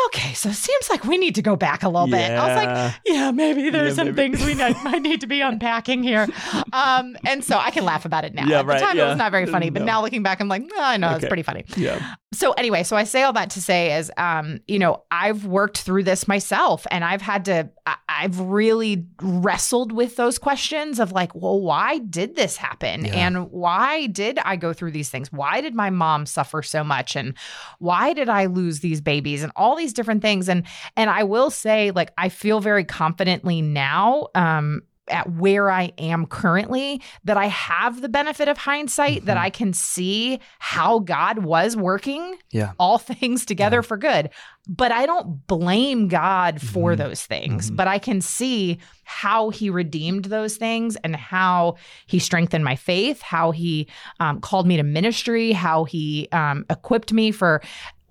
Okay, 0.07 0.33
so 0.33 0.49
it 0.49 0.55
seems 0.55 0.89
like 0.89 1.03
we 1.05 1.17
need 1.17 1.35
to 1.35 1.41
go 1.41 1.55
back 1.55 1.83
a 1.83 1.89
little 1.89 2.07
bit. 2.07 2.31
I 2.31 2.47
was 2.47 2.55
like, 2.55 2.67
Yeah. 2.67 2.93
yeah, 3.05 3.31
maybe 3.31 3.69
there's 3.69 3.91
Yeah, 3.91 4.03
some 4.03 4.15
maybe. 4.15 4.37
things 4.37 4.45
we 4.45 4.55
might, 4.55 4.81
might 4.83 5.01
need 5.01 5.21
to 5.21 5.27
be 5.27 5.41
unpacking 5.41 6.03
here. 6.03 6.27
Um, 6.73 7.15
and 7.25 7.43
so 7.43 7.57
I 7.57 7.71
can 7.71 7.85
laugh 7.85 8.05
about 8.05 8.25
it 8.25 8.33
now. 8.33 8.45
Yeah, 8.47 8.59
At 8.59 8.61
the 8.63 8.67
right, 8.67 8.81
time, 8.81 8.97
it 8.99 9.03
was 9.05 9.17
not 9.17 9.31
very 9.31 9.45
funny, 9.45 9.69
but 9.69 9.79
No. 9.81 9.85
now 9.85 10.01
looking 10.01 10.23
back, 10.23 10.39
I'm 10.41 10.47
like, 10.47 10.63
oh, 10.73 10.81
I 10.81 10.97
know, 10.97 11.10
it's 11.15 11.27
pretty 11.27 11.43
funny. 11.43 11.65
Yeah. 11.75 12.15
So 12.33 12.53
anyway, 12.53 12.83
so 12.83 12.95
I 12.95 13.03
say 13.03 13.23
all 13.23 13.33
that 13.33 13.49
to 13.51 13.61
say 13.61 13.97
is, 13.97 14.11
um, 14.17 14.59
you 14.67 14.79
know, 14.79 15.03
I've 15.11 15.45
worked 15.45 15.79
through 15.79 16.03
this 16.03 16.27
myself, 16.27 16.87
and 16.89 17.03
I've 17.03 17.21
had 17.21 17.45
to, 17.45 17.69
I- 17.85 17.95
I've 18.07 18.39
really 18.39 19.05
wrestled 19.21 19.91
with 19.91 20.15
those 20.15 20.37
questions 20.37 20.99
of 20.99 21.11
like, 21.11 21.33
well, 21.35 21.59
why 21.59 21.97
did 21.97 22.35
this 22.35 22.55
happen, 22.57 23.05
Yeah. 23.05 23.15
and 23.15 23.51
why 23.51 24.07
did 24.07 24.39
I 24.39 24.55
go 24.55 24.73
through 24.73 24.91
these 24.91 25.09
things? 25.09 25.31
Why 25.31 25.59
did 25.61 25.75
my 25.75 25.89
mom 25.89 26.25
suffer 26.25 26.61
so 26.61 26.83
much, 26.83 27.15
and 27.15 27.33
why 27.79 28.13
did 28.13 28.29
I 28.29 28.45
lose 28.45 28.79
these 28.79 29.01
babies, 29.01 29.43
and 29.43 29.51
all 29.55 29.75
these 29.75 29.93
different 29.93 30.21
things, 30.21 30.47
and 30.49 30.63
and 30.95 31.09
I 31.09 31.23
will 31.23 31.49
say, 31.49 31.91
like, 31.91 32.11
I 32.17 32.29
feel 32.29 32.59
very 32.61 32.85
confidently 32.85 33.61
now, 33.61 34.27
um, 34.35 34.83
at 35.09 35.29
where 35.31 35.69
I 35.69 35.91
am 35.97 36.25
currently 36.25 37.01
that 37.23 37.35
I 37.35 37.47
have 37.47 38.01
the 38.01 38.09
benefit 38.09 38.47
of 38.47 38.57
hindsight 38.57 39.25
that 39.25 39.35
Mhm. 39.35 39.41
I 39.41 39.49
can 39.49 39.73
see 39.73 40.39
how 40.59 40.99
God 40.99 41.39
was 41.39 41.75
working 41.75 42.35
Yeah. 42.51 42.73
all 42.79 42.97
things 42.99 43.45
together 43.45 43.81
for 43.81 43.97
good. 43.97 44.29
But 44.67 44.91
I 44.91 45.05
don't 45.07 45.45
blame 45.47 46.07
God 46.07 46.61
for 46.61 46.93
Mhm. 46.93 46.97
those 46.97 47.25
things, 47.25 47.71
Mhm. 47.71 47.75
but 47.75 47.87
I 47.87 47.97
can 47.97 48.21
see 48.21 48.77
how 49.03 49.49
he 49.49 49.69
redeemed 49.69 50.25
those 50.25 50.55
things 50.57 50.95
and 50.97 51.15
how 51.15 51.75
he 52.05 52.19
strengthened 52.19 52.63
my 52.63 52.75
faith, 52.75 53.21
how 53.21 53.51
he 53.51 53.87
um, 54.19 54.39
called 54.39 54.67
me 54.67 54.77
to 54.77 54.83
ministry, 54.83 55.51
how 55.51 55.83
he 55.83 56.27
um, 56.31 56.63
equipped 56.69 57.11
me 57.11 57.31
for 57.31 57.61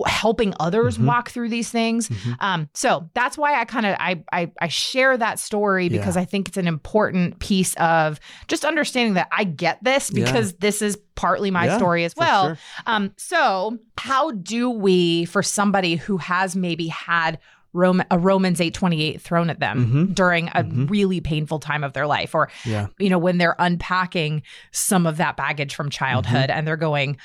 helping 0.06 0.54
others 0.60 0.98
Mhm. 0.98 1.04
walk 1.04 1.30
through 1.30 1.48
these 1.48 1.68
things. 1.70 2.08
Mhm. 2.08 2.36
Um, 2.40 2.68
so 2.74 3.08
that's 3.14 3.36
why 3.38 3.60
I 3.60 3.64
kind 3.64 3.86
of 3.86 3.96
I, 4.00 4.22
I 4.32 4.50
I 4.60 4.68
share 4.68 5.16
that 5.16 5.38
story 5.38 5.88
because 5.88 6.16
I 6.16 6.24
think 6.24 6.48
it's 6.48 6.56
an 6.56 6.66
important 6.68 7.38
piece 7.38 7.74
of 7.74 8.18
just 8.48 8.64
understanding 8.64 9.14
that 9.14 9.28
I 9.32 9.44
get 9.44 9.82
this 9.82 10.10
Yeah. 10.12 10.24
because 10.24 10.54
this 10.54 10.82
is 10.82 10.98
partly 11.14 11.50
my 11.50 11.66
Yeah, 11.66 11.76
story 11.76 12.04
as 12.04 12.14
well. 12.16 12.46
sure. 12.48 12.58
Um, 12.86 13.12
so 13.16 13.78
how 13.98 14.30
do 14.30 14.70
we, 14.70 15.26
for 15.26 15.42
somebody 15.42 15.96
who 15.96 16.16
has 16.16 16.56
maybe 16.56 16.86
had 16.88 17.38
Rom- 17.72 18.02
a 18.10 18.18
Romans 18.18 18.60
eight 18.60 18.74
twenty 18.74 19.00
eight 19.02 19.20
thrown 19.22 19.48
at 19.48 19.60
them 19.60 20.08
Mhm. 20.10 20.14
during 20.16 20.48
a 20.48 20.64
Mhm. 20.64 20.90
really 20.90 21.20
painful 21.20 21.60
time 21.60 21.84
of 21.84 21.92
their 21.92 22.04
life, 22.06 22.34
or 22.34 22.50
Yeah. 22.64 22.88
you 22.98 23.08
know 23.08 23.18
when 23.18 23.38
they're 23.38 23.54
unpacking 23.60 24.42
some 24.72 25.06
of 25.06 25.18
that 25.18 25.36
baggage 25.36 25.76
from 25.76 25.88
childhood 25.88 26.48
Mm-hmm. 26.50 26.58
and 26.58 26.66
they're 26.66 26.76
going. 26.76 27.16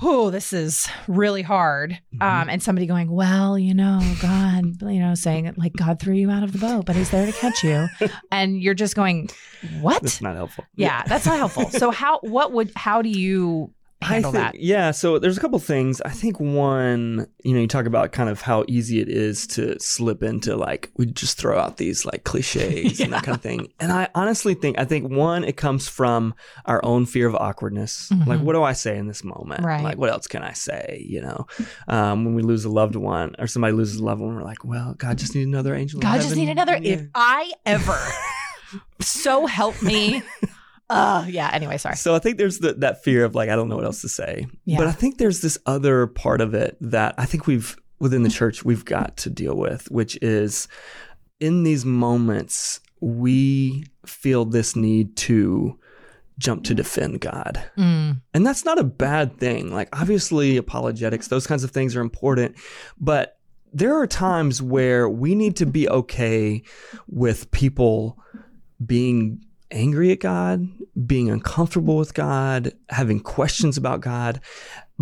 Oh, 0.00 0.30
this 0.30 0.52
is 0.52 0.88
really 1.06 1.42
hard. 1.42 1.98
Mm-hmm. 2.14 2.22
Um, 2.22 2.48
and 2.48 2.62
somebody 2.62 2.86
going, 2.86 3.10
well, 3.10 3.58
you 3.58 3.74
know, 3.74 4.00
God, 4.20 4.80
you 4.82 5.00
know, 5.00 5.14
saying 5.14 5.46
it 5.46 5.58
like 5.58 5.74
God 5.74 6.00
threw 6.00 6.14
you 6.14 6.30
out 6.30 6.42
of 6.42 6.52
the 6.52 6.58
boat, 6.58 6.86
but 6.86 6.96
He's 6.96 7.10
there 7.10 7.26
to 7.26 7.32
catch 7.32 7.62
you, 7.62 7.88
and 8.32 8.60
you're 8.60 8.74
just 8.74 8.96
going, 8.96 9.28
what? 9.80 10.02
That's 10.02 10.20
not 10.20 10.34
helpful. 10.34 10.64
yeah, 10.74 11.02
that's 11.06 11.26
not 11.26 11.36
helpful. 11.36 11.70
So 11.70 11.90
how? 11.90 12.18
What 12.20 12.52
would? 12.52 12.72
How 12.74 13.02
do 13.02 13.08
you 13.08 13.72
handle 14.02 14.30
I 14.30 14.32
think, 14.32 14.52
that? 14.52 14.60
Yeah, 14.60 14.90
so 14.90 15.18
there's 15.18 15.36
a 15.38 15.40
couple 15.40 15.58
things. 15.58 16.00
I 16.02 16.10
think 16.10 16.38
one, 16.40 17.26
you 17.42 17.54
know, 17.54 17.60
you 17.60 17.68
talk 17.68 17.86
about 17.86 18.12
kind 18.12 18.28
of 18.28 18.40
how 18.42 18.64
easy 18.68 19.00
it 19.00 19.08
is 19.08 19.46
to 19.48 19.78
slip 19.80 20.22
into 20.22 20.56
like 20.56 20.90
we 20.96 21.06
just 21.06 21.38
throw 21.38 21.58
out 21.58 21.76
these 21.76 22.04
like 22.04 22.24
cliches 22.24 23.00
and 23.00 23.12
that 23.12 23.22
kind 23.22 23.36
of 23.36 23.42
thing. 23.48 23.68
And 23.80 23.92
I 23.92 24.08
honestly 24.14 24.54
think 24.54 24.78
I 24.78 24.84
think 24.84 25.10
one, 25.10 25.44
it 25.44 25.56
comes 25.56 25.88
from 25.88 26.34
our 26.66 26.84
own 26.84 27.06
fear 27.06 27.26
of 27.26 27.34
awkwardness. 27.34 28.10
Mhm. 28.12 28.26
Like, 28.26 28.40
what 28.40 28.52
do 28.54 28.62
I 28.62 28.72
say 28.72 28.96
in 28.98 29.06
this 29.06 29.24
moment? 29.24 29.64
Right. 29.64 29.82
Like, 29.82 29.98
what 29.98 30.10
else 30.10 30.26
can 30.26 30.42
I 30.42 30.52
say? 30.52 31.04
You 31.08 31.22
know, 31.22 31.46
um, 31.88 32.24
when 32.24 32.34
we 32.34 32.42
lose 32.42 32.64
a 32.64 32.70
loved 32.70 32.96
one 32.96 33.34
or 33.38 33.46
somebody 33.46 33.72
loses 33.72 33.96
a 33.96 34.04
loved 34.04 34.20
one, 34.20 34.34
we're 34.34 34.42
like, 34.42 34.64
well, 34.64 34.94
God 34.94 35.18
just 35.18 35.34
need 35.34 35.46
another 35.46 35.74
angel. 35.74 36.00
God 36.00 36.20
just 36.20 36.36
need 36.36 36.48
another. 36.48 36.76
Yeah. 36.76 36.92
If 36.94 37.06
I 37.14 37.52
ever, 37.66 37.98
so 39.00 39.46
help 39.46 39.80
me. 39.82 40.22
Uh, 40.92 41.24
yeah. 41.28 41.50
Anyway, 41.52 41.78
sorry. 41.78 41.96
So 41.96 42.14
I 42.14 42.18
think 42.18 42.38
there's 42.38 42.58
the, 42.58 42.74
that 42.74 43.02
fear 43.02 43.24
of 43.24 43.34
like 43.34 43.48
I 43.48 43.56
don't 43.56 43.68
know 43.68 43.76
what 43.76 43.84
else 43.84 44.02
to 44.02 44.08
say. 44.08 44.46
Yeah. 44.64 44.78
But 44.78 44.86
I 44.88 44.92
think 44.92 45.18
there's 45.18 45.40
this 45.40 45.58
other 45.66 46.06
part 46.06 46.40
of 46.40 46.54
it 46.54 46.76
that 46.80 47.14
I 47.18 47.24
think 47.26 47.46
we've 47.46 47.76
within 47.98 48.22
the 48.24 48.30
church 48.30 48.64
we've 48.64 48.84
got 48.84 49.16
to 49.18 49.30
deal 49.30 49.56
with, 49.56 49.90
which 49.90 50.18
is 50.22 50.68
in 51.40 51.62
these 51.62 51.84
moments 51.84 52.80
we 53.00 53.84
feel 54.06 54.44
this 54.44 54.76
need 54.76 55.16
to 55.16 55.78
jump 56.38 56.64
to 56.64 56.74
defend 56.74 57.20
God. 57.20 57.62
Mm, 57.76 58.20
And 58.34 58.46
that's 58.46 58.64
not 58.64 58.78
a 58.78 58.84
bad 58.84 59.38
thing. 59.38 59.72
Like 59.72 59.88
obviously 59.92 60.56
apologetics, 60.56 61.28
those 61.28 61.46
kinds 61.46 61.62
of 61.64 61.70
things 61.70 61.94
are 61.94 62.00
important, 62.00 62.56
but 63.00 63.38
there 63.72 63.94
are 63.96 64.06
times 64.06 64.60
where 64.60 65.08
we 65.08 65.34
need 65.34 65.56
to 65.56 65.66
be 65.66 65.88
okay 65.88 66.62
with 67.06 67.50
people 67.52 68.18
being 68.84 69.44
angry 69.72 70.12
at 70.12 70.20
God, 70.20 70.68
being 71.06 71.30
uncomfortable 71.30 71.96
with 71.96 72.14
God, 72.14 72.72
having 72.90 73.20
questions 73.20 73.76
about 73.76 74.00
God, 74.00 74.40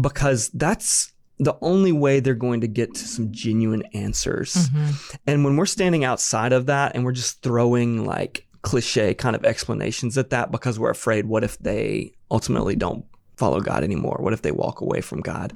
because 0.00 0.48
that's 0.50 1.12
the 1.38 1.56
only 1.62 1.92
way 1.92 2.20
they're 2.20 2.34
going 2.34 2.60
to 2.60 2.68
get 2.68 2.94
to 2.94 3.08
some 3.08 3.32
genuine 3.32 3.82
answers. 3.94 4.54
mhm. 4.54 5.16
And 5.26 5.44
when 5.44 5.56
we're 5.56 5.66
standing 5.66 6.04
outside 6.04 6.52
of 6.52 6.66
that 6.66 6.94
and 6.94 7.04
we're 7.04 7.12
just 7.12 7.42
throwing 7.42 8.04
like 8.04 8.46
cliche 8.62 9.14
kind 9.14 9.34
of 9.34 9.44
explanations 9.44 10.18
at 10.18 10.30
that 10.30 10.50
because 10.50 10.78
we're 10.78 10.90
afraid, 10.90 11.26
what 11.26 11.42
if 11.42 11.58
they 11.58 12.12
ultimately 12.30 12.76
don't 12.76 13.04
follow 13.40 13.60
God 13.60 13.82
anymore? 13.82 14.18
What 14.20 14.32
if 14.34 14.42
they 14.42 14.52
walk 14.52 14.80
away 14.80 15.00
from 15.00 15.20
God? 15.20 15.48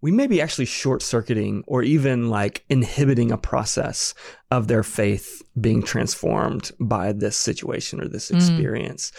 We 0.00 0.10
may 0.12 0.26
be 0.26 0.40
actually 0.40 0.66
short 0.66 1.02
circuiting 1.02 1.64
or 1.66 1.82
even 1.82 2.30
like 2.30 2.64
inhibiting 2.70 3.30
a 3.32 3.36
process 3.36 4.14
of 4.50 4.68
their 4.68 4.82
faith 4.82 5.42
being 5.60 5.82
transformed 5.82 6.70
by 6.78 7.12
this 7.12 7.36
situation 7.36 8.00
or 8.00 8.06
this 8.08 8.30
Mm. 8.30 8.36
experience. 8.36 9.12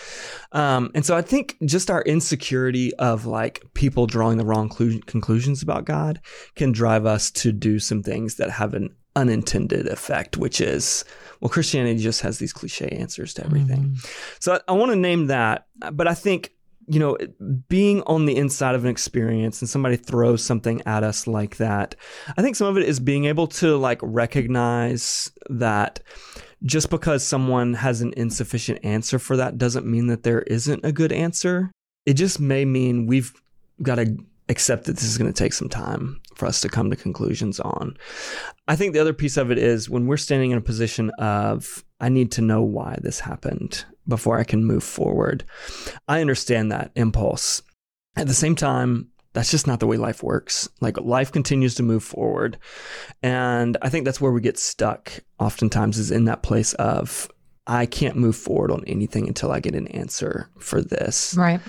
Um, 0.51 0.89
and 0.95 1.05
so 1.05 1.15
I 1.17 1.21
think 1.21 1.57
just 1.65 1.91
our 1.91 2.01
insecurity 2.03 2.93
of 2.95 3.25
like 3.25 3.61
people 3.73 4.07
drawing 4.07 4.37
the 4.37 4.45
wrong 4.45 4.69
clu- 4.69 5.01
conclusions 5.01 5.61
about 5.61 5.85
God 5.85 6.19
can 6.55 6.71
drive 6.71 7.05
us 7.05 7.29
to 7.41 7.51
do 7.51 7.79
some 7.79 8.01
things 8.03 8.35
that 8.35 8.49
have 8.49 8.73
an 8.73 8.89
unintended 9.15 9.87
effect, 9.87 10.37
which 10.37 10.59
is, 10.59 11.05
well, 11.39 11.49
Christianity 11.49 12.01
just 12.01 12.21
has 12.21 12.39
these 12.39 12.53
cliche 12.53 12.87
answers 12.87 13.33
to 13.35 13.45
everything. 13.45 13.97
So 14.39 14.53
I, 14.55 14.59
I 14.69 14.71
want 14.73 14.91
to 14.91 14.95
name 14.95 15.27
that, 15.27 15.67
but 15.91 16.07
I 16.07 16.15
think 16.15 16.51
you 16.87 16.99
know 16.99 17.17
being 17.69 18.01
on 18.03 18.25
the 18.25 18.35
inside 18.35 18.75
of 18.75 18.83
an 18.83 18.89
experience 18.89 19.61
and 19.61 19.69
somebody 19.69 19.95
throws 19.95 20.43
something 20.43 20.81
at 20.85 21.03
us 21.03 21.27
like 21.27 21.57
that 21.57 21.95
i 22.37 22.41
think 22.41 22.55
some 22.55 22.67
of 22.67 22.77
it 22.77 22.83
is 22.83 22.99
being 22.99 23.25
able 23.25 23.47
to 23.47 23.77
like 23.77 23.99
recognize 24.01 25.31
that 25.49 26.01
just 26.65 26.89
because 26.89 27.25
someone 27.25 27.73
has 27.73 28.01
an 28.01 28.13
insufficient 28.15 28.79
answer 28.83 29.19
for 29.19 29.37
that 29.37 29.57
doesn't 29.57 29.85
mean 29.85 30.07
that 30.07 30.23
there 30.23 30.41
isn't 30.43 30.83
a 30.85 30.91
good 30.91 31.11
answer 31.11 31.71
it 32.05 32.13
just 32.13 32.39
may 32.39 32.65
mean 32.65 33.05
we've 33.05 33.33
got 33.81 33.95
to 33.95 34.17
accept 34.49 34.85
that 34.85 34.93
this 34.93 35.05
is 35.05 35.17
going 35.17 35.31
to 35.31 35.37
take 35.37 35.53
some 35.53 35.69
time 35.69 36.21
for 36.35 36.45
us 36.45 36.61
to 36.61 36.69
come 36.69 36.89
to 36.89 36.95
conclusions 36.95 37.59
on. 37.59 37.95
I 38.67 38.75
think 38.75 38.93
the 38.93 38.99
other 38.99 39.13
piece 39.13 39.37
of 39.37 39.51
it 39.51 39.57
is 39.57 39.89
when 39.89 40.07
we're 40.07 40.17
standing 40.17 40.51
in 40.51 40.57
a 40.57 40.61
position 40.61 41.11
of, 41.11 41.83
I 41.99 42.09
need 42.09 42.31
to 42.33 42.41
know 42.41 42.61
why 42.61 42.97
this 43.01 43.19
happened 43.19 43.85
before 44.07 44.39
I 44.39 44.43
can 44.43 44.65
move 44.65 44.83
forward. 44.83 45.43
I 46.07 46.21
understand 46.21 46.71
that 46.71 46.91
impulse. 46.95 47.61
At 48.15 48.27
the 48.27 48.33
same 48.33 48.55
time, 48.55 49.09
that's 49.33 49.51
just 49.51 49.67
not 49.67 49.79
the 49.79 49.87
way 49.87 49.97
life 49.97 50.21
works. 50.23 50.69
Like 50.79 50.99
life 50.99 51.31
continues 51.31 51.75
to 51.75 51.83
move 51.83 52.03
forward. 52.03 52.57
And 53.21 53.77
I 53.81 53.89
think 53.89 54.05
that's 54.05 54.21
where 54.21 54.31
we 54.31 54.41
get 54.41 54.59
stuck 54.59 55.11
oftentimes 55.39 55.97
is 55.97 56.11
in 56.11 56.25
that 56.25 56.43
place 56.43 56.73
of 56.75 57.29
I 57.65 57.85
can't 57.85 58.17
move 58.17 58.35
forward 58.35 58.71
on 58.71 58.83
anything 58.85 59.27
until 59.27 59.51
I 59.51 59.59
get 59.59 59.75
an 59.75 59.87
answer 59.87 60.49
for 60.59 60.81
this. 60.81 61.33
Right. 61.35 61.61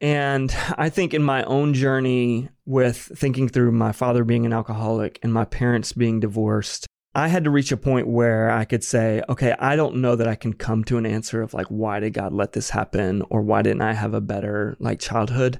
And 0.00 0.54
I 0.78 0.88
think 0.88 1.12
in 1.12 1.22
my 1.22 1.42
own 1.44 1.74
journey 1.74 2.48
with 2.64 2.96
thinking 2.96 3.48
through 3.48 3.72
my 3.72 3.92
father 3.92 4.24
being 4.24 4.46
an 4.46 4.52
alcoholic 4.52 5.18
and 5.22 5.32
my 5.32 5.44
parents 5.44 5.92
being 5.92 6.20
divorced, 6.20 6.86
I 7.14 7.28
had 7.28 7.44
to 7.44 7.50
reach 7.50 7.72
a 7.72 7.76
point 7.76 8.06
where 8.06 8.50
I 8.50 8.64
could 8.64 8.84
say, 8.84 9.22
okay, 9.28 9.54
I 9.58 9.74
don't 9.74 9.96
know 9.96 10.14
that 10.14 10.28
I 10.28 10.36
can 10.36 10.52
come 10.52 10.84
to 10.84 10.96
an 10.96 11.06
answer 11.06 11.42
of 11.42 11.52
like, 11.52 11.66
why 11.66 11.98
did 11.98 12.14
God 12.14 12.32
let 12.32 12.52
this 12.52 12.70
happen? 12.70 13.22
Or 13.30 13.42
why 13.42 13.62
didn't 13.62 13.82
I 13.82 13.94
have 13.94 14.14
a 14.14 14.20
better 14.20 14.76
like 14.78 15.00
childhood? 15.00 15.58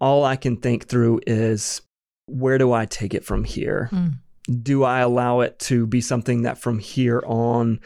All 0.00 0.24
I 0.24 0.36
can 0.36 0.56
think 0.56 0.86
through 0.86 1.20
is, 1.26 1.82
where 2.26 2.56
do 2.56 2.72
I 2.72 2.86
take 2.86 3.14
it 3.14 3.24
from 3.24 3.42
here? 3.42 3.88
Mm. 3.92 4.18
Do 4.62 4.84
I 4.84 5.00
allow 5.00 5.40
it 5.40 5.58
to 5.60 5.86
be 5.86 6.00
something 6.00 6.42
that 6.42 6.58
from 6.58 6.78
here 6.78 7.22
on 7.26 7.80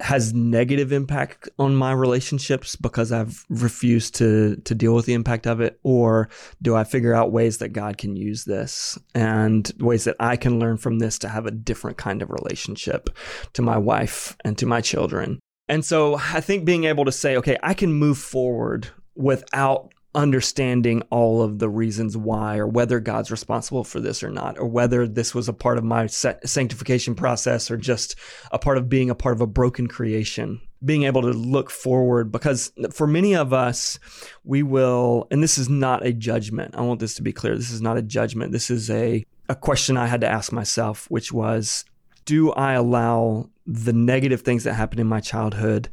has 0.00 0.34
negative 0.34 0.92
impact 0.92 1.48
on 1.58 1.74
my 1.74 1.92
relationships 1.92 2.76
because 2.76 3.12
I've 3.12 3.44
refused 3.48 4.14
to 4.16 4.56
to 4.56 4.74
deal 4.74 4.94
with 4.94 5.06
the 5.06 5.14
impact 5.14 5.46
of 5.46 5.60
it 5.60 5.80
or 5.82 6.28
do 6.60 6.76
I 6.76 6.84
figure 6.84 7.14
out 7.14 7.32
ways 7.32 7.58
that 7.58 7.70
God 7.70 7.96
can 7.96 8.14
use 8.14 8.44
this 8.44 8.98
and 9.14 9.70
ways 9.78 10.04
that 10.04 10.16
I 10.20 10.36
can 10.36 10.58
learn 10.58 10.76
from 10.76 10.98
this 10.98 11.18
to 11.20 11.28
have 11.28 11.46
a 11.46 11.50
different 11.50 11.96
kind 11.96 12.20
of 12.20 12.30
relationship 12.30 13.08
to 13.54 13.62
my 13.62 13.78
wife 13.78 14.36
and 14.44 14.58
to 14.58 14.66
my 14.66 14.80
children. 14.80 15.40
And 15.68 15.84
so 15.84 16.16
I 16.16 16.40
think 16.40 16.64
being 16.64 16.84
able 16.84 17.06
to 17.06 17.12
say 17.12 17.36
okay, 17.36 17.56
I 17.62 17.74
can 17.74 17.92
move 17.92 18.18
forward 18.18 18.88
without 19.14 19.92
understanding 20.14 21.02
all 21.10 21.40
of 21.40 21.58
the 21.58 21.68
reasons 21.68 22.16
why 22.16 22.58
or 22.58 22.66
whether 22.66 22.98
God's 22.98 23.30
responsible 23.30 23.84
for 23.84 24.00
this 24.00 24.22
or 24.22 24.30
not 24.30 24.58
or 24.58 24.66
whether 24.66 25.06
this 25.06 25.34
was 25.34 25.48
a 25.48 25.52
part 25.52 25.78
of 25.78 25.84
my 25.84 26.06
sanctification 26.06 27.14
process 27.14 27.70
or 27.70 27.76
just 27.76 28.16
a 28.50 28.58
part 28.58 28.76
of 28.76 28.88
being 28.88 29.08
a 29.08 29.14
part 29.14 29.36
of 29.36 29.40
a 29.40 29.46
broken 29.46 29.86
creation. 29.86 30.60
Being 30.84 31.04
able 31.04 31.22
to 31.22 31.28
look 31.28 31.70
forward 31.70 32.32
because 32.32 32.72
for 32.90 33.06
many 33.06 33.36
of 33.36 33.52
us 33.52 33.98
we 34.44 34.62
will 34.62 35.28
and 35.30 35.42
this 35.42 35.58
is 35.58 35.68
not 35.68 36.04
a 36.04 36.12
judgment. 36.12 36.74
I 36.74 36.80
want 36.80 37.00
this 37.00 37.14
to 37.16 37.22
be 37.22 37.32
clear. 37.32 37.54
This 37.54 37.70
is 37.70 37.82
not 37.82 37.98
a 37.98 38.02
judgment. 38.02 38.52
This 38.52 38.70
is 38.70 38.90
a 38.90 39.24
a 39.48 39.54
question 39.54 39.96
I 39.96 40.06
had 40.06 40.22
to 40.22 40.28
ask 40.28 40.52
myself 40.52 41.06
which 41.10 41.32
was 41.32 41.84
do 42.24 42.50
I 42.52 42.72
allow 42.72 43.50
the 43.66 43.92
negative 43.92 44.40
things 44.42 44.64
that 44.64 44.74
happened 44.74 45.00
in 45.00 45.06
my 45.06 45.20
childhood 45.20 45.88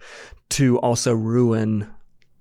to 0.49 0.79
also 0.79 1.13
ruin 1.13 1.87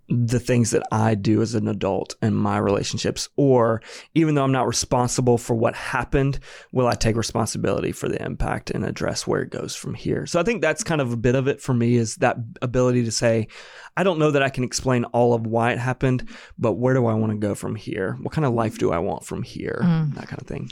the 0.09 0.39
things 0.39 0.71
that 0.71 0.87
I 0.93 1.15
do 1.15 1.43
as 1.43 1.55
an 1.55 1.69
adult 1.69 2.15
in 2.23 2.35
my 2.35 2.59
relationships? 2.59 3.29
Or 3.37 3.83
even 4.15 4.35
though 4.35 4.45
I'm 4.45 4.53
not 4.53 4.67
responsible 4.67 5.39
for 5.39 5.55
what 5.55 5.75
happened, 5.75 6.39
will 6.73 6.87
I 6.87 6.95
take 6.95 7.17
responsibility 7.17 7.93
for 7.93 8.09
the 8.09 8.23
impact 8.23 8.71
and 8.71 8.85
address 8.85 9.27
where 9.27 9.43
it 9.43 9.51
goes 9.51 9.75
from 9.75 9.95
here? 9.95 10.27
So 10.27 10.41
I 10.41 10.43
think 10.43 10.63
that's 10.63 10.85
kind 10.85 11.01
of 11.01 11.13
a 11.13 11.17
bit 11.17 11.35
of 11.35 11.49
it 11.49 11.61
for 11.61 11.75
me 11.75 11.97
is 11.97 12.17
that 12.17 12.37
ability 12.63 13.05
to 13.05 13.11
say, 13.11 13.49
I 13.97 14.03
don't 14.03 14.18
know 14.18 14.30
that 14.30 14.42
I 14.42 14.51
can 14.51 14.62
explain 14.62 15.05
all 15.07 15.32
of 15.32 15.47
why 15.47 15.72
it 15.72 15.78
happened, 15.78 16.28
but 16.59 16.72
where 16.74 16.92
do 16.92 17.07
I 17.07 17.14
want 17.14 17.32
to 17.32 17.38
go 17.38 17.55
from 17.55 17.74
here? 17.74 18.18
What 18.20 18.32
kind 18.32 18.44
of 18.44 18.53
life 18.53 18.78
do 18.78 18.92
I 18.92 18.99
want 18.99 19.24
from 19.24 19.42
here? 19.42 19.80
Mm. 19.82 20.14
That 20.14 20.28
kind 20.28 20.40
of 20.40 20.47
thing. 20.47 20.70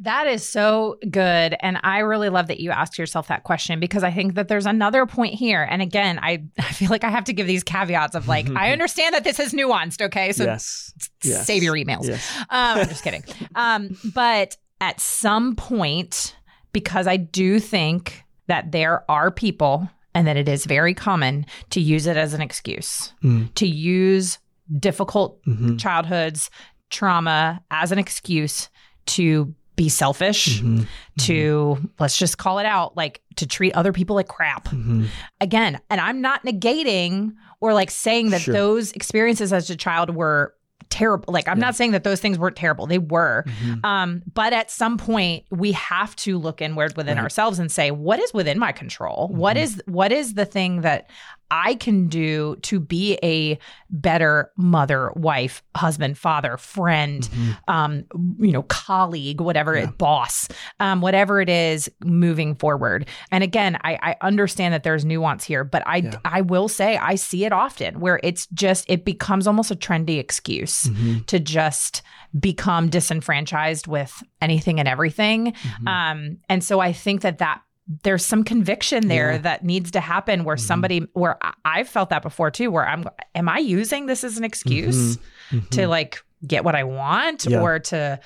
That 0.00 0.26
is 0.26 0.46
so 0.46 0.98
good. 1.10 1.56
And 1.60 1.78
I 1.82 2.00
really 2.00 2.28
love 2.28 2.48
that 2.48 2.60
you 2.60 2.70
asked 2.70 2.98
yourself 2.98 3.28
that 3.28 3.44
question 3.44 3.80
because 3.80 4.02
I 4.04 4.10
think 4.10 4.34
that 4.34 4.48
there's 4.48 4.66
another 4.66 5.06
point 5.06 5.34
here. 5.34 5.66
And 5.68 5.80
again, 5.80 6.18
I, 6.22 6.44
I 6.58 6.72
feel 6.72 6.90
like 6.90 7.04
I 7.04 7.10
have 7.10 7.24
to 7.24 7.32
give 7.32 7.46
these 7.46 7.64
caveats 7.64 8.14
of 8.14 8.28
like, 8.28 8.48
I 8.50 8.72
understand 8.72 9.14
that 9.14 9.24
this 9.24 9.40
is 9.40 9.54
nuanced. 9.54 10.02
Okay. 10.02 10.32
So 10.32 10.44
yes. 10.44 10.92
Yes. 11.22 11.46
save 11.46 11.62
your 11.62 11.74
emails. 11.74 12.06
Yes. 12.06 12.36
Um, 12.38 12.46
I'm 12.50 12.88
just 12.88 13.02
kidding. 13.02 13.24
Um, 13.54 13.96
but 14.14 14.56
at 14.80 15.00
some 15.00 15.56
point, 15.56 16.36
because 16.72 17.06
I 17.06 17.16
do 17.16 17.58
think 17.60 18.24
that 18.48 18.72
there 18.72 19.10
are 19.10 19.30
people 19.30 19.88
and 20.14 20.26
that 20.26 20.36
it 20.36 20.48
is 20.48 20.64
very 20.64 20.94
common 20.94 21.46
to 21.70 21.80
use 21.80 22.06
it 22.06 22.16
as 22.16 22.34
an 22.34 22.40
excuse, 22.40 23.12
mm. 23.22 23.52
to 23.54 23.66
use 23.66 24.38
difficult 24.78 25.42
mm-hmm. 25.44 25.76
childhoods, 25.76 26.50
trauma 26.90 27.62
as 27.70 27.92
an 27.92 27.98
excuse 27.98 28.68
to 29.06 29.54
be 29.74 29.88
selfish, 29.88 30.60
mm-hmm. 30.60 30.84
to 31.18 31.76
mm-hmm. 31.76 31.86
let's 31.98 32.18
just 32.18 32.38
call 32.38 32.58
it 32.58 32.66
out, 32.66 32.96
like 32.96 33.22
to 33.36 33.46
treat 33.46 33.72
other 33.74 33.92
people 33.92 34.16
like 34.16 34.28
crap. 34.28 34.66
Mm-hmm. 34.66 35.06
Again, 35.40 35.80
and 35.88 36.00
I'm 36.00 36.20
not 36.20 36.44
negating 36.44 37.32
or 37.60 37.72
like 37.72 37.90
saying 37.90 38.30
that 38.30 38.42
sure. 38.42 38.54
those 38.54 38.92
experiences 38.92 39.52
as 39.52 39.70
a 39.70 39.76
child 39.76 40.14
were 40.14 40.54
terrible. 40.92 41.32
Like 41.32 41.48
I'm 41.48 41.58
yeah. 41.58 41.64
not 41.64 41.74
saying 41.74 41.92
that 41.92 42.04
those 42.04 42.20
things 42.20 42.38
weren't 42.38 42.56
terrible. 42.56 42.86
They 42.86 42.98
were. 42.98 43.44
Mm-hmm. 43.46 43.84
Um, 43.84 44.22
but 44.32 44.52
at 44.52 44.70
some 44.70 44.98
point 44.98 45.44
we 45.50 45.72
have 45.72 46.14
to 46.16 46.38
look 46.38 46.60
inward 46.60 46.96
within 46.96 47.16
right. 47.16 47.22
ourselves 47.22 47.58
and 47.58 47.72
say, 47.72 47.90
what 47.90 48.20
is 48.20 48.34
within 48.34 48.58
my 48.58 48.72
control? 48.72 49.28
Mm-hmm. 49.28 49.38
What 49.38 49.56
is 49.56 49.82
what 49.86 50.12
is 50.12 50.34
the 50.34 50.44
thing 50.44 50.82
that 50.82 51.08
I 51.52 51.74
can 51.74 52.08
do 52.08 52.56
to 52.62 52.80
be 52.80 53.18
a 53.22 53.58
better 53.90 54.50
mother, 54.56 55.12
wife, 55.14 55.62
husband, 55.76 56.16
father, 56.16 56.56
friend, 56.56 57.22
mm-hmm. 57.22 57.52
um, 57.68 58.04
you 58.38 58.52
know, 58.52 58.62
colleague, 58.62 59.42
whatever 59.42 59.76
yeah. 59.76 59.84
it, 59.84 59.98
boss, 59.98 60.48
um, 60.80 61.02
whatever 61.02 61.42
it 61.42 61.50
is, 61.50 61.90
moving 62.02 62.54
forward. 62.54 63.06
And 63.30 63.44
again, 63.44 63.76
I, 63.84 63.98
I 64.02 64.26
understand 64.26 64.72
that 64.72 64.82
there's 64.82 65.04
nuance 65.04 65.44
here, 65.44 65.62
but 65.62 65.82
I 65.86 65.96
yeah. 65.96 66.16
I 66.24 66.40
will 66.40 66.68
say 66.68 66.96
I 66.96 67.16
see 67.16 67.44
it 67.44 67.52
often 67.52 68.00
where 68.00 68.18
it's 68.22 68.46
just 68.46 68.88
it 68.88 69.04
becomes 69.04 69.46
almost 69.46 69.70
a 69.70 69.76
trendy 69.76 70.18
excuse 70.18 70.84
mm-hmm. 70.84 71.18
to 71.26 71.38
just 71.38 72.00
become 72.40 72.88
disenfranchised 72.88 73.86
with 73.86 74.22
anything 74.40 74.78
and 74.78 74.88
everything. 74.88 75.52
Mm-hmm. 75.52 75.88
Um, 75.88 76.38
and 76.48 76.64
so 76.64 76.80
I 76.80 76.94
think 76.94 77.20
that 77.20 77.38
that 77.38 77.60
there's 78.02 78.24
some 78.24 78.44
conviction 78.44 79.08
there 79.08 79.32
yeah. 79.32 79.38
that 79.38 79.64
needs 79.64 79.90
to 79.92 80.00
happen 80.00 80.44
where 80.44 80.56
mm-hmm. 80.56 80.66
somebody 80.66 81.00
where 81.14 81.38
I've 81.64 81.88
felt 81.88 82.10
that 82.10 82.22
before 82.22 82.50
too 82.50 82.70
where 82.70 82.86
I'm 82.86 83.04
am 83.34 83.48
I 83.48 83.58
using 83.58 84.06
this 84.06 84.24
as 84.24 84.38
an 84.38 84.44
excuse 84.44 85.16
mm-hmm. 85.16 85.58
Mm-hmm. 85.58 85.68
to 85.70 85.88
like 85.88 86.22
get 86.46 86.64
what 86.64 86.74
I 86.74 86.84
want 86.84 87.44
yeah. 87.44 87.60
or 87.60 87.78
to 87.80 88.20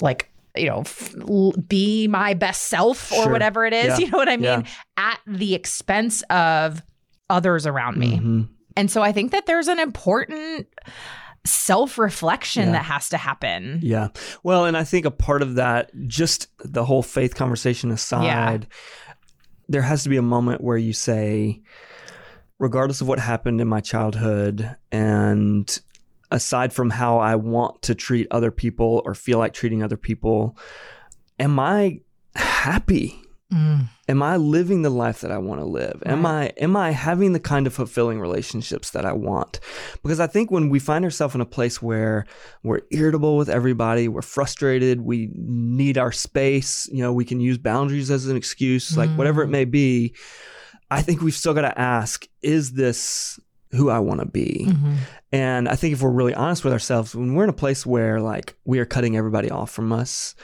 like 0.00 0.30
you 0.56 0.66
know 0.66 0.80
f- 0.80 1.14
be 1.68 2.08
my 2.08 2.34
best 2.34 2.68
self 2.68 3.12
or 3.12 3.24
sure. 3.24 3.32
whatever 3.32 3.64
it 3.66 3.74
is 3.74 3.98
yeah. 3.98 3.98
you 3.98 4.10
know 4.10 4.18
what 4.18 4.28
I 4.28 4.36
mean 4.36 4.64
at 4.96 5.20
the 5.26 5.54
expense 5.54 6.22
of 6.30 6.82
others 7.28 7.66
around 7.66 7.98
me 7.98 8.16
mm-hmm. 8.16 8.42
and 8.76 8.90
so 8.90 9.02
I 9.02 9.12
think 9.12 9.32
that 9.32 9.46
there's 9.46 9.68
an 9.68 9.78
important 9.78 10.66
self 11.44 11.98
reflection 11.98 12.66
yeah. 12.66 12.72
that 12.72 12.84
has 12.84 13.08
to 13.10 13.16
happen. 13.16 13.80
Yeah. 13.82 14.08
Well, 14.42 14.64
and 14.64 14.76
I 14.76 14.84
think 14.84 15.06
a 15.06 15.10
part 15.10 15.42
of 15.42 15.56
that, 15.56 15.90
just 16.06 16.48
the 16.58 16.84
whole 16.84 17.02
faith 17.02 17.34
conversation 17.34 17.90
aside, 17.90 18.66
yeah. 18.68 19.14
there 19.68 19.82
has 19.82 20.02
to 20.04 20.08
be 20.08 20.16
a 20.16 20.22
moment 20.22 20.60
where 20.60 20.76
you 20.76 20.92
say, 20.92 21.62
regardless 22.58 23.00
of 23.00 23.08
what 23.08 23.18
happened 23.18 23.60
in 23.60 23.68
my 23.68 23.80
childhood 23.80 24.76
and 24.90 25.80
aside 26.30 26.72
from 26.72 26.90
how 26.90 27.18
I 27.18 27.36
want 27.36 27.82
to 27.82 27.94
treat 27.94 28.26
other 28.30 28.50
people 28.50 29.02
or 29.04 29.14
feel 29.14 29.38
like 29.38 29.52
treating 29.52 29.82
other 29.82 29.96
people, 29.96 30.56
am 31.38 31.58
I 31.58 32.00
happy? 32.34 33.21
Mm. 33.52 33.88
Am 34.08 34.22
I 34.22 34.36
living 34.36 34.82
the 34.82 34.90
life 34.90 35.20
that 35.20 35.30
I 35.30 35.38
want 35.38 35.60
to 35.60 35.66
live? 35.66 36.02
Right. 36.04 36.12
Am 36.12 36.26
I 36.26 36.46
am 36.56 36.76
I 36.76 36.90
having 36.90 37.32
the 37.32 37.40
kind 37.40 37.66
of 37.66 37.74
fulfilling 37.74 38.20
relationships 38.20 38.90
that 38.90 39.04
I 39.04 39.12
want? 39.12 39.60
Because 40.02 40.20
I 40.20 40.26
think 40.26 40.50
when 40.50 40.70
we 40.70 40.78
find 40.78 41.04
ourselves 41.04 41.34
in 41.34 41.40
a 41.40 41.46
place 41.46 41.82
where 41.82 42.26
we're 42.62 42.80
irritable 42.90 43.36
with 43.36 43.48
everybody, 43.48 44.08
we're 44.08 44.22
frustrated, 44.22 45.02
we 45.02 45.30
need 45.34 45.98
our 45.98 46.12
space, 46.12 46.88
you 46.90 47.02
know, 47.02 47.12
we 47.12 47.24
can 47.24 47.40
use 47.40 47.58
boundaries 47.58 48.10
as 48.10 48.26
an 48.26 48.36
excuse, 48.36 48.96
like 48.96 49.10
whatever 49.10 49.42
it 49.42 49.48
mm. 49.48 49.52
may 49.52 49.64
be. 49.64 50.14
I 50.90 51.02
think 51.02 51.22
we've 51.22 51.34
still 51.34 51.54
got 51.54 51.62
to 51.62 51.78
ask, 51.78 52.26
is 52.42 52.72
this 52.72 53.40
who 53.72 53.88
I 53.88 53.98
want 53.98 54.20
to 54.20 54.26
be. 54.26 54.66
Mm-hmm. 54.68 54.94
And 55.32 55.68
I 55.68 55.76
think 55.76 55.94
if 55.94 56.02
we're 56.02 56.10
really 56.10 56.34
honest 56.34 56.62
with 56.64 56.72
ourselves, 56.72 57.14
when 57.14 57.34
we're 57.34 57.44
in 57.44 57.50
a 57.50 57.54
place 57.54 57.86
where 57.86 58.20
like 58.20 58.54
we 58.64 58.78
are 58.78 58.84
cutting 58.84 59.16
everybody 59.16 59.50
off 59.50 59.70
from 59.70 59.92
us, 59.92 60.34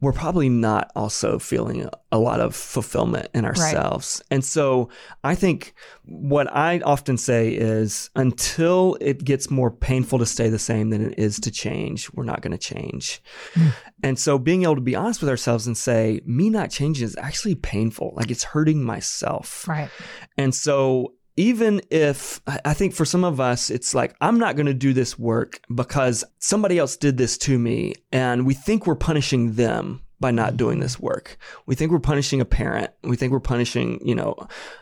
we're 0.00 0.12
probably 0.12 0.48
not 0.48 0.92
also 0.94 1.38
feeling 1.38 1.88
a 2.12 2.18
lot 2.18 2.40
of 2.40 2.54
fulfillment 2.54 3.28
in 3.34 3.44
ourselves. 3.44 4.22
Right. 4.22 4.36
And 4.36 4.44
so 4.44 4.90
I 5.24 5.34
think 5.34 5.74
what 6.04 6.54
I 6.54 6.78
often 6.80 7.18
say 7.18 7.50
is 7.50 8.08
until 8.14 8.96
it 9.00 9.24
gets 9.24 9.50
more 9.50 9.70
painful 9.70 10.20
to 10.20 10.26
stay 10.26 10.48
the 10.48 10.58
same 10.58 10.90
than 10.90 11.10
it 11.10 11.18
is 11.18 11.40
to 11.40 11.50
change, 11.50 12.12
we're 12.12 12.24
not 12.24 12.42
going 12.42 12.52
to 12.52 12.58
change. 12.58 13.20
Mm. 13.54 13.72
And 14.04 14.18
so 14.18 14.38
being 14.38 14.62
able 14.62 14.76
to 14.76 14.80
be 14.80 14.94
honest 14.94 15.20
with 15.20 15.30
ourselves 15.30 15.66
and 15.66 15.76
say, 15.76 16.20
me 16.24 16.48
not 16.48 16.70
changing 16.70 17.04
is 17.04 17.16
actually 17.16 17.56
painful. 17.56 18.12
Like 18.16 18.30
it's 18.30 18.44
hurting 18.44 18.84
myself. 18.84 19.66
Right. 19.66 19.90
And 20.36 20.54
so 20.54 21.14
even 21.38 21.80
if 21.88 22.40
I 22.46 22.74
think 22.74 22.92
for 22.92 23.04
some 23.04 23.22
of 23.22 23.38
us, 23.38 23.70
it's 23.70 23.94
like, 23.94 24.16
I'm 24.20 24.40
not 24.40 24.56
going 24.56 24.66
to 24.66 24.74
do 24.74 24.92
this 24.92 25.16
work 25.16 25.60
because 25.72 26.24
somebody 26.40 26.78
else 26.78 26.96
did 26.96 27.16
this 27.16 27.38
to 27.38 27.56
me. 27.56 27.94
And 28.10 28.44
we 28.44 28.54
think 28.54 28.88
we're 28.88 28.96
punishing 28.96 29.52
them 29.52 30.02
by 30.18 30.32
not 30.32 30.56
doing 30.56 30.80
this 30.80 30.98
work. 30.98 31.38
We 31.64 31.76
think 31.76 31.92
we're 31.92 32.00
punishing 32.00 32.40
a 32.40 32.44
parent. 32.44 32.90
We 33.04 33.14
think 33.14 33.30
we're 33.30 33.38
punishing, 33.38 34.00
you 34.04 34.16
know, 34.16 34.34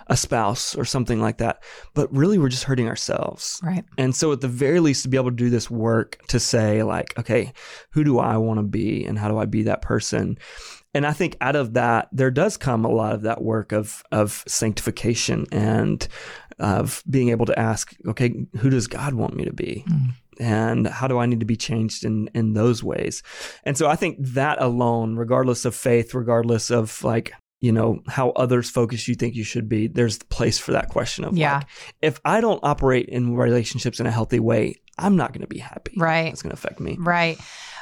a 0.07 0.17
spouse 0.17 0.75
or 0.75 0.87
something 0.87 1.21
like 1.21 1.37
that. 1.39 1.63
But 1.93 2.11
really, 2.11 2.39
we're 2.39 2.49
just 2.49 2.65
hurting 2.65 2.89
ourselves. 2.89 3.61
Right. 3.63 3.85
And 3.99 4.17
so, 4.17 4.33
at 4.33 4.41
the 4.41 4.49
very 4.49 4.81
least, 4.81 5.03
to 5.03 5.11
be 5.11 5.19
able 5.19 5.31
to 5.31 5.37
do 5.37 5.51
this 5.51 5.71
work 5.71 6.19
to 6.29 6.41
say, 6.41 6.83
like, 6.83 7.19
okay, 7.19 7.53
who 7.91 8.03
do 8.03 8.19
I 8.19 8.39
want 8.39 8.61
to 8.61 8.65
be 8.65 9.05
and 9.05 9.19
how 9.19 9.29
do 9.29 9.37
I 9.37 9.45
be 9.45 9.65
that 9.65 9.83
person? 9.83 10.39
And 10.95 11.07
I 11.07 11.13
think 11.13 11.37
out 11.43 11.57
of 11.57 11.75
that, 11.75 12.09
there 12.11 12.31
does 12.31 12.57
come 12.57 12.87
a 12.87 12.91
lot 12.91 13.13
of 13.13 13.21
that 13.23 13.43
work 13.43 13.73
of 13.73 14.03
of 14.11 14.43
sanctification 14.49 15.45
and 15.53 16.09
of 16.59 17.03
being 17.09 17.29
able 17.31 17.47
to 17.47 17.59
ask, 17.59 17.95
okay, 18.07 18.35
who 18.59 18.71
does 18.71 18.87
God 18.87 19.15
want 19.15 19.35
me 19.35 19.45
to 19.45 19.53
be? 19.53 19.85
Mm. 19.89 20.11
And 20.39 20.87
how 20.87 21.07
do 21.09 21.19
I 21.19 21.27
need 21.27 21.41
to 21.41 21.47
be 21.47 21.57
changed 21.57 22.05
in 22.05 22.29
in 22.35 22.53
those 22.53 22.85
ways? 22.85 23.23
And 23.65 23.77
so 23.77 23.89
I 23.89 23.97
think 23.97 24.19
that 24.21 24.61
alone, 24.61 25.17
regardless 25.17 25.65
of 25.65 25.75
faith, 25.75 26.13
regardless 26.15 26.71
of 26.71 27.03
like 27.03 27.33
you 27.61 27.73
know 27.73 28.01
how 28.07 28.31
others 28.31 28.69
focus 28.69 29.09
you 29.09 29.15
think 29.15 29.35
you 29.35 29.43
should 29.43 29.67
be 29.67 29.87
there's 29.87 30.19
the 30.19 30.27
place 30.27 30.59
for 30.59 30.73
that 30.73 30.91
question 30.91 31.25
of 31.25 31.35
Yeah. 31.39 31.57
like 31.57 31.67
if 32.03 32.21
i 32.23 32.43
don't 32.43 32.61
operate 32.63 33.09
in 33.09 33.35
relationships 33.35 33.99
in 33.99 34.05
a 34.07 34.11
healthy 34.11 34.41
way 34.41 34.75
i'm 34.99 35.17
not 35.17 35.33
going 35.33 35.41
to 35.41 35.47
be 35.47 35.59
happy 35.59 35.95
Right. 35.97 36.31
it's 36.31 36.43
going 36.43 36.51
to 36.51 36.55
affect 36.55 36.81
me 36.81 36.99
Right. 37.01 37.39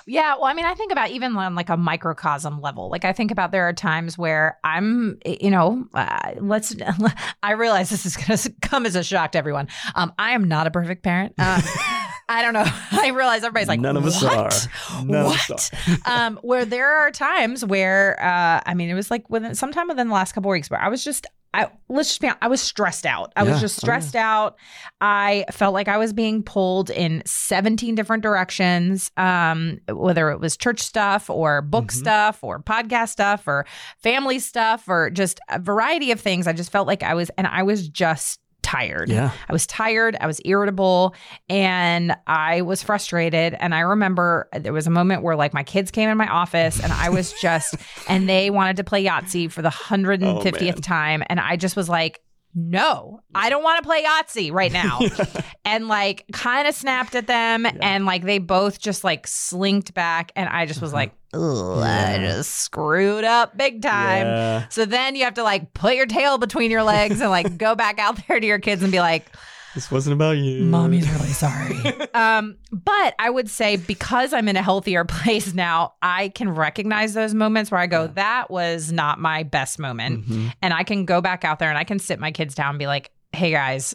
Yeah. 0.06 0.34
Well, 0.34 0.44
I 0.44 0.54
mean, 0.54 0.64
I 0.64 0.74
think 0.74 0.92
about 0.92 1.10
even 1.10 1.36
on 1.36 1.54
like 1.54 1.68
a 1.68 1.76
microcosm 1.76 2.60
level. 2.60 2.90
Like, 2.90 3.04
I 3.04 3.12
think 3.12 3.30
about 3.30 3.52
there 3.52 3.68
are 3.68 3.72
times 3.72 4.18
where 4.18 4.58
I'm, 4.64 5.18
you 5.24 5.50
know, 5.50 5.86
uh, 5.94 6.32
let's, 6.40 6.74
I 7.42 7.52
realize 7.52 7.90
this 7.90 8.04
is 8.04 8.16
going 8.16 8.36
to 8.38 8.52
come 8.60 8.86
as 8.86 8.96
a 8.96 9.02
shock 9.02 9.32
to 9.32 9.38
everyone. 9.38 9.68
Um, 9.94 10.12
I 10.18 10.32
am 10.32 10.44
not 10.44 10.66
a 10.66 10.70
perfect 10.70 11.02
parent. 11.02 11.34
Um, 11.38 11.62
I 12.28 12.42
don't 12.42 12.54
know. 12.54 12.64
I 12.92 13.08
realize 13.08 13.44
everybody's 13.44 13.68
like, 13.68 13.80
none 13.80 13.96
of 13.96 14.06
us 14.06 14.22
"What? 14.22 14.32
are 14.32 15.04
none 15.04 15.26
what? 15.26 15.50
of 15.50 15.56
us 15.56 15.70
are 16.06 16.26
um, 16.26 16.38
where 16.42 16.64
there 16.64 16.90
are 16.90 17.10
times 17.10 17.64
where, 17.64 18.22
uh, 18.22 18.60
I 18.64 18.74
mean, 18.74 18.88
it 18.88 18.94
was 18.94 19.10
like 19.10 19.28
within 19.28 19.54
sometime 19.54 19.88
within 19.88 20.08
the 20.08 20.14
last 20.14 20.32
couple 20.32 20.50
weeks 20.50 20.70
where 20.70 20.80
I 20.80 20.88
was 20.88 21.04
just, 21.04 21.26
I 21.54 21.68
let's 21.88 22.08
just 22.08 22.20
be, 22.20 22.28
I 22.42 22.48
was 22.48 22.60
stressed 22.60 23.06
out. 23.06 23.32
I 23.36 23.44
Yeah. 23.44 23.52
was 23.52 23.60
just 23.60 23.78
Oh, 23.78 23.86
yeah. 23.86 23.98
stressed 24.00 24.16
out. 24.16 24.56
I 25.00 25.44
felt 25.52 25.72
like 25.72 25.86
I 25.86 25.96
was 25.98 26.12
being 26.12 26.42
pulled 26.42 26.90
in 26.90 27.22
17 27.24 27.94
different 27.94 28.22
directions, 28.24 29.10
um, 29.16 29.78
whether 29.88 30.30
it 30.30 30.40
was 30.40 30.56
church 30.56 30.80
stuff 30.80 31.30
or 31.30 31.62
book 31.62 31.86
Mhm. 31.86 31.92
stuff 31.92 32.38
or 32.42 32.58
podcast 32.60 33.10
stuff 33.10 33.46
or 33.46 33.64
family 34.02 34.38
stuff 34.40 34.88
or 34.88 35.10
just 35.10 35.38
a 35.48 35.58
variety 35.60 36.10
of 36.10 36.20
things. 36.20 36.46
I 36.48 36.52
just 36.52 36.72
felt 36.72 36.86
like 36.88 37.02
I 37.04 37.14
was, 37.14 37.30
and 37.38 37.46
I 37.46 37.62
was 37.62 37.88
just 37.88 38.40
tired. 38.74 39.08
yeah 39.08 39.30
I 39.48 39.52
was 39.52 39.66
tired, 39.66 40.16
I 40.20 40.26
was 40.26 40.40
irritable, 40.44 41.14
and 41.48 42.14
I 42.26 42.62
was 42.62 42.82
frustrated. 42.82 43.54
And 43.58 43.74
I 43.74 43.80
remember 43.80 44.48
there 44.52 44.72
was 44.72 44.86
a 44.86 44.90
moment 44.90 45.22
where 45.22 45.36
like 45.36 45.54
my 45.54 45.62
kids 45.62 45.90
came 45.90 46.08
in 46.08 46.16
my 46.16 46.28
office 46.28 46.82
and 46.82 46.92
I 46.92 47.10
was 47.10 47.32
just, 47.40 47.76
and 48.08 48.28
they 48.28 48.50
wanted 48.50 48.76
to 48.76 48.84
play 48.84 49.04
Yahtzee 49.04 49.50
for 49.50 49.62
the 49.62 49.70
150th 49.70 50.60
man. 50.60 50.74
time. 50.76 51.22
And 51.28 51.40
I 51.40 51.56
just 51.56 51.76
was 51.76 51.88
like, 51.88 52.20
no, 52.54 53.20
I 53.34 53.50
don't 53.50 53.64
want 53.64 53.82
to 53.82 53.86
play 53.86 54.04
Yahtzee 54.04 54.52
right 54.52 54.72
now. 54.72 55.00
and 55.64 55.88
like 55.88 56.24
kind 56.32 56.68
of 56.68 56.74
snapped 56.74 57.14
at 57.16 57.26
them. 57.26 57.66
And 57.66 58.06
like 58.06 58.22
they 58.22 58.38
both 58.38 58.78
just 58.78 59.02
like 59.02 59.26
slinked 59.26 59.92
back. 59.92 60.30
And 60.36 60.48
I 60.48 60.66
just 60.66 60.80
was 60.80 60.92
uh-huh. 60.92 60.98
like, 60.98 61.12
Ugh, 61.34 61.82
I 61.82 62.18
just 62.18 62.52
screwed 62.52 63.24
up 63.24 63.56
big 63.56 63.82
time. 63.82 64.26
Yeah. 64.26 64.68
So 64.68 64.84
then 64.84 65.16
you 65.16 65.24
have 65.24 65.34
to 65.34 65.42
like 65.42 65.74
put 65.74 65.96
your 65.96 66.06
tail 66.06 66.38
between 66.38 66.70
your 66.70 66.84
legs 66.84 67.20
and 67.20 67.28
like 67.28 67.56
go 67.58 67.74
back 67.74 67.98
out 67.98 68.20
there 68.28 68.38
to 68.38 68.46
your 68.46 68.60
kids 68.60 68.82
and 68.82 68.92
be 68.92 69.00
like, 69.00 69.26
this 69.74 69.90
wasn't 69.90 70.14
about 70.14 70.36
you 70.38 70.64
Mommy's 70.64 71.08
really 71.10 71.28
sorry. 71.28 71.76
um, 72.14 72.56
but 72.72 73.14
I 73.18 73.28
would 73.30 73.48
say 73.50 73.76
because 73.76 74.32
I'm 74.32 74.48
in 74.48 74.56
a 74.56 74.62
healthier 74.62 75.04
place 75.16 75.52
now, 75.54 75.94
I 76.02 76.28
can 76.30 76.48
recognize 76.48 77.14
those 77.14 77.34
moments 77.34 77.70
where 77.70 77.80
I 77.80 77.86
go, 77.86 78.06
that 78.08 78.50
was 78.50 78.92
not 78.92 79.18
my 79.20 79.42
best 79.42 79.78
moment. 79.78 80.26
Mhm. 80.28 80.52
And 80.62 80.72
I 80.74 80.84
can 80.84 81.04
go 81.04 81.20
back 81.20 81.44
out 81.44 81.58
there 81.58 81.68
and 81.68 81.78
I 81.78 81.84
can 81.84 81.98
sit 81.98 82.18
my 82.20 82.30
kids 82.32 82.54
down 82.54 82.70
and 82.70 82.78
be 82.78 82.86
like, 82.86 83.10
hey 83.32 83.50
guys, 83.50 83.94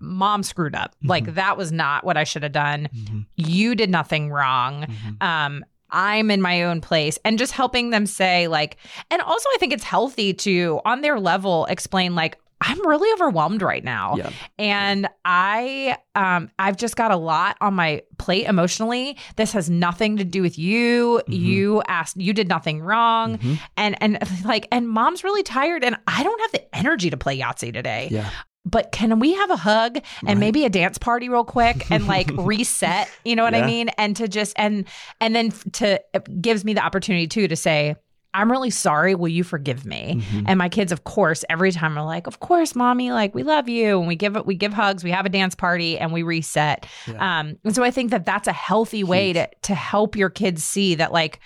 mom 0.00 0.42
screwed 0.42 0.74
up. 0.74 0.94
Like 1.02 1.34
that 1.34 1.56
was 1.56 1.72
not 1.72 2.04
what 2.04 2.16
I 2.16 2.24
should 2.24 2.42
have 2.42 2.52
done. 2.52 2.88
Mhm. 2.94 3.26
You 3.36 3.74
did 3.74 3.90
nothing 3.90 4.30
wrong 4.30 4.86
Mhm. 4.86 5.22
um 5.22 5.64
i'm 5.90 6.30
in 6.30 6.42
my 6.42 6.64
own 6.64 6.82
place 6.82 7.18
and 7.24 7.38
just 7.38 7.50
helping 7.52 7.88
them 7.88 8.04
say 8.04 8.46
like 8.46 8.76
and 9.10 9.22
also 9.22 9.48
i 9.54 9.56
think 9.58 9.72
it's 9.72 9.82
healthy 9.82 10.34
to 10.34 10.80
on 10.84 11.00
their 11.00 11.18
level 11.18 11.64
explain 11.70 12.14
like 12.14 12.36
i'm 12.60 12.86
really 12.86 13.10
overwhelmed 13.14 13.62
right 13.62 13.84
now. 13.84 14.16
Yeah. 14.16 14.30
And 14.58 15.08
i 15.24 15.96
um 16.14 16.50
i've 16.58 16.76
just 16.76 16.96
got 16.96 17.10
a 17.10 17.16
lot 17.16 17.56
on 17.60 17.74
my 17.74 18.02
plate 18.18 18.46
emotionally. 18.46 19.16
This 19.36 19.52
has 19.52 19.70
nothing 19.70 20.16
to 20.16 20.24
do 20.24 20.42
with 20.42 20.58
you. 20.58 21.22
Mhm. 21.28 21.38
you 21.40 21.82
asked 21.88 22.16
you 22.16 22.32
did 22.32 22.48
nothing 22.48 22.80
wrong. 22.80 23.38
Mhm. 23.38 23.58
and 23.76 23.96
and 24.02 24.18
like 24.44 24.66
and 24.72 24.88
mom's 24.88 25.22
really 25.24 25.42
tired 25.42 25.84
and 25.84 25.96
i 26.06 26.22
don't 26.22 26.40
have 26.40 26.52
the 26.52 26.76
energy 26.76 27.10
to 27.10 27.16
play 27.16 27.38
yahtzee 27.38 27.72
today. 27.72 28.08
Yeah. 28.10 28.28
But 28.64 28.92
can 28.92 29.18
we 29.18 29.32
have 29.32 29.50
a 29.50 29.56
hug 29.56 29.96
and 29.96 30.04
Right. 30.28 30.36
maybe 30.38 30.64
a 30.66 30.68
dance 30.68 30.98
party 30.98 31.30
real 31.30 31.44
quick 31.44 31.90
and 31.90 32.06
like 32.06 32.30
reset? 32.36 33.08
You 33.24 33.34
know 33.36 33.44
what 33.44 33.54
i 33.54 33.64
mean? 33.64 33.88
And 33.96 34.14
to 34.16 34.28
just 34.28 34.52
and 34.56 34.84
and 35.20 35.34
then 35.34 35.52
to 35.74 36.00
it 36.12 36.42
gives 36.42 36.64
me 36.64 36.74
the 36.74 36.84
opportunity 36.84 37.26
too 37.28 37.48
to 37.48 37.56
say 37.56 37.96
i'm 38.38 38.50
really 38.50 38.70
sorry 38.70 39.14
will 39.14 39.28
you 39.28 39.44
forgive 39.44 39.84
me 39.84 40.22
Mhm. 40.32 40.44
and 40.46 40.58
my 40.58 40.68
kids 40.68 40.92
of 40.92 41.04
course 41.04 41.44
every 41.50 41.72
time 41.72 41.98
are 41.98 42.04
like 42.04 42.26
of 42.26 42.40
course 42.40 42.74
mommy 42.74 43.10
like 43.12 43.34
we 43.34 43.42
love 43.42 43.68
you 43.68 43.98
and 43.98 44.08
we 44.08 44.16
give 44.16 44.36
it, 44.36 44.46
we 44.46 44.54
give 44.54 44.72
hugs 44.72 45.02
we 45.04 45.10
have 45.10 45.26
a 45.26 45.28
dance 45.28 45.54
party 45.54 45.98
and 45.98 46.12
we 46.12 46.22
reset 46.22 46.86
Yeah. 47.06 47.40
um 47.40 47.56
and 47.64 47.74
so 47.74 47.82
i 47.82 47.90
think 47.90 48.10
that 48.10 48.24
that's 48.24 48.48
a 48.48 48.52
healthy 48.52 49.04
way 49.04 49.32
to 49.32 49.48
to 49.62 49.74
help 49.74 50.16
your 50.16 50.30
kids 50.30 50.64
see 50.64 50.94
that 50.94 51.12
like 51.12 51.40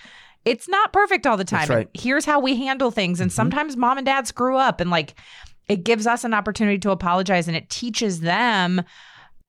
it's 0.45 0.67
not 0.67 0.91
perfect 0.91 1.25
all 1.25 1.37
the 1.37 1.45
time 1.45 1.67
right. 1.69 1.89
Here's 1.93 2.25
how 2.25 2.39
we 2.41 2.55
handle 2.57 2.91
things 2.91 3.21
and 3.21 3.31
Mhm. 3.31 3.33
sometimes 3.35 3.77
mom 3.77 3.97
and 3.97 4.05
dad 4.05 4.27
screw 4.27 4.57
up 4.57 4.81
and 4.81 4.89
like 4.91 5.15
it 5.69 5.83
gives 5.85 6.05
us 6.05 6.23
an 6.25 6.33
opportunity 6.33 6.77
to 6.79 6.91
apologize 6.91 7.47
and 7.47 7.55
it 7.55 7.69
teaches 7.69 8.19
them 8.19 8.81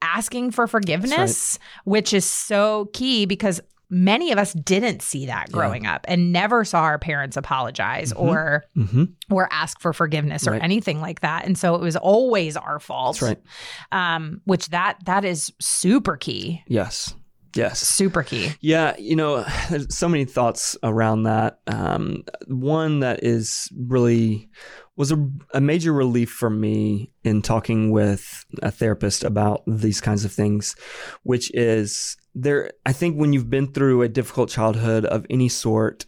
asking 0.02 0.50
for 0.50 0.66
forgiveness 0.66 1.58
which 1.84 2.12
is 2.12 2.24
so 2.24 2.88
key 2.92 3.24
because 3.26 3.60
many 3.94 4.32
of 4.32 4.38
us 4.38 4.52
didn't 4.52 5.00
see 5.02 5.26
that 5.26 5.46
Yeah. 5.48 5.52
growing 5.52 5.86
up 5.86 6.04
and 6.08 6.32
never 6.32 6.64
saw 6.64 6.80
our 6.82 6.98
parents 6.98 7.36
apologize 7.36 8.12
Mhm. 8.12 8.20
or 8.20 8.64
Mhm. 8.76 9.12
or 9.30 9.48
ask 9.52 9.80
for 9.80 9.92
forgiveness 9.92 10.46
or 10.46 10.50
Right. 10.52 10.62
anything 10.62 11.00
like 11.00 11.20
that 11.20 11.46
and 11.46 11.56
so 11.56 11.74
it 11.76 11.80
was 11.80 11.94
always 11.96 12.56
our 12.56 12.80
fault 12.80 13.20
that's 13.20 13.22
right 13.22 13.40
um 13.92 14.40
which 14.44 14.68
that 14.70 14.98
that 15.06 15.24
is 15.24 15.52
super 15.60 16.16
key 16.16 16.62
yes 16.66 17.14
yes 17.54 17.80
super 17.80 18.22
key 18.24 18.52
Yeah, 18.60 18.96
you 18.98 19.14
know, 19.14 19.44
there's 19.70 19.94
so 19.96 20.08
many 20.08 20.24
thoughts 20.24 20.76
around 20.82 21.22
that. 21.22 21.60
Um, 21.68 22.24
one 22.48 22.98
that 23.00 23.22
is 23.22 23.68
really 23.78 24.48
was 24.96 25.12
a, 25.12 25.28
a 25.52 25.60
major 25.60 25.92
relief 25.92 26.30
for 26.30 26.50
me 26.50 27.12
in 27.22 27.42
talking 27.42 27.90
with 27.92 28.44
a 28.62 28.70
therapist 28.72 29.22
about 29.24 29.62
these 29.68 30.00
kinds 30.00 30.24
of 30.24 30.32
things, 30.32 30.74
which 31.22 31.52
is 31.54 32.16
there. 32.34 32.72
I 32.84 32.92
think 32.92 33.16
when 33.16 33.32
you've 33.32 33.50
been 33.50 33.72
through 33.72 34.02
a 34.02 34.08
difficult 34.08 34.50
childhood 34.50 35.04
of 35.04 35.26
any 35.30 35.48
sort, 35.48 36.06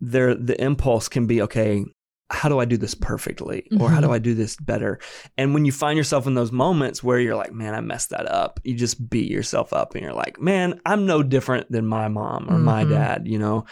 there 0.00 0.34
the 0.34 0.60
impulse 0.62 1.08
can 1.08 1.26
be 1.26 1.42
okay. 1.42 1.84
How 2.30 2.48
do 2.48 2.58
I 2.58 2.64
do 2.64 2.78
this 2.78 2.94
perfectly, 2.94 3.68
or 3.78 3.90
how 3.90 4.00
do 4.00 4.10
I 4.10 4.18
do 4.18 4.32
this 4.34 4.56
better? 4.56 4.98
And 5.36 5.52
when 5.52 5.66
you 5.66 5.72
find 5.72 5.98
yourself 5.98 6.26
in 6.26 6.32
those 6.32 6.50
moments 6.50 7.02
where 7.02 7.20
you're 7.20 7.36
like, 7.36 7.52
man, 7.52 7.74
I 7.74 7.82
messed 7.82 8.08
that 8.08 8.26
up, 8.26 8.58
you 8.64 8.74
just 8.74 9.10
beat 9.10 9.30
yourself 9.30 9.74
up 9.74 9.94
and 9.94 10.02
you're 10.02 10.14
like, 10.14 10.40
man, 10.40 10.80
I'm 10.86 11.04
no 11.04 11.22
different 11.22 11.70
than 11.70 11.86
my 11.86 12.08
mom 12.08 12.46
or 12.48 12.58
my 12.58 12.84
Mhm. 12.84 12.88
dad, 12.88 13.28
you 13.28 13.38
know? 13.38 13.66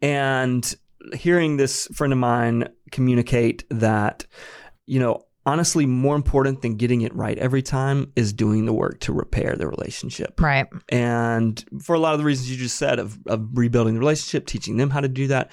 And 0.00 0.74
hearing 1.14 1.56
this 1.56 1.86
friend 1.94 2.12
of 2.12 2.18
mine 2.18 2.70
communicate 2.90 3.64
that, 3.70 4.26
you 4.86 4.98
know, 4.98 5.24
honestly, 5.44 5.86
more 5.86 6.14
important 6.16 6.62
than 6.62 6.76
getting 6.76 7.00
it 7.02 7.14
right 7.14 7.36
every 7.38 7.62
time 7.62 8.12
is 8.16 8.32
doing 8.32 8.64
the 8.66 8.72
work 8.72 9.00
to 9.00 9.12
repair 9.12 9.56
the 9.56 9.66
relationship. 9.66 10.40
right 10.40 10.66
And 10.88 11.64
for 11.82 11.94
a 11.94 11.98
lot 11.98 12.12
of 12.12 12.18
the 12.20 12.24
reasons 12.24 12.50
you 12.50 12.56
just 12.56 12.76
said 12.76 12.98
of, 12.98 13.18
of 13.26 13.48
rebuilding 13.54 13.94
the 13.94 14.00
relationship, 14.00 14.46
teaching 14.46 14.76
them 14.76 14.90
how 14.90 15.00
to 15.00 15.08
do 15.08 15.26
that. 15.28 15.50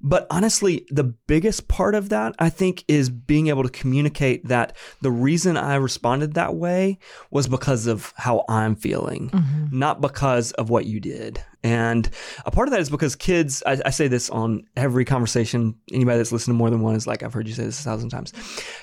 But 0.00 0.26
honestly, 0.30 0.86
the 0.90 1.04
biggest 1.04 1.68
part 1.68 1.94
of 1.94 2.08
that, 2.10 2.34
I 2.38 2.50
think, 2.50 2.84
is 2.88 3.08
being 3.08 3.48
able 3.48 3.62
to 3.62 3.70
communicate 3.70 4.46
that 4.48 4.76
the 5.00 5.10
reason 5.10 5.56
I 5.56 5.76
responded 5.76 6.34
that 6.34 6.54
way 6.54 6.98
was 7.30 7.48
because 7.48 7.86
of 7.86 8.12
how 8.16 8.44
I'm 8.48 8.76
feeling, 8.76 9.30
Mhm. 9.30 9.72
not 9.72 10.00
because 10.00 10.52
of 10.52 10.68
what 10.70 10.86
you 10.86 11.00
did. 11.00 11.42
And 11.62 12.08
a 12.44 12.50
part 12.50 12.68
of 12.68 12.72
that 12.72 12.80
is 12.80 12.90
because 12.90 13.16
kids, 13.16 13.62
I, 13.66 13.78
I 13.84 13.90
say 13.90 14.08
this 14.08 14.30
on 14.30 14.64
every 14.76 15.04
conversation. 15.04 15.74
Anybody 15.92 16.18
that's 16.18 16.32
listened 16.32 16.54
to 16.54 16.58
more 16.58 16.70
than 16.70 16.80
one 16.80 16.94
is 16.94 17.06
like, 17.06 17.22
I've 17.22 17.34
heard 17.34 17.48
you 17.48 17.54
say 17.54 17.64
this 17.64 17.80
a 17.80 17.84
thousand 17.84 18.10
times. 18.10 18.32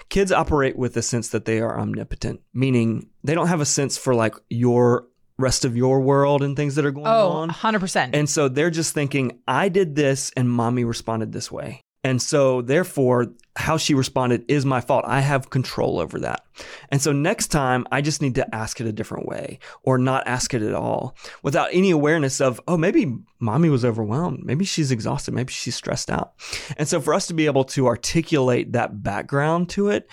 Kids 0.09 0.32
operate 0.32 0.78
with 0.78 0.93
the 0.93 1.01
sense 1.01 1.30
that 1.30 1.45
they 1.45 1.59
are 1.59 1.80
omnipotent, 1.80 2.41
meaning 2.53 3.09
they 3.23 3.34
don't 3.34 3.47
have 3.47 3.61
a 3.61 3.65
sense 3.65 3.97
for 3.97 4.13
like 4.13 4.36
your 4.49 5.07
rest 5.39 5.65
of 5.65 5.78
your 5.78 6.01
world 6.01 6.41
and 6.41 6.55
things 6.55 6.75
that 6.75 6.86
are 6.86 6.91
going 6.91 7.05
on. 7.07 7.13
oh 7.13 7.30
on. 7.30 7.49
100% 7.49 8.09
And 8.13 8.30
so 8.30 8.49
they're 8.49 8.71
just 8.71 8.93
thinking, 8.93 9.39
I 9.47 9.69
did 9.69 9.95
this 9.95 10.32
and 10.36 10.49
mommy 10.49 10.84
responded 10.84 11.32
this 11.32 11.51
way. 11.51 11.82
And 12.03 12.21
so 12.21 12.61
therefore, 12.61 13.34
how 13.58 13.78
she 13.78 13.93
responded 13.93 14.45
is 14.47 14.66
my 14.66 14.82
fault. 14.82 15.03
I 15.08 15.20
have 15.20 15.49
control 15.49 15.99
over 15.99 16.20
that. 16.20 16.45
And 16.89 17.01
so 17.01 17.12
next 17.12 17.47
time, 17.47 17.88
I 17.91 18.01
just 18.01 18.22
need 18.22 18.36
to 18.36 18.55
ask 18.55 18.80
it 18.80 18.88
a 18.88 18.91
different 18.91 19.28
way 19.28 19.60
or 19.84 19.97
not 19.97 20.28
ask 20.28 20.53
it 20.53 20.62
at 20.62 20.74
all 20.74 21.16
without 21.41 21.70
any 21.72 21.89
awareness 21.89 22.39
of, 22.39 22.62
oh, 22.68 22.78
maybe 22.78 23.18
mommy 23.39 23.70
was 23.70 23.84
overwhelmed. 23.84 24.43
Maybe 24.43 24.64
she's 24.64 24.91
exhausted. 24.91 25.34
Maybe 25.34 25.51
she's 25.51 25.76
stressed 25.76 26.12
out. 26.12 26.34
And 26.78 26.88
so 26.88 27.01
for 27.01 27.14
us 27.14 27.28
to 27.28 27.34
be 27.34 27.47
able 27.47 27.64
to 27.66 27.88
articulate 27.88 28.74
that 28.74 29.03
background 29.03 29.70
to 29.72 29.89
it 29.89 30.10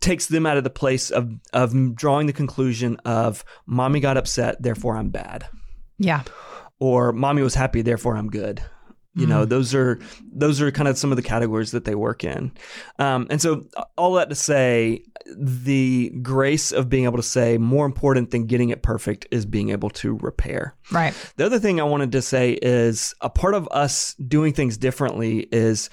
takes 0.00 0.26
them 0.26 0.46
out 0.46 0.56
of 0.56 0.64
the 0.64 0.70
place 0.70 1.10
of, 1.10 1.30
of 1.52 1.94
drawing 1.94 2.26
the 2.26 2.32
conclusion 2.32 2.96
of 3.04 3.44
mommy 3.66 4.00
got 4.00 4.16
upset, 4.16 4.62
therefore 4.62 4.96
I'm 4.96 5.10
bad. 5.10 5.46
Yeah. 5.98 6.22
Or 6.80 7.12
mommy 7.12 7.42
was 7.42 7.54
happy, 7.54 7.82
therefore 7.82 8.16
I'm 8.16 8.30
good. 8.30 8.62
You 9.14 9.26
know, 9.26 9.44
Mm. 9.44 9.48
those 9.48 9.74
are 9.74 9.98
those 10.32 10.60
are 10.60 10.70
kind 10.70 10.88
of 10.88 10.96
some 10.96 11.10
of 11.10 11.16
the 11.16 11.22
categories 11.22 11.72
that 11.72 11.84
they 11.84 11.94
work 11.96 12.22
in. 12.22 12.52
Um, 13.00 13.26
and 13.30 13.40
so 13.42 13.64
all 13.96 14.12
that 14.14 14.28
to 14.28 14.34
say, 14.36 15.02
the 15.36 16.10
grace 16.22 16.70
of 16.72 16.88
being 16.88 17.04
able 17.04 17.16
to 17.16 17.22
say 17.22 17.58
more 17.58 17.84
important 17.84 18.30
than 18.30 18.46
getting 18.46 18.68
it 18.70 18.82
perfect 18.82 19.26
is 19.30 19.44
being 19.44 19.70
able 19.70 19.90
to 19.90 20.16
repair. 20.18 20.74
Right. 20.92 21.14
The 21.36 21.46
other 21.46 21.58
thing 21.58 21.80
I 21.80 21.84
wanted 21.84 22.12
to 22.12 22.22
say 22.22 22.52
is 22.62 23.14
a 23.20 23.28
part 23.28 23.54
of 23.54 23.66
us 23.72 24.14
doing 24.14 24.52
things 24.52 24.76
differently 24.76 25.48
is 25.50 25.90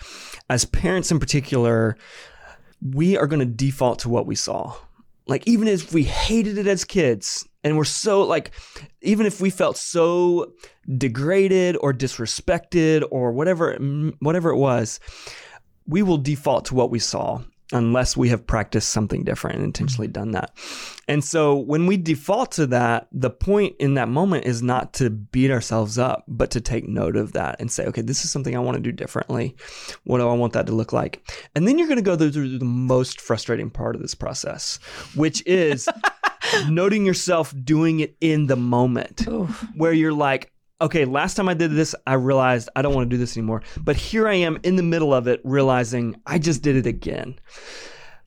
as 0.49 0.65
parents 0.65 1.09
in 1.11 1.19
particular, 1.19 1.97
we 2.81 3.17
are 3.17 3.27
going 3.27 3.39
to 3.39 3.45
default 3.45 3.99
to 3.99 4.09
what 4.09 4.27
we 4.27 4.35
saw. 4.35 4.75
Like 5.27 5.47
even 5.47 5.67
if 5.67 5.93
we 5.93 6.03
hated 6.03 6.57
it 6.57 6.67
as 6.67 6.83
kids 6.83 7.47
and 7.63 7.77
we're 7.77 7.83
so 7.83 8.21
like 8.21 8.51
even 9.01 9.25
if 9.25 9.41
we 9.41 9.49
felt 9.49 9.77
so 9.77 10.53
degraded 10.97 11.77
or 11.81 11.93
disrespected 11.93 13.03
or 13.09 13.31
whatever 13.31 13.73
whatever 14.19 14.49
it 14.49 14.57
was, 14.57 14.99
we 15.87 16.03
will 16.03 16.17
default 16.17 16.65
to 16.65 16.75
what 16.75 16.91
we 16.91 16.99
saw 16.99 17.41
unless 17.71 18.15
we 18.15 18.29
have 18.29 18.45
practiced 18.45 18.89
something 18.89 19.23
different 19.23 19.55
and 19.55 19.65
intentionally 19.65 20.07
done 20.07 20.31
that. 20.31 20.51
And 21.07 21.23
so 21.23 21.55
when 21.55 21.87
we 21.87 21.97
default 21.97 22.51
to 22.53 22.67
that, 22.67 23.07
the 23.11 23.29
point 23.29 23.75
in 23.79 23.95
that 23.95 24.07
moment 24.07 24.45
is 24.45 24.61
not 24.61 24.93
to 24.93 25.09
beat 25.09 25.51
ourselves 25.51 25.97
up, 25.97 26.23
but 26.27 26.51
to 26.51 26.61
take 26.61 26.87
note 26.87 27.15
of 27.15 27.33
that 27.33 27.57
and 27.59 27.71
say, 27.71 27.85
okay, 27.85 28.01
this 28.01 28.23
is 28.23 28.31
something 28.31 28.55
I 28.55 28.59
want 28.59 28.75
to 28.75 28.81
do 28.81 28.91
differently. 28.91 29.55
What 30.03 30.19
do 30.19 30.29
I 30.29 30.33
want 30.33 30.53
that 30.53 30.67
to 30.67 30.73
look 30.73 30.93
like? 30.93 31.27
And 31.55 31.67
then 31.67 31.77
you're 31.77 31.87
going 31.87 31.97
to 31.97 32.03
go 32.03 32.17
through 32.17 32.57
the 32.57 32.65
most 32.65 33.19
frustrating 33.19 33.69
part 33.69 33.95
of 33.95 34.01
this 34.01 34.15
process, 34.15 34.79
which 35.15 35.45
is 35.45 35.87
noting 36.69 37.05
yourself 37.05 37.53
doing 37.63 37.99
it 37.99 38.15
in 38.21 38.47
the 38.47 38.55
moment 38.55 39.27
Oof. 39.27 39.65
where 39.75 39.93
you're 39.93 40.13
like, 40.13 40.51
okay, 40.81 41.05
last 41.05 41.35
time 41.35 41.49
I 41.49 41.53
did 41.53 41.71
this, 41.71 41.95
I 42.05 42.13
realized 42.13 42.69
I 42.75 42.81
don't 42.81 42.93
want 42.93 43.09
to 43.09 43.13
do 43.15 43.19
this 43.19 43.37
anymore. 43.37 43.63
But 43.81 43.95
here 43.95 44.27
I 44.27 44.35
am 44.35 44.59
in 44.63 44.75
the 44.75 44.83
middle 44.83 45.13
of 45.13 45.27
it, 45.27 45.41
realizing 45.43 46.15
I 46.25 46.39
just 46.39 46.61
did 46.61 46.75
it 46.75 46.85
again. 46.85 47.39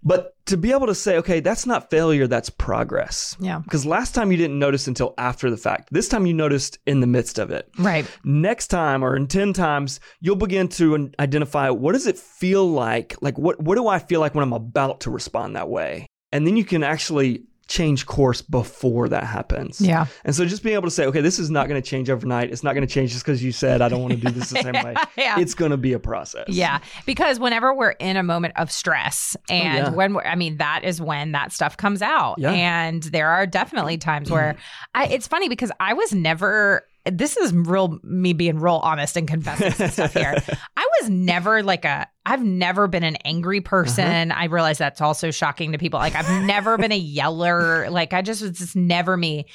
But 0.03 0.35
to 0.47 0.57
be 0.57 0.73
able 0.73 0.87
to 0.87 0.95
say, 0.95 1.17
okay, 1.19 1.41
that's 1.41 1.67
not 1.67 1.91
failure, 1.91 2.27
that's 2.27 2.51
progress. 2.51 3.37
Yeah. 3.41 3.59
Because 3.59 3.85
last 3.85 4.15
time 4.15 4.31
you 4.31 4.37
didn't 4.37 4.59
notice 4.59 4.87
until 4.87 5.13
after 5.19 5.51
the 5.51 5.57
fact. 5.57 5.89
This 5.93 6.09
time 6.09 6.25
you 6.25 6.35
noticed 6.35 6.79
in 6.87 7.01
the 7.01 7.07
midst 7.07 7.39
of 7.39 7.51
it. 7.51 7.69
Right. 7.79 8.07
Next 8.25 8.69
time 8.69 9.05
or 9.05 9.17
in 9.17 9.27
10 9.27 9.53
times, 9.53 10.01
you'll 10.21 10.37
begin 10.37 10.69
to 10.69 11.11
identify 11.19 11.71
what 11.71 11.93
does 11.93 12.07
it 12.07 12.17
feel 12.17 12.71
like? 12.71 13.17
Like 13.21 13.37
what 13.39 13.61
what 13.61 13.75
do 13.75 13.89
I 13.89 13.99
feel 13.99 14.21
like 14.21 14.35
when 14.35 14.45
I'm 14.45 14.53
about 14.53 15.01
to 15.01 15.11
respond 15.11 15.57
that 15.57 15.69
way? 15.69 16.07
And 16.33 16.47
then 16.47 16.57
you 16.57 16.65
can 16.65 16.85
actually 16.85 17.45
change 17.69 18.07
course 18.07 18.41
before 18.41 19.09
that 19.11 19.25
happens. 19.25 19.81
Yeah. 19.81 20.07
And 20.25 20.35
so 20.35 20.45
just 20.47 20.63
being 20.63 20.75
able 20.75 20.87
to 20.87 20.91
say, 20.91 21.05
okay, 21.07 21.21
this 21.21 21.39
is 21.39 21.51
not 21.51 21.69
going 21.69 21.81
to 21.81 21.87
change 21.87 22.09
overnight. 22.09 22.51
It's 22.51 22.65
not 22.65 22.73
going 22.73 22.87
to 22.87 22.93
change 22.93 23.13
just 23.13 23.25
because 23.25 23.45
you 23.45 23.53
said 23.53 23.83
I 23.83 23.89
don't 23.89 24.01
want 24.01 24.15
to 24.15 24.19
do 24.19 24.31
this 24.31 24.51
the 24.51 24.63
same 24.63 24.73
way. 24.73 24.95
Yeah. 25.17 25.41
It's 25.41 25.55
going 25.55 25.73
to 25.73 25.77
be 25.77 25.93
a 25.95 25.99
process. 25.99 26.49
Yeah, 26.49 26.79
because 27.05 27.41
whenever 27.41 27.75
we're 27.75 27.91
in 27.91 28.17
a 28.17 28.23
moment 28.23 28.55
of 28.57 28.71
stress, 28.71 29.37
oh, 29.51 29.55
and 29.55 29.79
yeah. 29.79 29.91
when 29.91 30.15
we're, 30.15 30.23
I 30.23 30.37
mean, 30.37 30.59
that 30.59 30.85
is 30.85 31.01
when 31.01 31.33
that 31.33 31.53
stuff 31.53 31.77
comes 31.77 32.03
out. 32.03 32.37
Yeah. 32.39 32.53
And 32.53 33.03
there 33.03 33.29
are 33.29 33.47
definitely 33.47 33.99
times 33.99 34.31
where 34.31 34.57
I, 34.95 35.07
it's 35.07 35.27
funny 35.27 35.49
because 35.49 35.73
I 35.81 35.95
was 35.95 36.13
never. 36.13 36.87
This 37.05 37.37
is 37.37 37.53
real 37.53 37.99
me 38.03 38.33
being 38.33 38.59
real 38.59 38.81
honest 38.83 39.17
and 39.17 39.27
confessing 39.27 39.73
some 39.73 39.89
stuff 39.91 40.15
here. 40.15 40.37
I 40.77 40.89
was 41.01 41.11
never 41.11 41.63
like 41.63 41.85
a. 41.85 42.07
I've 42.29 42.45
never 42.45 42.89
been 42.89 43.05
an 43.05 43.17
angry 43.25 43.63
person. 43.63 44.31
Uh-huh. 44.31 44.41
I 44.41 44.45
realize 44.47 44.77
that's 44.77 45.01
also 45.01 45.31
shocking 45.31 45.73
to 45.73 45.79
people. 45.79 45.99
Like 45.99 46.15
I've 46.15 46.45
never 46.45 46.77
been 46.77 46.93
a 46.93 46.99
yeller. 46.99 47.89
Like 47.89 48.13
I 48.13 48.21
just 48.21 48.43
was 48.43 48.59
just 48.59 48.77
never 48.77 49.17
me 49.17 49.47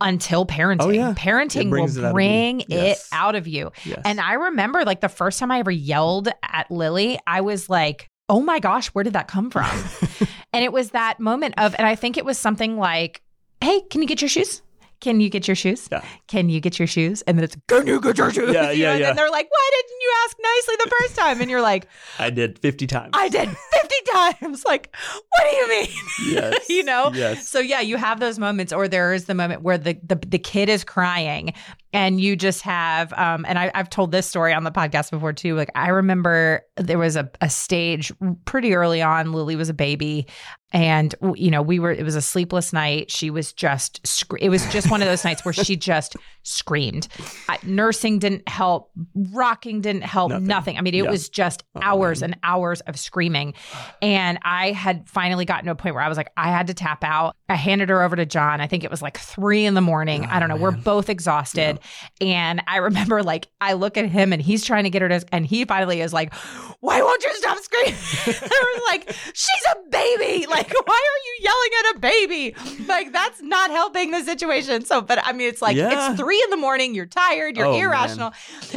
until 0.00 0.46
parenting. 0.46 0.80
Oh, 0.80 0.88
yeah. 0.88 1.12
Parenting 1.14 1.68
brings 1.68 1.96
it 1.96 2.00
will 2.00 2.08
out 2.08 2.12
bring 2.14 2.62
it 2.68 2.98
out 3.12 3.34
of 3.34 3.46
you. 3.46 3.70
Yes. 3.84 4.00
And 4.04 4.18
I 4.18 4.32
remember 4.32 4.84
like 4.84 5.00
the 5.00 5.10
first 5.10 5.38
time 5.38 5.50
I 5.50 5.58
ever 5.58 5.70
yelled 5.70 6.28
at 6.42 6.70
Lily, 6.70 7.18
I 7.26 7.42
was 7.42 7.68
like, 7.68 8.08
oh 8.30 8.40
my 8.40 8.60
gosh, 8.60 8.88
where 8.88 9.04
did 9.04 9.12
that 9.12 9.28
come 9.28 9.50
from? 9.50 9.68
and 10.54 10.64
it 10.64 10.72
was 10.72 10.90
that 10.90 11.20
moment 11.20 11.54
of, 11.58 11.74
and 11.76 11.86
I 11.86 11.94
think 11.94 12.16
it 12.16 12.24
was 12.24 12.38
something 12.38 12.78
like, 12.78 13.20
hey, 13.60 13.82
can 13.90 14.00
you 14.00 14.08
get 14.08 14.22
your 14.22 14.30
shoes? 14.30 14.62
Can 15.02 15.20
you 15.20 15.28
get 15.28 15.46
your 15.46 15.54
shoes? 15.56 15.88
Yeah. 15.92 16.02
Can 16.28 16.48
you 16.48 16.60
get 16.60 16.78
your 16.78 16.86
shoes? 16.88 17.20
And 17.22 17.36
then 17.36 17.44
it's, 17.44 17.56
can 17.68 17.86
you 17.86 18.00
get 18.00 18.16
your 18.16 18.30
shoes? 18.32 18.54
Yeah, 18.54 18.70
You 18.70 18.82
yeah, 18.82 18.86
know, 18.86 18.92
and 18.92 19.00
yeah. 19.00 19.06
then 19.08 19.16
they're 19.16 19.30
like, 19.30 19.50
why 19.50 19.70
didn't 19.76 20.00
you 20.00 20.12
ask 20.24 20.36
nicely 20.42 20.74
the 20.84 20.90
first 21.00 21.16
time? 21.16 21.40
And 21.42 21.50
you're 21.50 21.60
like, 21.60 21.88
I 22.18 22.30
did 22.30 22.58
50 22.60 22.86
times. 22.86 23.10
I 23.12 23.28
did 23.28 23.48
50 23.50 23.94
times. 24.12 24.64
Like, 24.64 24.94
what 25.36 25.50
do 25.50 25.56
you 25.56 25.68
mean? 25.68 25.88
Yes. 26.28 26.68
you 26.70 26.84
know? 26.84 27.10
Yes. 27.12 27.48
So 27.48 27.58
yeah, 27.58 27.80
you 27.80 27.96
have 27.96 28.20
those 28.20 28.38
moments, 28.38 28.72
or 28.72 28.88
there 28.88 29.12
is 29.12 29.24
the 29.26 29.34
moment 29.34 29.62
where 29.62 29.76
the 29.76 29.98
the, 30.06 30.16
the 30.26 30.38
kid 30.38 30.68
is 30.68 30.84
crying, 30.84 31.52
and 31.92 32.20
you 32.20 32.36
just 32.36 32.62
have. 32.62 33.12
Um, 33.14 33.44
and 33.48 33.58
I, 33.58 33.70
I've 33.74 33.90
told 33.90 34.12
this 34.12 34.26
story 34.26 34.52
on 34.52 34.64
the 34.64 34.70
podcast 34.72 35.10
before 35.10 35.32
too. 35.32 35.54
Like 35.56 35.70
I 35.74 35.88
remember 35.88 36.62
there 36.76 36.98
was 36.98 37.16
a, 37.16 37.30
a 37.40 37.50
stage 37.50 38.12
pretty 38.44 38.74
early 38.74 39.02
on. 39.02 39.32
Lily 39.32 39.56
was 39.56 39.68
a 39.68 39.74
baby, 39.74 40.26
and 40.72 41.14
you 41.34 41.50
know 41.50 41.62
we 41.62 41.78
were. 41.78 41.92
It 41.92 42.04
was 42.04 42.16
a 42.16 42.22
sleepless 42.22 42.72
night. 42.72 43.10
She 43.10 43.30
was 43.30 43.52
just. 43.52 44.00
It 44.40 44.48
was 44.48 44.66
just 44.72 44.90
one 44.90 45.02
of 45.02 45.08
those 45.08 45.24
nights 45.24 45.44
where 45.44 45.52
she 45.52 45.76
just 45.92 46.16
screamed. 46.42 47.08
I, 47.48 47.58
nursing 47.62 48.18
didn't 48.18 48.48
help. 48.48 48.90
Rocking 49.14 49.80
didn't 49.80 50.02
help. 50.02 50.30
Nothing. 50.30 50.46
Nothing. 50.46 50.78
I 50.78 50.80
mean, 50.80 50.94
it 50.94 51.04
Yeah. 51.04 51.10
was 51.10 51.28
just 51.28 51.62
Oh, 51.74 51.80
hours 51.82 52.20
man. 52.20 52.32
and 52.32 52.40
hours 52.42 52.80
of 52.82 52.98
screaming. 52.98 53.54
And 54.00 54.38
I 54.42 54.72
had 54.72 55.08
finally 55.08 55.44
gotten 55.44 55.66
to 55.66 55.70
a 55.72 55.74
point 55.74 55.94
where 55.94 56.02
I 56.04 56.08
was 56.08 56.16
like, 56.16 56.30
I 56.36 56.50
had 56.50 56.66
to 56.68 56.74
tap 56.74 57.04
out. 57.04 57.36
I 57.48 57.54
handed 57.54 57.88
her 57.90 58.02
over 58.02 58.16
to 58.16 58.26
John. 58.26 58.60
I 58.60 58.66
think 58.66 58.82
it 58.84 58.90
was 58.90 59.02
like 59.02 59.18
three 59.18 59.64
in 59.66 59.74
the 59.74 59.80
morning. 59.80 60.24
I 60.26 60.40
don't 60.40 60.48
know. 60.48 60.56
We're 60.56 60.70
Oh, 60.72 60.82
both 60.82 61.08
exhausted. 61.10 61.78
And 62.20 62.62
I 62.66 62.78
remember 62.78 63.22
like 63.22 63.48
I 63.60 63.72
look 63.74 63.96
at 63.96 64.06
him 64.06 64.32
and 64.32 64.40
he's 64.42 64.64
trying 64.64 64.84
to 64.84 64.90
get 64.90 65.02
her 65.02 65.08
to 65.08 65.24
and 65.32 65.44
he 65.46 65.64
finally 65.64 66.00
is 66.00 66.12
like, 66.12 66.32
Why 66.80 67.00
won't 67.02 67.22
you 67.22 67.30
stop 67.34 67.58
screaming? 67.58 67.94
I 68.26 68.74
was 68.74 68.82
like, 68.86 69.10
She's 69.34 69.64
a 69.74 69.88
baby. 69.90 70.46
Like, 70.46 70.72
why 70.86 71.00
are 71.12 71.20
you 71.26 71.36
yelling 71.40 71.70
at 71.80 71.96
a 71.96 71.98
baby? 71.98 72.86
Like, 72.88 73.12
that's 73.12 73.40
not 73.42 73.70
helping 73.70 74.10
the 74.10 74.22
situation. 74.22 74.84
So, 74.84 75.00
but 75.00 75.18
I 75.24 75.32
mean, 75.32 75.48
it's 75.48 75.62
like 75.62 75.76
Yeah. 75.76 76.10
it's 76.10 76.20
three 76.20 76.40
in 76.42 76.50
the 76.50 76.56
morning, 76.56 76.94
you're 76.94 77.06
tired, 77.06 77.56
you're 77.56 77.66
Oh, 77.66 77.72
man. 77.72 77.80
irrational. 77.82 78.32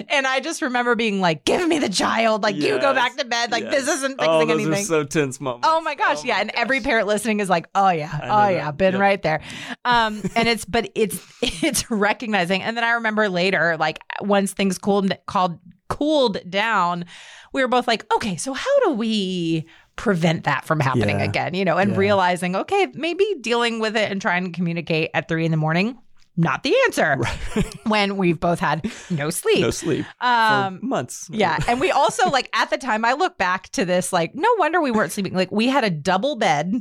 And 0.10 0.26
I 0.28 0.40
just 0.40 0.62
remember 0.62 0.96
being 0.96 1.22
like, 1.22 1.46
Give 1.46 1.68
me 1.68 1.80
the 1.80 1.90
child. 1.90 2.44
Like, 2.44 2.56
you 2.56 2.80
go 2.80 2.94
back 2.94 3.18
to 3.18 3.26
bed. 3.26 3.52
Like, 3.52 3.70
this 3.70 3.88
isn't 3.88 4.16
oh, 4.20 4.40
fixing 4.40 4.48
those 4.58 4.66
anything. 4.68 4.84
Are 4.84 4.86
so 4.88 5.04
tense 5.04 5.42
moments. 5.42 5.68
Oh 5.70 5.82
my 5.82 5.96
gosh, 5.96 6.24
yeah. 6.24 6.40
And 6.40 6.52
every 6.54 6.80
parent 6.82 7.08
listening 7.08 7.40
is 7.40 7.50
like, 7.50 7.68
oh 7.76 7.90
yeah, 7.90 8.10
oh 8.24 8.28
that. 8.28 8.50
yeah, 8.54 8.72
been 8.72 8.94
Yep. 8.94 9.02
right 9.02 9.22
there. 9.22 9.42
Um, 9.84 10.22
and 10.36 10.48
it's 10.48 10.66
but 10.66 10.92
it's 10.96 11.20
it's 11.42 11.90
recognizing. 11.92 12.62
And 12.62 12.76
then 12.78 12.84
I 12.84 12.92
remember 12.96 13.30
later, 13.30 13.78
like 13.78 14.00
once 14.22 14.54
things 14.54 14.78
cooled 14.78 15.16
called 15.28 15.60
cooled 15.88 16.38
down, 16.50 17.06
we 17.54 17.62
were 17.62 17.68
both 17.68 17.88
like, 17.88 18.12
okay, 18.14 18.36
so 18.38 18.54
how 18.54 18.80
do 18.86 18.92
we 18.92 19.66
prevent 19.96 20.44
that 20.46 20.66
from 20.66 20.80
happening 20.80 21.20
Yeah. 21.20 21.26
again? 21.26 21.54
You 21.54 21.64
know, 21.64 21.78
and 21.78 21.92
Yeah. 21.92 21.98
realizing, 21.98 22.56
okay, 22.56 22.88
maybe 22.94 23.26
dealing 23.42 23.80
with 23.80 23.96
it 23.96 24.12
and 24.12 24.20
trying 24.22 24.46
to 24.46 24.52
communicate 24.52 25.12
at 25.14 25.28
three 25.28 25.46
in 25.46 25.52
the 25.52 25.58
morning. 25.58 25.98
Not 26.38 26.64
the 26.64 26.74
answer 26.86 27.18
when 27.88 28.18
we've 28.18 28.40
both 28.40 28.60
had 28.60 28.92
no 29.10 29.30
sleep. 29.30 29.62
no 29.62 29.72
sleep 29.72 30.06
um, 30.22 30.80
for 30.80 30.86
months. 30.86 31.30
yeah. 31.32 31.58
And 31.68 31.80
we 31.80 31.92
also, 31.92 32.30
like, 32.32 32.50
at 32.54 32.70
the 32.70 32.78
time, 32.78 33.06
I 33.06 33.14
look 33.14 33.38
back 33.38 33.70
to 33.70 33.86
this, 33.86 34.12
like, 34.12 34.36
no 34.36 34.50
wonder 34.58 34.82
we 34.82 34.92
weren't 34.92 35.12
sleeping. 35.14 35.34
Like, 35.34 35.52
we 35.52 35.68
had 35.68 35.84
a 35.84 35.90
double 35.90 36.36
bed 36.36 36.74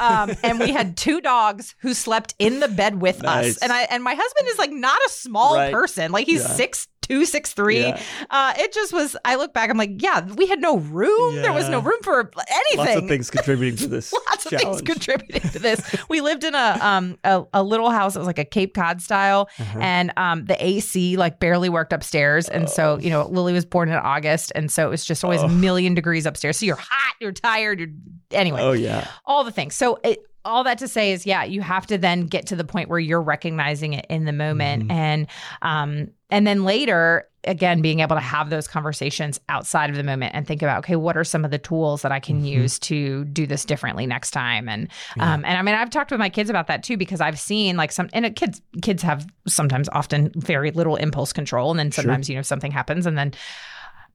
um, 0.00 0.32
and 0.42 0.58
we 0.58 0.70
had 0.72 0.96
two 0.96 1.20
dogs 1.20 1.74
who 1.80 1.92
slept 1.94 2.34
in 2.38 2.60
the 2.60 2.68
bed 2.68 3.00
with 3.00 3.24
us. 3.24 3.58
And 3.58 3.72
I, 3.72 3.82
and 3.82 4.02
my 4.02 4.14
husband 4.14 4.48
is 4.48 4.58
like 4.58 4.72
not 4.72 4.98
a 5.06 5.10
small 5.10 5.54
Right. 5.56 5.72
person. 5.72 6.10
Like, 6.10 6.26
he's 6.26 6.40
Yeah. 6.42 6.48
six 6.48 6.88
two, 7.06 7.24
six 7.24 7.52
three. 7.52 7.80
Yeah. 7.80 8.00
Uh, 8.30 8.54
it 8.58 8.72
just 8.72 8.92
was, 8.92 9.16
I 9.24 9.36
look 9.36 9.52
back, 9.52 9.70
I'm 9.70 9.76
like, 9.76 10.02
yeah, 10.02 10.24
we 10.34 10.46
had 10.46 10.60
no 10.60 10.78
room. 10.78 11.36
There 11.36 11.52
was 11.52 11.68
no 11.68 11.80
room 11.80 11.98
for 12.02 12.30
anything. 12.50 12.78
Lots 12.78 12.96
of 12.96 13.08
things 13.08 13.30
contributing 13.30 13.76
to 13.78 13.86
this. 13.88 14.12
Lots 14.28 14.46
of 14.46 14.52
things 14.60 14.82
contributing 14.82 15.50
to 15.50 15.58
this. 15.58 15.80
We 16.08 16.20
lived 16.20 16.44
in 16.44 16.54
a 16.54 16.78
um 16.80 17.18
a, 17.24 17.44
a 17.52 17.62
little 17.62 17.90
house 17.90 18.14
that 18.14 18.20
was 18.20 18.26
like 18.26 18.38
a 18.38 18.44
Cape 18.44 18.74
Cod 18.74 19.00
style, 19.02 19.48
Uh-huh. 19.58 19.78
and 19.80 20.12
um 20.16 20.44
the 20.46 20.56
AC 20.64 21.16
like 21.16 21.40
barely 21.40 21.68
worked 21.68 21.92
upstairs, 21.92 22.48
and 22.48 22.68
so 22.68 22.98
you 22.98 23.10
know 23.10 23.26
Lily 23.26 23.52
was 23.52 23.64
born 23.64 23.88
in 23.88 23.94
August, 23.96 24.52
and 24.54 24.70
so 24.70 24.86
it 24.86 24.90
was 24.90 25.04
just 25.04 25.24
always 25.24 25.40
a 25.42 25.44
Oh. 25.44 25.48
million 25.48 25.94
degrees 25.94 26.26
upstairs. 26.26 26.56
So 26.58 26.66
you're 26.66 26.76
hot, 26.76 27.14
you're 27.20 27.32
tired, 27.32 27.78
you're 27.80 27.88
anyway, 28.30 28.60
Oh 28.62 28.72
yeah. 28.72 29.06
all 29.26 29.44
the 29.44 29.52
things. 29.52 29.74
So 29.74 29.98
it. 30.04 30.18
All 30.44 30.64
that 30.64 30.78
to 30.78 30.88
say 30.88 31.12
is, 31.12 31.24
yeah, 31.26 31.44
you 31.44 31.60
have 31.62 31.86
to 31.86 31.96
then 31.98 32.26
get 32.26 32.46
to 32.48 32.56
the 32.56 32.64
point 32.64 32.88
where 32.88 32.98
you're 32.98 33.22
recognizing 33.22 33.94
it 33.94 34.06
in 34.08 34.24
the 34.26 34.32
moment, 34.32 34.88
Mhm. 34.88 34.92
and 34.92 35.26
um, 35.62 36.08
and 36.30 36.46
then 36.46 36.64
later, 36.64 37.26
again 37.46 37.82
being 37.82 38.00
able 38.00 38.16
to 38.16 38.20
have 38.22 38.48
those 38.48 38.66
conversations 38.66 39.38
outside 39.50 39.90
of 39.90 39.96
the 39.96 40.02
moment 40.02 40.34
and 40.34 40.46
think 40.46 40.62
about 40.62 40.78
okay 40.78 40.96
what 40.96 41.14
are 41.14 41.24
some 41.24 41.44
of 41.44 41.50
the 41.50 41.58
tools 41.58 42.00
that 42.00 42.10
i 42.10 42.18
can 42.18 42.40
Mhm. 42.40 42.46
use 42.46 42.78
to 42.78 43.26
do 43.26 43.46
this 43.46 43.66
differently 43.66 44.06
next 44.06 44.30
time 44.30 44.66
and 44.66 44.88
Yeah. 45.14 45.34
um 45.34 45.44
and 45.44 45.58
i 45.58 45.60
mean 45.60 45.74
i've 45.74 45.90
talked 45.90 46.10
with 46.10 46.18
my 46.18 46.30
kids 46.30 46.48
about 46.48 46.68
that 46.68 46.82
too 46.82 46.96
because 46.96 47.20
i've 47.20 47.38
seen 47.38 47.76
like 47.76 47.92
some 47.92 48.08
and 48.14 48.34
kids 48.34 48.62
kids 48.80 49.02
have 49.02 49.26
sometimes 49.46 49.90
often 49.92 50.32
very 50.36 50.70
little 50.70 50.96
impulse 50.96 51.34
control 51.34 51.70
and 51.70 51.78
then 51.78 51.90
Sure. 51.90 52.04
sometimes 52.04 52.30
you 52.30 52.34
know 52.36 52.40
something 52.40 52.72
happens 52.72 53.04
and 53.04 53.18
then 53.18 53.34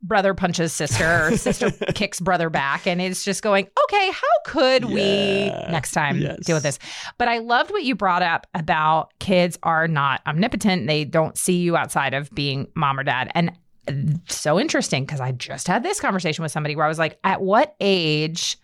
brother 0.02 0.34
punches 0.34 0.72
sister 0.74 1.28
or 1.28 1.38
sister 1.38 1.72
kicks 1.94 2.20
brother 2.20 2.50
back. 2.50 2.88
And 2.88 3.02
it's 3.02 3.24
just 3.24 3.42
going 3.44 3.68
okay 3.86 4.12
how 4.12 4.28
could 4.46 4.86
we 4.86 5.50
next 5.70 5.92
time 5.92 6.20
Yes. 6.20 6.46
deal 6.46 6.56
with 6.56 6.64
this? 6.64 6.80
But 7.18 7.28
i 7.28 7.40
loved 7.40 7.72
what 7.72 7.84
you 7.84 7.96
brought 7.96 8.22
up 8.22 8.48
about 8.54 9.12
kids 9.20 9.58
are 9.64 9.88
not 9.88 10.22
omnipotent. 10.28 10.88
They 10.88 11.06
don't 11.06 11.38
see 11.38 11.58
you 11.58 11.76
outside 11.78 12.14
of 12.14 12.30
being 12.32 12.68
mom 12.76 13.00
or 13.00 13.04
dad. 13.04 13.32
And 13.36 13.52
so 14.28 14.60
interesting 14.60 15.04
because 15.04 15.20
i 15.20 15.32
just 15.32 15.68
had 15.68 15.82
this 15.82 16.00
conversation 16.00 16.44
with 16.44 16.52
somebody 16.52 16.76
where 16.76 16.86
i 16.86 16.88
was 16.88 17.00
like 17.00 17.18
at 17.24 17.42
what 17.42 17.76
age 17.80 18.56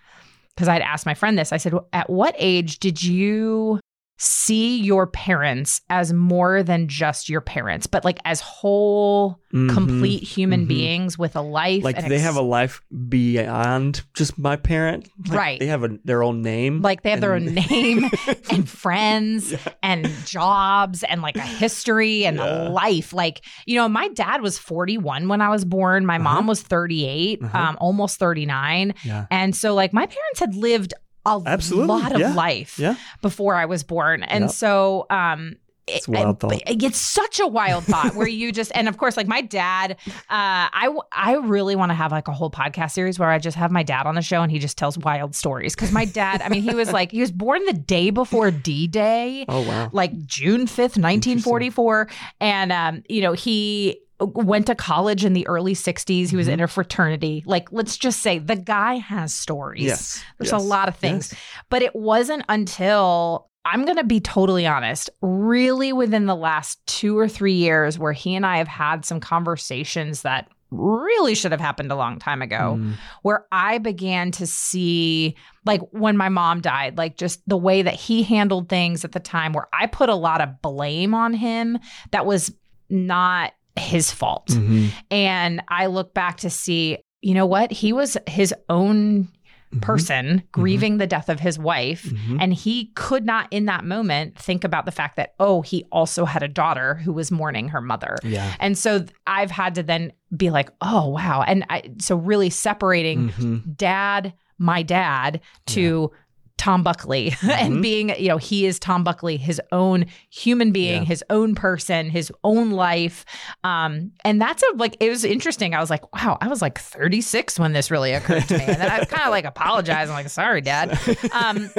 because 0.54 0.68
i'd 0.68 0.84
asked 0.84 1.08
my 1.08 1.16
friend 1.16 1.36
this 1.36 1.52
i 1.52 1.58
said 1.58 1.74
at 1.94 2.08
what 2.12 2.36
age 2.38 2.78
did 2.78 3.02
you 3.04 3.80
see 4.18 4.80
your 4.82 5.08
parents 5.08 5.82
as 5.90 6.14
more 6.14 6.64
than 6.64 6.88
just 6.88 7.28
your 7.30 7.42
parents 7.42 7.86
but 7.88 8.06
like 8.06 8.20
as 8.26 8.40
whole 8.42 9.40
Mhm. 9.54 9.74
complete 9.74 10.22
human 10.24 10.66
mhm. 10.66 10.68
beings 10.68 11.18
with 11.18 11.36
a 11.36 11.42
life 11.42 11.84
Like 11.84 11.98
and 11.98 12.12
they 12.12 12.16
ex- 12.16 12.24
have 12.26 12.36
a 12.36 12.42
life 12.42 12.82
beyond 13.08 14.02
just 14.14 14.38
my 14.38 14.56
parent. 14.58 15.08
Like, 15.28 15.38
Right. 15.38 15.60
They 15.60 15.68
have 15.68 15.84
a, 15.84 15.98
their 16.04 16.24
own 16.24 16.42
name. 16.42 16.82
like 16.82 17.04
they 17.04 17.12
have 17.12 17.22
their 17.22 17.34
own 17.36 17.46
name 17.54 18.10
and 18.52 18.68
friends 18.70 19.52
Yeah. 19.54 19.58
and 19.82 20.10
jobs 20.26 21.04
and 21.04 21.22
like 21.22 21.38
a 21.38 21.42
history 21.42 22.26
and 22.26 22.38
Yeah. 22.38 22.68
a 22.68 22.70
life 22.70 23.14
like 23.14 23.44
you 23.66 23.76
know 23.78 23.88
my 23.90 24.08
dad 24.10 24.42
was 24.42 24.58
41 24.60 25.28
when 25.28 25.42
i 25.42 25.50
was 25.50 25.64
born 25.66 26.06
my 26.06 26.18
mom 26.18 26.38
Uh-huh. 26.38 26.48
was 26.50 26.62
38 26.62 27.42
Uh-huh. 27.44 27.58
um 27.58 27.78
almost 27.80 28.18
39 28.20 28.94
Yeah. 29.04 29.26
and 29.32 29.56
so 29.56 29.74
like 29.74 29.94
my 29.94 30.06
parents 30.06 30.40
had 30.40 30.54
lived 30.56 30.94
a 31.26 31.42
Absolutely. 31.46 31.88
lot 31.88 32.12
of 32.14 32.20
Yeah. 32.20 32.34
life 32.34 32.78
Yeah. 32.80 32.96
before 33.22 33.56
i 33.56 33.66
was 33.66 33.84
born 33.84 34.24
and 34.24 34.44
Yep. 34.46 34.52
so 34.52 35.06
um 35.10 35.56
It's 35.88 36.08
wild 36.08 36.40
thought. 36.40 36.62
It's 36.66 36.98
such 36.98 37.40
a 37.40 37.46
wild 37.46 37.84
thought 37.84 38.16
where 38.16 38.28
you 38.28 38.52
just 38.52 38.72
and 38.74 38.88
of 38.90 38.98
course 38.98 39.16
like 39.18 39.28
my 39.28 39.42
dad 39.42 39.98
uh 40.08 40.66
I 40.84 40.90
I 41.12 41.34
really 41.36 41.76
want 41.76 41.92
to 41.92 41.94
have 41.94 42.12
like 42.12 42.28
a 42.28 42.32
whole 42.34 42.50
podcast 42.50 42.92
series 42.94 43.20
where 43.20 43.30
I 43.30 43.38
just 43.38 43.56
have 43.56 43.70
my 43.72 43.84
dad 43.84 44.08
on 44.08 44.16
the 44.16 44.24
show 44.24 44.42
and 44.42 44.52
he 44.52 44.58
just 44.58 44.80
tells 44.80 44.98
wild 44.98 45.36
stories 45.36 45.76
cuz 45.76 45.92
my 45.92 46.06
dad 46.06 46.42
I 46.42 46.50
mean 46.50 46.64
he 46.64 46.74
was 46.74 46.92
like 46.92 47.12
he 47.12 47.22
was 47.22 47.32
born 47.32 47.64
the 47.66 47.74
day 47.74 48.10
before 48.10 48.50
D-Day 48.50 49.46
Oh 49.48 49.62
wow. 49.62 49.90
like 49.94 50.12
June 50.26 50.66
5th 50.66 50.98
1944 50.98 52.08
and 52.42 52.72
um 52.72 53.04
you 53.08 53.22
know 53.22 53.34
he 53.34 54.00
went 54.20 54.68
to 54.68 54.76
college 54.76 55.26
in 55.26 55.34
the 55.34 55.46
early 55.48 55.74
60s 55.74 56.30
he 56.30 56.36
was 56.38 56.48
Mhm. 56.48 56.54
in 56.54 56.60
a 56.62 56.68
fraternity 56.68 57.44
like 57.46 57.70
let's 57.72 57.98
just 57.98 58.22
say 58.22 58.40
the 58.40 58.56
guy 58.56 58.96
has 58.96 59.34
stories 59.34 59.84
Yes. 59.84 60.24
there's 60.40 60.52
yes, 60.52 60.62
a 60.62 60.64
lot 60.66 60.88
of 60.88 60.96
things 60.96 61.30
yes. 61.34 61.42
but 61.70 61.82
it 61.82 61.96
wasn't 61.96 62.44
until 62.50 63.50
I'm 63.68 63.84
going 63.84 63.98
to 63.98 64.04
be 64.04 64.20
totally 64.20 64.68
honest, 64.68 65.10
really 65.24 65.92
within 65.92 66.28
the 66.28 66.36
last 66.36 66.86
two 66.86 67.18
or 67.18 67.28
three 67.28 67.54
years 67.56 67.98
where 67.98 68.14
he 68.14 68.36
and 68.36 68.46
I 68.46 68.58
have 68.60 68.68
had 68.68 69.04
some 69.06 69.20
conversations 69.20 70.22
that 70.22 70.50
really 70.70 71.34
should 71.34 71.52
have 71.52 71.60
happened 71.62 71.92
a 71.92 71.96
long 71.96 72.20
time 72.20 72.44
ago, 72.44 72.76
Mm. 72.78 72.94
where 73.24 73.46
I 73.52 73.80
began 73.80 74.30
to 74.34 74.46
see, 74.46 75.36
like 75.66 75.82
when 75.90 76.16
my 76.16 76.30
mom 76.30 76.62
died, 76.62 76.96
like 77.00 77.18
just 77.18 77.42
the 77.50 77.58
way 77.58 77.82
that 77.82 77.96
he 77.96 78.22
handled 78.22 78.70
things 78.70 79.04
at 79.04 79.14
the 79.14 79.20
time, 79.20 79.52
where 79.52 79.68
I 79.74 79.88
put 79.88 80.10
a 80.10 80.16
lot 80.16 80.42
of 80.42 80.62
blame 80.62 81.16
on 81.16 81.34
him 81.34 81.80
that 82.12 82.28
was 82.28 82.54
not 82.92 83.54
his 83.78 84.12
fault. 84.12 84.48
Mhm. 84.48 84.90
And 85.12 85.62
I 85.68 85.88
look 85.88 86.14
back 86.14 86.38
to 86.38 86.50
see, 86.50 86.98
you 87.22 87.34
know 87.34 87.46
what? 87.46 87.72
He 87.72 87.92
was 87.94 88.18
his 88.28 88.54
own 88.70 89.28
Mhm. 89.74 89.82
person 89.82 90.44
grieving 90.52 90.98
the 90.98 91.08
death 91.08 91.28
of 91.28 91.40
his 91.40 91.58
wife. 91.60 92.04
Mhm. 92.06 92.38
And 92.40 92.54
he 92.54 92.92
could 92.96 93.26
not, 93.26 93.48
in 93.52 93.66
that 93.66 93.84
moment, 93.84 94.38
think 94.38 94.64
about 94.64 94.86
the 94.86 94.92
fact 94.92 95.18
that, 95.18 95.34
oh, 95.40 95.62
he 95.62 95.84
also 95.92 96.24
had 96.26 96.44
a 96.44 96.48
daughter 96.48 96.96
who 96.96 97.12
was 97.12 97.32
mourning 97.32 97.70
her 97.70 97.82
mother. 97.82 98.16
Yeah. 98.24 98.54
And 98.60 98.78
so 98.78 99.04
I've 99.28 99.52
had 99.52 99.76
to 99.76 99.84
then 99.84 100.14
be 100.38 100.50
like, 100.52 100.70
oh, 100.82 101.10
wow. 101.10 101.44
And 101.46 101.66
I, 101.70 101.84
so 102.00 102.16
really 102.16 102.50
separating 102.50 103.30
Mhm. 103.30 103.76
dad, 103.76 104.34
my 104.58 104.84
dad, 104.84 105.42
to 105.68 106.12
Tom 106.58 106.84
Buckley 106.84 107.36
and 107.44 107.76
Mhm. 107.76 107.82
being, 107.82 108.10
you 108.18 108.30
know, 108.30 108.38
he 108.38 108.66
is 108.66 108.80
Tom 108.80 109.04
Buckley, 109.04 109.38
his 109.38 109.62
own 109.72 110.06
human 110.30 110.72
being, 110.72 111.02
Yeah. 111.04 111.08
his 111.08 111.24
own 111.30 111.54
person, 111.56 112.10
his 112.10 112.32
own 112.44 112.72
life. 112.72 113.26
Um, 113.64 114.12
and 114.24 114.42
that's 114.42 114.64
a 114.64 114.76
like 114.78 114.96
it 115.00 115.10
was 115.10 115.24
interesting. 115.26 115.74
I 115.76 115.80
was 115.80 115.90
like, 115.90 116.14
wow, 116.16 116.38
I 116.42 116.48
was 116.48 116.62
like 116.62 116.80
36 116.80 117.60
when 117.60 117.74
this 117.74 117.92
really 117.92 118.14
occurred 118.14 118.48
to 118.48 118.58
me. 118.58 118.64
And 118.64 118.82
then 118.82 118.90
I 118.90 119.04
kind 119.06 119.24
of 119.24 119.32
like 119.32 119.46
apologized. 119.46 120.10
I'm 120.10 120.16
like, 120.16 120.30
sorry, 120.30 120.62
dad. 120.62 120.98
Um, 121.34 121.70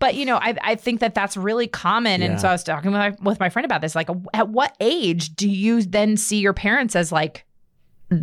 but 0.00 0.14
you 0.14 0.24
know, 0.24 0.36
I, 0.36 0.54
I 0.62 0.74
think 0.74 1.00
that 1.00 1.14
that's 1.14 1.36
really 1.36 1.66
common. 1.68 2.22
And 2.22 2.40
so 2.40 2.48
I 2.48 2.52
was 2.52 2.64
talking 2.64 2.90
with 2.90 2.98
my, 2.98 3.12
with 3.22 3.38
my 3.40 3.48
friend 3.48 3.64
about 3.64 3.80
this. 3.80 3.94
Like, 3.94 4.08
at 4.32 4.48
what 4.48 4.74
age 4.80 5.34
do 5.36 5.48
you 5.48 5.82
then 5.82 6.16
see 6.16 6.38
your 6.40 6.52
parents 6.52 6.96
as 6.96 7.12
like 7.12 7.44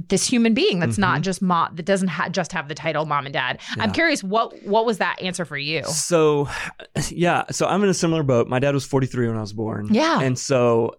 this 0.09 0.25
human 0.27 0.53
being 0.53 0.79
that's 0.79 0.97
not 0.97 1.19
Mhm. 1.19 1.23
just 1.23 1.41
mom 1.41 1.75
that 1.75 1.85
doesn't 1.85 2.07
ha- 2.09 2.29
just 2.29 2.51
have 2.51 2.67
the 2.67 2.75
title 2.75 3.05
mom 3.05 3.25
and 3.25 3.33
dad? 3.33 3.59
I'm 3.79 3.91
curious 3.91 4.23
what 4.23 4.53
what 4.63 4.85
was 4.85 4.97
that 4.99 5.21
answer 5.21 5.45
for 5.45 5.57
you? 5.57 5.83
So, 5.85 6.49
yeah. 7.09 7.43
So 7.51 7.67
I'm 7.67 7.83
in 7.83 7.89
a 7.89 7.93
similar 7.93 8.23
boat. 8.23 8.47
My 8.47 8.59
dad 8.59 8.73
was 8.73 8.85
43 8.85 9.27
when 9.27 9.37
I 9.37 9.41
was 9.41 9.53
born. 9.53 9.87
Yeah. 9.91 10.19
And 10.21 10.37
so, 10.37 10.95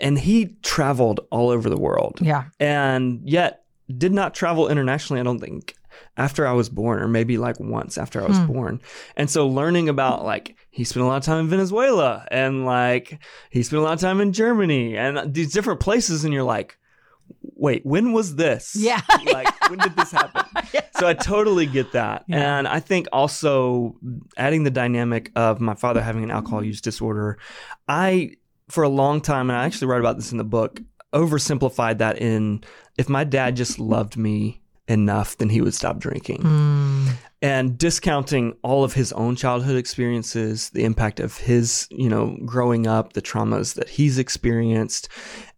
and 0.00 0.18
he 0.18 0.56
traveled 0.62 1.20
all 1.30 1.48
over 1.50 1.68
the 1.70 1.76
world 1.80 2.18
Yeah. 2.20 2.44
and 2.60 3.20
yet 3.24 3.62
did 3.96 4.12
not 4.12 4.34
travel 4.34 4.68
internationally, 4.68 5.20
I 5.20 5.22
don't 5.22 5.38
think, 5.38 5.74
after 6.16 6.46
I 6.46 6.52
was 6.52 6.68
born, 6.68 7.00
or 7.00 7.08
maybe 7.08 7.38
like 7.38 7.58
once 7.60 7.96
after 7.96 8.22
I 8.22 8.26
was 8.26 8.36
Hmm. 8.38 8.46
born. 8.46 8.80
And 9.16 9.30
so 9.30 9.46
learning 9.46 9.88
about 9.88 10.24
like, 10.24 10.56
he 10.70 10.84
spent 10.84 11.04
a 11.04 11.06
lot 11.06 11.16
of 11.16 11.22
time 11.22 11.38
in 11.40 11.48
Venezuela 11.48 12.26
and 12.30 12.66
like, 12.66 13.18
he 13.50 13.62
spent 13.62 13.80
a 13.80 13.84
lot 13.84 13.94
of 13.94 14.00
time 14.00 14.20
in 14.20 14.32
Germany 14.32 14.96
and 14.96 15.32
these 15.32 15.52
different 15.52 15.80
places. 15.80 16.24
And 16.24 16.34
you're 16.34 16.42
like, 16.42 16.76
wait, 17.56 17.84
when 17.84 18.12
was 18.12 18.36
this? 18.36 18.76
Yeah. 18.76 19.00
like, 19.32 19.70
when 19.70 19.78
did 19.78 19.96
this 19.96 20.12
happen? 20.12 20.44
so 20.98 21.08
I 21.08 21.14
totally 21.14 21.66
get 21.66 21.92
that. 21.92 22.24
Yeah. 22.28 22.58
And 22.58 22.68
I 22.68 22.80
think 22.80 23.08
also 23.12 23.96
adding 24.36 24.64
the 24.64 24.70
dynamic 24.70 25.32
of 25.34 25.60
my 25.60 25.74
father 25.74 26.02
having 26.02 26.22
an 26.22 26.30
alcohol 26.30 26.64
use 26.64 26.80
disorder, 26.80 27.38
I, 27.88 28.32
for 28.68 28.84
a 28.84 28.88
long 28.88 29.20
time, 29.20 29.50
and 29.50 29.58
I 29.58 29.64
actually 29.64 29.88
write 29.88 30.00
about 30.00 30.16
this 30.16 30.32
in 30.32 30.38
the 30.38 30.44
book, 30.44 30.80
oversimplified 31.12 31.98
that 31.98 32.18
in 32.18 32.62
if 32.98 33.08
my 33.08 33.24
dad 33.24 33.56
just 33.56 33.78
loved 33.78 34.16
me 34.16 34.60
enough, 34.88 35.36
then 35.36 35.48
he 35.48 35.60
would 35.60 35.74
stop 35.74 35.98
drinking. 35.98 36.38
Mm. 36.42 37.12
And 37.42 37.78
discounting 37.78 38.56
all 38.62 38.82
of 38.82 38.94
his 38.94 39.12
own 39.12 39.36
childhood 39.36 39.76
experiences, 39.76 40.70
the 40.70 40.84
impact 40.84 41.20
of 41.20 41.36
his, 41.36 41.86
you 41.90 42.08
know, 42.08 42.36
growing 42.44 42.86
up, 42.86 43.12
the 43.12 43.22
traumas 43.22 43.74
that 43.74 43.88
he's 43.88 44.18
experienced, 44.18 45.08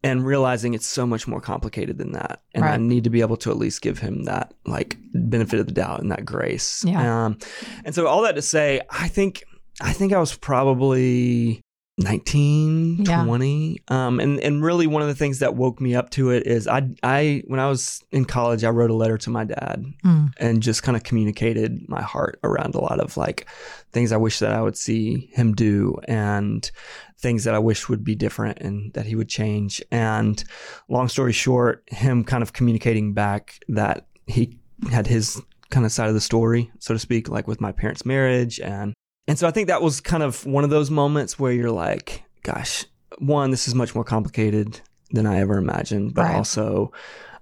and 0.03 0.27
realizing 0.27 0.75
it's 0.75 0.87
so 0.87 1.07
much 1.07 1.29
more 1.29 1.41
complicated 1.41 1.99
than 1.99 2.13
that. 2.13 2.43
And 2.55 2.65
I 2.65 2.77
need 2.77 3.05
to 3.05 3.11
be 3.11 3.21
able 3.21 3.37
to 3.39 3.51
at 3.51 3.57
least 3.57 3.81
give 3.81 3.99
him 3.99 4.25
that 4.25 4.55
like 4.67 4.99
benefit 5.15 5.61
of 5.61 5.67
the 5.67 5.73
doubt 5.73 6.01
and 6.01 6.11
that 6.11 6.25
grace. 6.25 6.85
Yeah. 6.85 7.27
Um, 7.27 7.39
and 7.85 7.95
so 7.95 8.07
all 8.07 8.23
that 8.23 8.35
to 8.35 8.43
say, 8.43 8.81
I 8.91 9.09
think 9.09 9.45
I 9.81 9.93
think 9.93 10.13
I 10.13 10.19
was 10.19 10.35
probably 10.35 11.63
19, 11.99 13.05
Yeah. 13.05 13.25
20. 13.25 13.83
Um, 13.89 14.21
and, 14.21 14.39
and 14.41 14.63
really 14.63 14.87
one 14.87 15.03
of 15.03 15.09
the 15.09 15.15
things 15.15 15.41
that 15.41 15.55
woke 15.57 15.81
me 15.81 15.95
up 15.95 16.11
to 16.11 16.31
it 16.31 16.47
is 16.47 16.67
I, 16.69 16.89
I, 17.03 17.43
when 17.47 17.61
I 17.61 17.69
was 17.69 18.03
in 18.13 18.25
college, 18.25 18.65
I 18.65 18.71
wrote 18.71 18.91
a 18.91 18.95
letter 18.95 19.19
to 19.19 19.31
my 19.31 19.45
dad 19.45 19.85
Mm. 20.05 20.33
and 20.39 20.63
just 20.63 20.83
kind 20.83 20.97
of 20.97 21.03
communicated 21.03 21.89
my 21.89 22.03
heart 22.03 22.39
around 22.45 22.75
a 22.75 22.81
lot 22.81 23.01
of 23.01 23.17
like 23.17 23.47
things 23.93 24.13
I 24.13 24.17
wish 24.17 24.39
that 24.39 24.53
I 24.53 24.63
would 24.63 24.77
see 24.77 25.29
him 25.33 25.55
do 25.55 25.99
and 26.07 26.71
things 27.19 27.45
that 27.45 27.55
I 27.55 27.59
wish 27.59 27.89
would 27.89 28.05
be 28.05 28.15
different 28.15 28.59
and 28.61 28.93
that 28.95 29.07
he 29.07 29.17
would 29.17 29.29
change. 29.29 29.83
And 29.91 30.43
long 30.89 31.09
story 31.09 31.33
short, 31.33 31.83
him 31.89 32.23
kind 32.25 32.43
of 32.43 32.53
communicating 32.53 33.13
back 33.13 33.59
that 33.69 34.07
he 34.27 34.57
had 34.91 35.07
his 35.07 35.41
kind 35.71 35.85
of 35.85 35.91
side 35.93 36.09
of 36.09 36.15
the 36.15 36.21
story, 36.21 36.71
so 36.79 36.95
to 36.95 36.99
speak, 37.01 37.29
like 37.29 37.49
with 37.49 37.61
my 37.61 37.73
parents' 37.73 38.07
marriage 38.07 38.61
and 38.61 38.95
and 39.29 39.39
so 39.39 39.47
I 39.47 39.53
think 39.53 39.69
that 39.69 39.81
was 39.83 40.01
kind 40.01 40.23
of 40.25 40.45
one 40.47 40.65
of 40.65 40.71
those 40.71 40.91
moments 40.91 41.39
where 41.39 41.53
you're 41.53 41.71
like, 41.71 42.25
gosh, 42.43 42.85
one, 43.19 43.51
this 43.53 43.69
is 43.69 43.75
much 43.75 43.95
more 43.95 44.05
complicated 44.05 44.81
than 45.13 45.27
I 45.27 45.39
ever 45.41 45.57
imagined, 45.59 46.15
but 46.15 46.23
Right. 46.23 46.35
also 46.37 46.91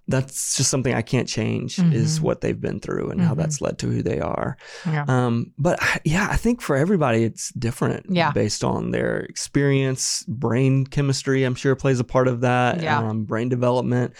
that's 0.09 0.57
just 0.57 0.71
something 0.71 0.95
I 0.95 1.03
can't 1.03 1.27
change 1.27 1.81
is 1.81 2.21
Mhm. 2.21 2.23
what 2.23 2.41
they've 2.41 2.61
been 2.61 2.79
through 2.79 3.11
and 3.11 3.21
how 3.21 3.35
Mhm. 3.35 3.39
that's 3.39 3.61
led 3.61 3.77
to 3.81 3.89
who 3.89 4.03
they 4.05 4.21
are. 4.21 4.57
Yeah. 4.87 5.05
Um, 5.09 5.51
but 5.59 5.83
I- 5.83 5.99
yeah, 6.05 6.29
I 6.31 6.37
think 6.37 6.61
for 6.61 6.77
everybody 6.77 7.25
it's 7.25 7.53
different 7.55 8.07
Yeah. 8.09 8.31
based 8.31 8.63
on 8.63 8.93
their 8.93 9.19
experience, 9.23 10.25
brain 10.29 10.87
chemistry, 10.87 11.43
I'm 11.43 11.57
sure 11.57 11.75
plays 11.75 11.99
a 11.99 12.05
part 12.05 12.29
of 12.29 12.41
that, 12.43 12.81
Yeah. 12.83 12.99
um, 13.01 13.25
brain 13.25 13.49
development, 13.49 14.13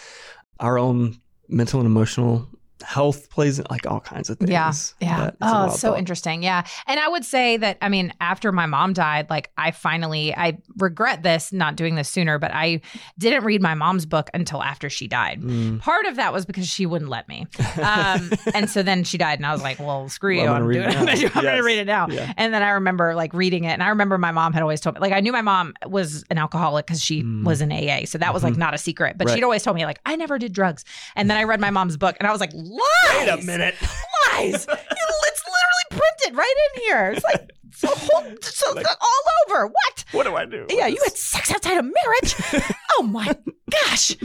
our 0.59 0.77
own 0.77 1.15
mental 1.47 1.79
and 1.79 1.87
emotional 1.87 2.49
health 2.83 3.29
plays 3.29 3.59
in 3.59 3.65
like 3.69 3.85
all 3.87 3.99
kinds 3.99 4.29
of 4.29 4.37
things. 4.37 4.51
Yeah. 4.51 4.71
Yeah. 4.99 5.31
Oh, 5.41 5.69
so 5.69 5.89
thought. 5.89 5.99
interesting. 5.99 6.43
Yeah. 6.43 6.65
And 6.87 6.99
I 6.99 7.07
would 7.07 7.25
say 7.25 7.57
that, 7.57 7.77
I 7.81 7.89
mean, 7.89 8.13
after 8.21 8.51
my 8.51 8.65
mom 8.65 8.93
died, 8.93 9.29
like 9.29 9.51
I 9.57 9.71
finally, 9.71 10.33
I 10.35 10.57
regret 10.77 11.23
this, 11.23 11.51
not 11.51 11.75
doing 11.75 11.95
this 11.95 12.09
sooner, 12.09 12.37
but 12.39 12.51
I 12.53 12.81
didn't 13.17 13.43
read 13.43 13.61
my 13.61 13.73
mom's 13.73 14.05
book 14.05 14.29
until 14.33 14.61
after 14.61 14.89
she 14.89 15.07
died. 15.07 15.41
Mm. 15.41 15.79
Part 15.79 16.05
of 16.05 16.15
that 16.17 16.33
was 16.33 16.45
because 16.45 16.67
she 16.67 16.85
wouldn't 16.85 17.09
let 17.09 17.27
me. 17.27 17.47
Um, 17.81 18.31
and 18.53 18.69
so 18.69 18.83
then 18.83 19.03
she 19.03 19.17
died, 19.17 19.39
and 19.39 19.45
I 19.45 19.51
was 19.53 19.61
like, 19.61 19.79
well, 19.79 20.07
screw 20.09 20.33
you. 20.35 20.41
I'm 20.47 20.63
I'm, 20.63 20.71
doing 20.71 20.87
it. 20.89 21.35
I'm 21.35 21.43
gonna 21.43 21.63
read 21.63 21.79
it 21.79 21.85
now. 21.87 22.07
Yeah. 22.09 22.33
And 22.37 22.53
then 22.53 22.63
I 22.63 22.69
remember 22.71 23.15
like 23.15 23.33
reading 23.33 23.63
it. 23.63 23.69
And 23.71 23.83
I 23.83 23.89
remember 23.89 24.17
my 24.17 24.31
mom 24.31 24.53
had 24.53 24.61
always 24.61 24.81
told 24.81 24.95
me, 24.95 25.01
like, 25.01 25.13
I 25.13 25.19
knew 25.19 25.31
my 25.31 25.41
mom 25.41 25.73
was 25.85 26.23
an 26.29 26.37
alcoholic 26.37 26.85
because 26.85 27.01
she 27.03 27.23
Mm. 27.23 27.43
was 27.43 27.61
in 27.61 27.71
AA. 27.71 28.05
So 28.05 28.17
that 28.19 28.33
was 28.33 28.43
like 28.43 28.53
Mhm. 28.53 28.57
not 28.57 28.73
a 28.73 28.77
secret. 28.77 29.17
But 29.17 29.27
Right. 29.27 29.35
she'd 29.35 29.43
always 29.43 29.63
told 29.63 29.75
me, 29.75 29.85
like, 29.85 29.99
I 30.05 30.15
never 30.15 30.37
did 30.37 30.53
drugs. 30.53 30.85
And 31.15 31.29
then 31.29 31.37
I 31.37 31.43
read 31.43 31.59
my 31.59 31.69
mom's 31.71 31.97
book, 31.97 32.15
and 32.19 32.27
I 32.27 32.31
was 32.31 32.39
like, 32.39 32.51
lies. 32.67 33.17
Wait 33.17 33.29
a 33.29 33.37
minute. 33.45 33.75
Lies. 34.33 34.53
it's 34.67 34.67
literally 34.69 35.87
printed 35.89 36.37
right 36.37 36.55
in 36.75 36.81
here. 36.83 37.11
It's 37.11 37.23
like, 37.23 37.49
so, 37.73 37.87
whole, 37.89 38.23
so 38.41 38.73
Like- 38.73 38.87
all 38.87 39.23
over. 39.55 39.67
What? 39.67 40.05
What 40.11 40.23
do 40.23 40.35
I 40.35 40.45
do? 40.45 40.65
Yeah, 40.69 40.87
you 40.87 40.97
had 41.03 41.15
sex 41.15 41.51
outside 41.51 41.77
of 41.77 41.85
marriage. 41.85 42.35
oh 42.97 43.03
my 43.03 43.35
gosh, 43.69 44.15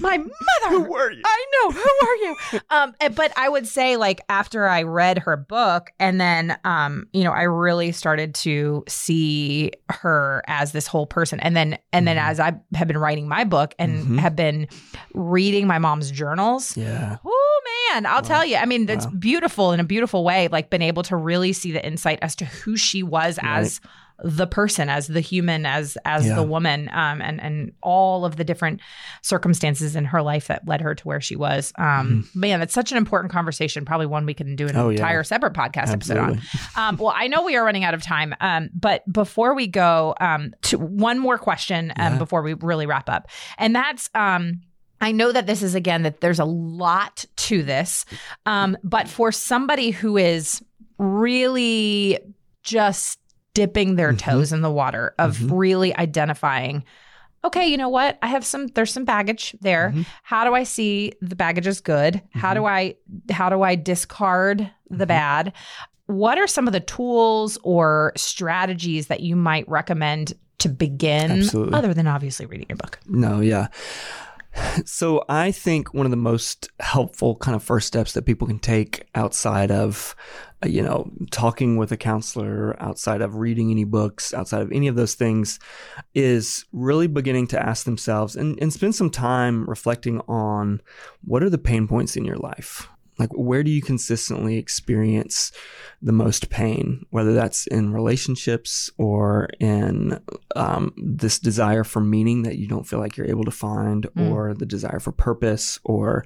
my 0.00 0.18
mother. 0.18 0.68
Who 0.68 0.80
were 0.82 1.10
you? 1.10 1.22
I 1.24 1.44
know. 1.52 1.70
Who 1.72 1.80
are 2.06 2.16
you? 2.16 2.36
Um, 2.70 2.94
and- 3.00 3.14
but 3.14 3.32
I 3.36 3.48
would 3.48 3.66
say, 3.66 3.96
like, 3.96 4.20
after 4.28 4.66
I 4.68 4.82
read 4.82 5.18
her 5.20 5.36
book, 5.36 5.90
and 5.98 6.20
then, 6.20 6.56
um, 6.64 7.06
you 7.12 7.24
know, 7.24 7.32
I 7.32 7.42
really 7.42 7.90
started 7.92 8.34
to 8.36 8.84
see 8.88 9.72
her 9.90 10.42
as 10.46 10.72
this 10.72 10.86
whole 10.86 11.06
person. 11.06 11.40
And 11.40 11.56
then, 11.56 11.78
and 11.92 12.06
then, 12.06 12.16
Mhm. 12.16 12.28
as 12.28 12.38
I 12.40 12.52
have 12.74 12.86
been 12.86 12.98
writing 12.98 13.26
my 13.28 13.44
book 13.44 13.74
and 13.78 14.04
Mhm. 14.04 14.18
have 14.20 14.36
been 14.36 14.68
reading 15.14 15.66
my 15.66 15.78
mom's 15.78 16.10
journals. 16.10 16.76
Yeah. 16.76 17.16
Oh 17.24 17.43
man, 17.94 18.06
I'll 18.06 18.16
Wow. 18.22 18.28
tell 18.28 18.44
you. 18.44 18.56
I 18.56 18.64
mean, 18.66 18.88
it's 18.88 19.06
Wow. 19.06 19.12
beautiful 19.18 19.72
in 19.72 19.80
a 19.80 19.84
beautiful 19.84 20.24
way. 20.24 20.48
Like, 20.48 20.70
been 20.70 20.82
able 20.82 21.02
to 21.04 21.16
really 21.16 21.52
see 21.52 21.72
the 21.72 21.84
insight 21.84 22.18
as 22.22 22.34
to 22.36 22.44
who 22.44 22.76
she 22.76 23.02
was 23.02 23.38
Right. 23.42 23.58
as 23.60 23.80
the 24.22 24.46
person, 24.46 24.88
as 24.88 25.08
the 25.08 25.20
human, 25.20 25.66
as 25.66 25.98
as 26.04 26.24
Yeah. 26.24 26.36
the 26.36 26.42
woman, 26.44 26.88
um, 26.92 27.20
and 27.20 27.40
and 27.42 27.72
all 27.82 28.24
of 28.24 28.36
the 28.36 28.44
different 28.44 28.80
circumstances 29.22 29.96
in 29.96 30.04
her 30.04 30.22
life 30.22 30.46
that 30.46 30.66
led 30.68 30.80
her 30.82 30.94
to 30.94 31.04
where 31.08 31.20
she 31.20 31.34
was. 31.34 31.72
Um, 31.78 32.28
Man, 32.32 32.62
it's 32.62 32.72
such 32.74 32.92
an 32.92 32.96
important 32.98 33.32
conversation. 33.32 33.84
Probably 33.84 34.06
one 34.06 34.24
we 34.24 34.32
can 34.34 34.54
do 34.54 34.66
an 34.66 34.70
Mm-hmm. 34.74 34.80
Oh, 34.80 34.88
yeah. 34.90 34.98
entire 34.98 35.24
separate 35.24 35.52
podcast 35.54 35.90
episode 35.92 36.18
on. 36.18 36.40
Um, 36.76 36.96
well, 36.96 37.12
I 37.16 37.26
know 37.26 37.42
we 37.42 37.56
are 37.56 37.64
running 37.64 37.82
out 37.84 37.94
of 37.94 38.02
time, 38.02 38.34
um, 38.40 38.70
but 38.72 39.02
before 39.12 39.54
we 39.54 39.66
go, 39.66 40.14
um, 40.20 40.52
to 40.62 40.78
one 40.78 41.18
more 41.18 41.38
question 41.38 41.92
um, 41.96 42.12
Yeah. 42.14 42.18
before 42.18 42.42
we 42.42 42.54
really 42.54 42.86
wrap 42.86 43.08
up, 43.08 43.28
and 43.58 43.74
that's. 43.74 44.10
Um, 44.14 44.60
I 45.04 45.12
know 45.12 45.30
that 45.32 45.46
this 45.46 45.62
is 45.62 45.74
again 45.74 46.02
that 46.02 46.20
there's 46.20 46.38
a 46.40 46.44
lot 46.44 47.24
to 47.36 47.62
this, 47.62 48.04
um, 48.46 48.76
but 48.82 49.08
for 49.08 49.30
somebody 49.30 49.90
who 49.90 50.16
is 50.16 50.62
really 50.98 52.18
just 52.62 53.18
dipping 53.52 53.96
their 53.96 54.12
Mhm. 54.12 54.18
toes 54.18 54.52
in 54.52 54.62
the 54.62 54.70
water 54.70 55.14
of 55.18 55.36
Mhm. 55.36 55.50
really 55.52 55.96
identifying, 55.96 56.84
okay, 57.44 57.66
you 57.66 57.76
know 57.76 57.88
what? 57.90 58.18
I 58.22 58.28
have 58.28 58.44
some. 58.44 58.68
There's 58.68 58.92
some 58.92 59.04
baggage 59.04 59.54
there. 59.60 59.92
Mhm. 59.94 60.06
How 60.22 60.44
do 60.44 60.54
I 60.54 60.64
see 60.64 61.12
the 61.20 61.36
baggage 61.36 61.66
is 61.66 61.80
good? 61.80 62.22
How 62.32 62.54
do 62.54 62.64
I 62.64 62.94
how 63.30 63.50
do 63.50 63.62
I 63.62 63.74
discard 63.74 64.70
the 64.90 65.04
Mhm. 65.04 65.08
bad? 65.08 65.52
What 66.06 66.38
are 66.38 66.46
some 66.46 66.66
of 66.66 66.72
the 66.72 66.80
tools 66.80 67.58
or 67.62 68.12
strategies 68.16 69.06
that 69.08 69.20
you 69.20 69.36
might 69.36 69.68
recommend 69.68 70.32
to 70.58 70.68
begin 70.68 71.30
Absolutely. 71.30 71.74
other 71.74 71.92
than 71.94 72.06
obviously 72.06 72.46
reading 72.46 72.66
your 72.68 72.76
book? 72.76 72.98
No, 73.06 73.40
yeah. 73.40 73.66
So 74.84 75.24
I 75.28 75.52
think 75.52 75.94
one 75.94 76.06
of 76.06 76.10
the 76.10 76.16
most 76.16 76.68
helpful 76.80 77.36
kind 77.36 77.54
of 77.54 77.62
first 77.62 77.86
steps 77.86 78.12
that 78.12 78.26
people 78.26 78.46
can 78.46 78.58
take 78.58 79.06
outside 79.14 79.70
of, 79.70 80.14
uh, 80.64 80.68
you 80.68 80.82
know, 80.82 81.10
talking 81.30 81.76
with 81.76 81.92
a 81.92 81.96
counselor, 81.96 82.80
outside 82.82 83.20
of 83.20 83.36
reading 83.36 83.70
any 83.70 83.84
books, 83.84 84.34
outside 84.34 84.62
of 84.62 84.72
any 84.72 84.88
of 84.88 84.96
those 84.96 85.14
things, 85.14 85.58
is 86.14 86.64
really 86.72 87.06
beginning 87.06 87.46
to 87.48 87.62
ask 87.62 87.84
themselves 87.84 88.36
and, 88.36 88.60
and 88.60 88.72
spend 88.72 88.94
some 88.94 89.10
time 89.10 89.68
reflecting 89.68 90.20
on 90.28 90.80
what 91.22 91.42
are 91.42 91.50
the 91.50 91.58
pain 91.58 91.86
points 91.86 92.16
in 92.16 92.24
your 92.24 92.36
life? 92.36 92.88
Like, 93.18 93.30
where 93.32 93.62
do 93.62 93.70
you 93.70 93.80
consistently 93.80 94.56
experience 94.58 95.52
the 96.02 96.12
most 96.12 96.50
pain, 96.50 97.06
whether 97.10 97.32
that's 97.32 97.66
in 97.68 97.92
relationships 97.92 98.90
or 98.98 99.48
in 99.60 100.20
um, 100.56 100.92
this 100.96 101.38
desire 101.38 101.84
for 101.84 102.00
meaning 102.00 102.42
that 102.42 102.58
you 102.58 102.66
don't 102.66 102.86
feel 102.86 102.98
like 102.98 103.16
you're 103.16 103.28
able 103.30 103.44
to 103.44 103.50
find, 103.50 104.06
Mm. 104.16 104.30
or 104.30 104.54
the 104.54 104.66
desire 104.66 104.98
for 105.00 105.12
purpose, 105.12 105.78
or 105.84 106.24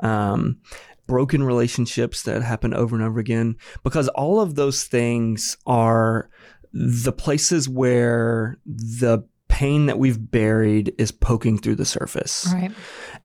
um, 0.00 0.58
broken 1.06 1.42
relationships 1.42 2.22
that 2.22 2.42
happen 2.42 2.72
over 2.74 2.94
and 2.96 3.04
over 3.04 3.18
again. 3.18 3.56
Because 3.82 4.08
all 4.08 4.40
of 4.40 4.54
those 4.54 4.84
things 4.84 5.56
are 5.66 6.30
the 6.72 7.12
places 7.12 7.68
where 7.68 8.58
the 8.66 9.24
pain 9.48 9.86
that 9.86 9.98
we've 9.98 10.30
buried 10.30 10.94
is 10.98 11.10
poking 11.10 11.58
through 11.58 11.74
the 11.74 11.84
surface. 11.84 12.46
Right. 12.52 12.70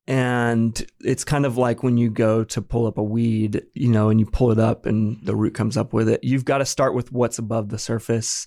And 0.05 0.85
it's 0.99 1.23
kind 1.23 1.45
of 1.45 1.57
like 1.57 1.81
when 1.81 1.95
you 1.97 2.09
go 2.09 2.43
to 2.43 2.61
pull 2.61 2.87
up 2.87 2.97
a 2.97 3.03
weed, 3.03 3.63
you 3.73 3.87
know, 3.87 4.09
and 4.09 4.19
you 4.19 4.25
pull 4.25 4.51
it 4.51 4.59
up 4.59 4.85
and 4.85 5.17
the 5.25 5.35
root 5.35 5.53
comes 5.53 5.77
up 5.77 5.93
with 5.93 6.09
it. 6.09 6.21
You've 6.23 6.43
got 6.43 6.57
to 6.57 6.65
start 6.65 6.93
with 6.93 7.13
what's 7.13 7.39
above 7.39 7.69
the 7.69 7.79
surface 7.79 8.45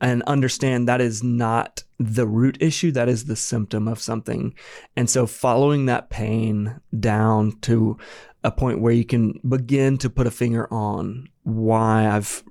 and 0.00 0.22
understand 0.22 0.88
that 0.88 1.02
is 1.02 1.22
not 1.22 1.84
the 1.98 2.26
root 2.26 2.56
issue, 2.58 2.90
that 2.92 3.10
is 3.10 3.26
the 3.26 3.36
symptom 3.36 3.86
of 3.86 4.00
something. 4.00 4.54
And 4.96 5.10
so 5.10 5.26
following 5.26 5.86
that 5.86 6.08
pain 6.08 6.80
down 6.98 7.58
to 7.62 7.98
a 8.42 8.50
point 8.50 8.80
where 8.80 8.92
you 8.92 9.04
can 9.04 9.38
begin 9.46 9.98
to 9.98 10.08
put 10.08 10.26
a 10.26 10.30
finger 10.30 10.72
on 10.72 11.28
why 11.42 12.08
I've 12.08 12.42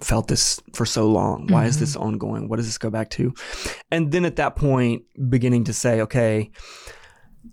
felt 0.00 0.28
this 0.28 0.60
for 0.74 0.84
so 0.84 1.08
long. 1.08 1.46
Why 1.46 1.64
is 1.64 1.76
Mhm. 1.76 1.80
this 1.80 1.96
ongoing? 1.96 2.48
What 2.48 2.56
does 2.56 2.66
this 2.66 2.78
go 2.78 2.90
back 2.90 3.08
to? 3.10 3.32
And 3.90 4.12
then 4.12 4.24
at 4.26 4.36
that 4.36 4.56
point, 4.56 5.04
beginning 5.30 5.64
to 5.64 5.72
say, 5.72 6.00
okay, 6.02 6.50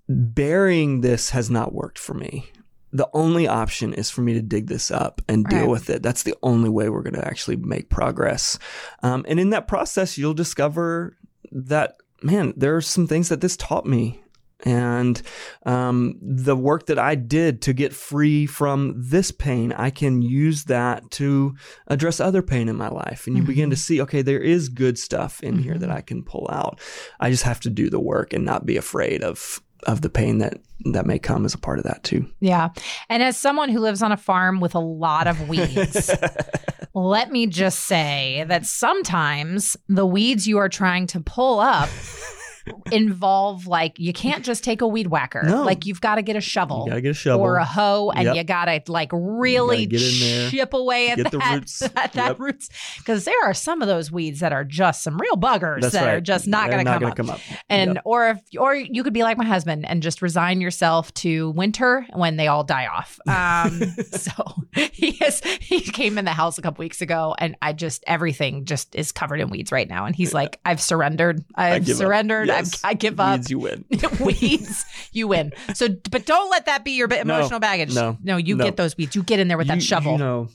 burying 0.07 1.01
this 1.01 1.31
has 1.31 1.49
not 1.49 1.73
worked 1.73 1.99
for 1.99 2.13
me. 2.13 2.45
The 2.91 3.09
only 3.13 3.47
option 3.47 3.93
is 3.93 4.09
for 4.09 4.21
me 4.21 4.33
to 4.33 4.41
dig 4.41 4.67
this 4.67 4.89
up 4.89 5.21
and 5.27 5.45
deal 5.45 5.59
Right. 5.61 5.69
with 5.69 5.89
it. 5.91 6.01
That's 6.01 6.23
the 6.23 6.35
only 6.41 6.69
way 6.69 6.89
we're 6.89 7.03
going 7.03 7.13
to 7.13 7.25
actually 7.27 7.57
make 7.57 7.89
progress. 7.89 8.57
Um, 9.03 9.25
and 9.27 9.39
in 9.39 9.51
that 9.51 9.67
process, 9.67 10.17
you'll 10.17 10.33
discover 10.33 11.15
that, 11.51 11.97
man, 12.23 12.53
there 12.57 12.75
are 12.75 12.81
some 12.81 13.05
things 13.05 13.29
that 13.29 13.41
this 13.41 13.55
taught 13.57 13.85
me. 13.85 14.21
And 14.65 15.21
um, 15.65 16.17
the 16.21 16.55
work 16.55 16.87
that 16.87 16.99
I 16.99 17.15
did 17.15 17.61
to 17.61 17.73
get 17.73 17.93
free 17.93 18.45
from 18.45 18.93
this 18.97 19.31
pain, 19.31 19.71
I 19.71 19.89
can 19.89 20.21
use 20.21 20.65
that 20.65 21.09
to 21.11 21.55
address 21.87 22.19
other 22.19 22.41
pain 22.41 22.67
in 22.67 22.75
my 22.75 22.89
life. 22.89 23.25
And 23.25 23.37
you 23.37 23.43
begin 23.43 23.69
to 23.69 23.77
see, 23.77 24.01
okay, 24.01 24.21
there 24.21 24.41
is 24.41 24.67
good 24.67 24.97
stuff 24.99 25.41
in 25.43 25.59
here 25.59 25.77
that 25.77 25.89
I 25.91 26.01
can 26.01 26.23
pull 26.23 26.47
out. 26.51 26.81
I 27.21 27.29
just 27.29 27.43
have 27.43 27.61
to 27.61 27.69
do 27.69 27.89
the 27.89 28.01
work 28.01 28.33
and 28.33 28.43
not 28.43 28.65
be 28.65 28.75
afraid 28.75 29.23
of 29.23 29.61
of 29.83 30.01
the 30.01 30.09
pain 30.09 30.39
that 30.39 30.59
that 30.85 31.05
may 31.05 31.19
come 31.19 31.45
as 31.45 31.53
a 31.53 31.57
part 31.57 31.77
of 31.77 31.83
that 31.83 32.03
too. 32.03 32.25
Yeah. 32.39 32.69
And 33.09 33.21
as 33.21 33.37
someone 33.37 33.69
who 33.69 33.79
lives 33.79 34.01
on 34.01 34.11
a 34.11 34.17
farm 34.17 34.61
with 34.61 34.75
a 34.75 34.79
lot 34.79 35.27
of 35.27 35.49
weeds, 35.49 36.09
let 36.93 37.31
me 37.31 37.47
just 37.47 37.81
say 37.81 38.45
that 38.47 38.65
sometimes 38.65 39.75
the 39.89 40.05
weeds 40.05 40.47
you 40.47 40.57
are 40.57 40.69
trying 40.69 41.05
to 41.07 41.19
pull 41.19 41.59
up 41.59 41.89
involve 42.91 43.67
like 43.67 43.97
you 43.99 44.13
can't 44.13 44.43
just 44.43 44.63
take 44.63 44.81
a 44.81 44.87
weed 44.87 45.07
whacker. 45.07 45.43
No. 45.43 45.63
Like 45.63 45.85
you've 45.85 46.01
got 46.01 46.15
to 46.15 46.21
get 46.21 46.35
a 46.35 46.41
shovel. 46.41 46.83
You 46.85 46.91
gotta 46.91 47.01
get 47.01 47.11
a 47.11 47.13
shovel. 47.13 47.45
Or 47.45 47.55
a 47.57 47.65
hoe, 47.65 48.11
and 48.11 48.25
Yep. 48.25 48.35
you 48.35 48.43
gotta 48.43 48.81
like 48.87 49.09
really 49.13 49.85
there, 49.85 50.49
chip 50.49 50.73
away 50.73 51.09
at 51.09 51.17
get 51.17 51.31
the 51.31 51.37
that, 51.37 51.55
roots. 51.55 51.81
at 51.95 52.13
that 52.13 52.15
Yep. 52.15 52.39
roots, 52.39 52.69
because 52.97 53.25
there 53.25 53.35
are 53.45 53.53
some 53.53 53.81
of 53.81 53.87
those 53.87 54.11
weeds 54.11 54.39
that 54.41 54.51
are 54.53 54.63
just 54.63 55.03
some 55.03 55.17
real 55.17 55.35
buggers 55.35 55.81
That's 55.81 55.93
that 55.93 56.05
right. 56.05 56.13
are 56.15 56.21
just 56.21 56.47
not 56.47 56.69
They're 56.69 56.83
going 56.83 56.85
to 56.85 56.91
come 56.91 56.99
gonna 57.01 57.11
up. 57.11 57.17
come 57.17 57.29
up. 57.29 57.39
And 57.69 57.95
Yep. 57.95 58.01
or 58.05 58.29
if 58.29 58.39
or 58.57 58.75
you 58.75 59.03
could 59.03 59.13
be 59.13 59.23
like 59.23 59.37
my 59.37 59.45
husband 59.45 59.85
and 59.87 60.01
just 60.03 60.21
resign 60.21 60.61
yourself 60.61 61.13
to 61.15 61.51
winter 61.51 62.05
when 62.13 62.37
they 62.37 62.47
all 62.47 62.63
die 62.63 62.87
off. 62.87 63.19
Um, 63.29 63.79
so 64.11 64.31
he 64.73 65.09
is 65.23 65.41
he 65.61 65.79
came 65.81 66.17
in 66.17 66.25
the 66.25 66.31
house 66.31 66.57
a 66.57 66.61
couple 66.61 66.81
weeks 66.83 67.01
ago 67.01 67.35
and 67.39 67.55
I 67.61 67.73
just 67.73 68.03
everything 68.07 68.65
just 68.65 68.95
is 68.95 69.11
covered 69.11 69.39
in 69.39 69.49
weeds 69.49 69.71
right 69.71 69.87
now. 69.87 70.05
And 70.05 70.15
he's 70.15 70.33
like, 70.33 70.59
I've 70.65 70.81
surrendered. 70.81 71.43
I've 71.55 71.87
surrendered. 71.87 72.49
up. 72.49 72.58
Yes. 72.59 72.81
I've, 72.83 72.89
I 72.89 72.93
give 72.93 73.19
up. 73.19 73.37
Weeds, 73.39 73.49
you 73.51 73.59
win. 73.59 73.85
weeds, 74.19 74.85
you 75.11 75.27
win. 75.27 75.51
So, 75.73 75.87
but 76.11 76.25
don't 76.25 76.49
let 76.49 76.65
that 76.65 76.83
be 76.85 76.91
your 76.91 77.07
bit- 77.07 77.25
No, 77.25 77.35
emotional 77.35 77.59
baggage. 77.59 77.93
no, 77.95 78.17
no, 78.23 78.37
you 78.37 78.55
no. 78.55 78.63
get 78.63 78.77
those 78.77 78.95
weeds. 78.97 79.15
You 79.15 79.23
get 79.23 79.39
in 79.39 79.47
there 79.47 79.57
with 79.57 79.67
that 79.67 79.81
shovel. 79.83 80.13
You 80.13 80.17
know, 80.19 80.47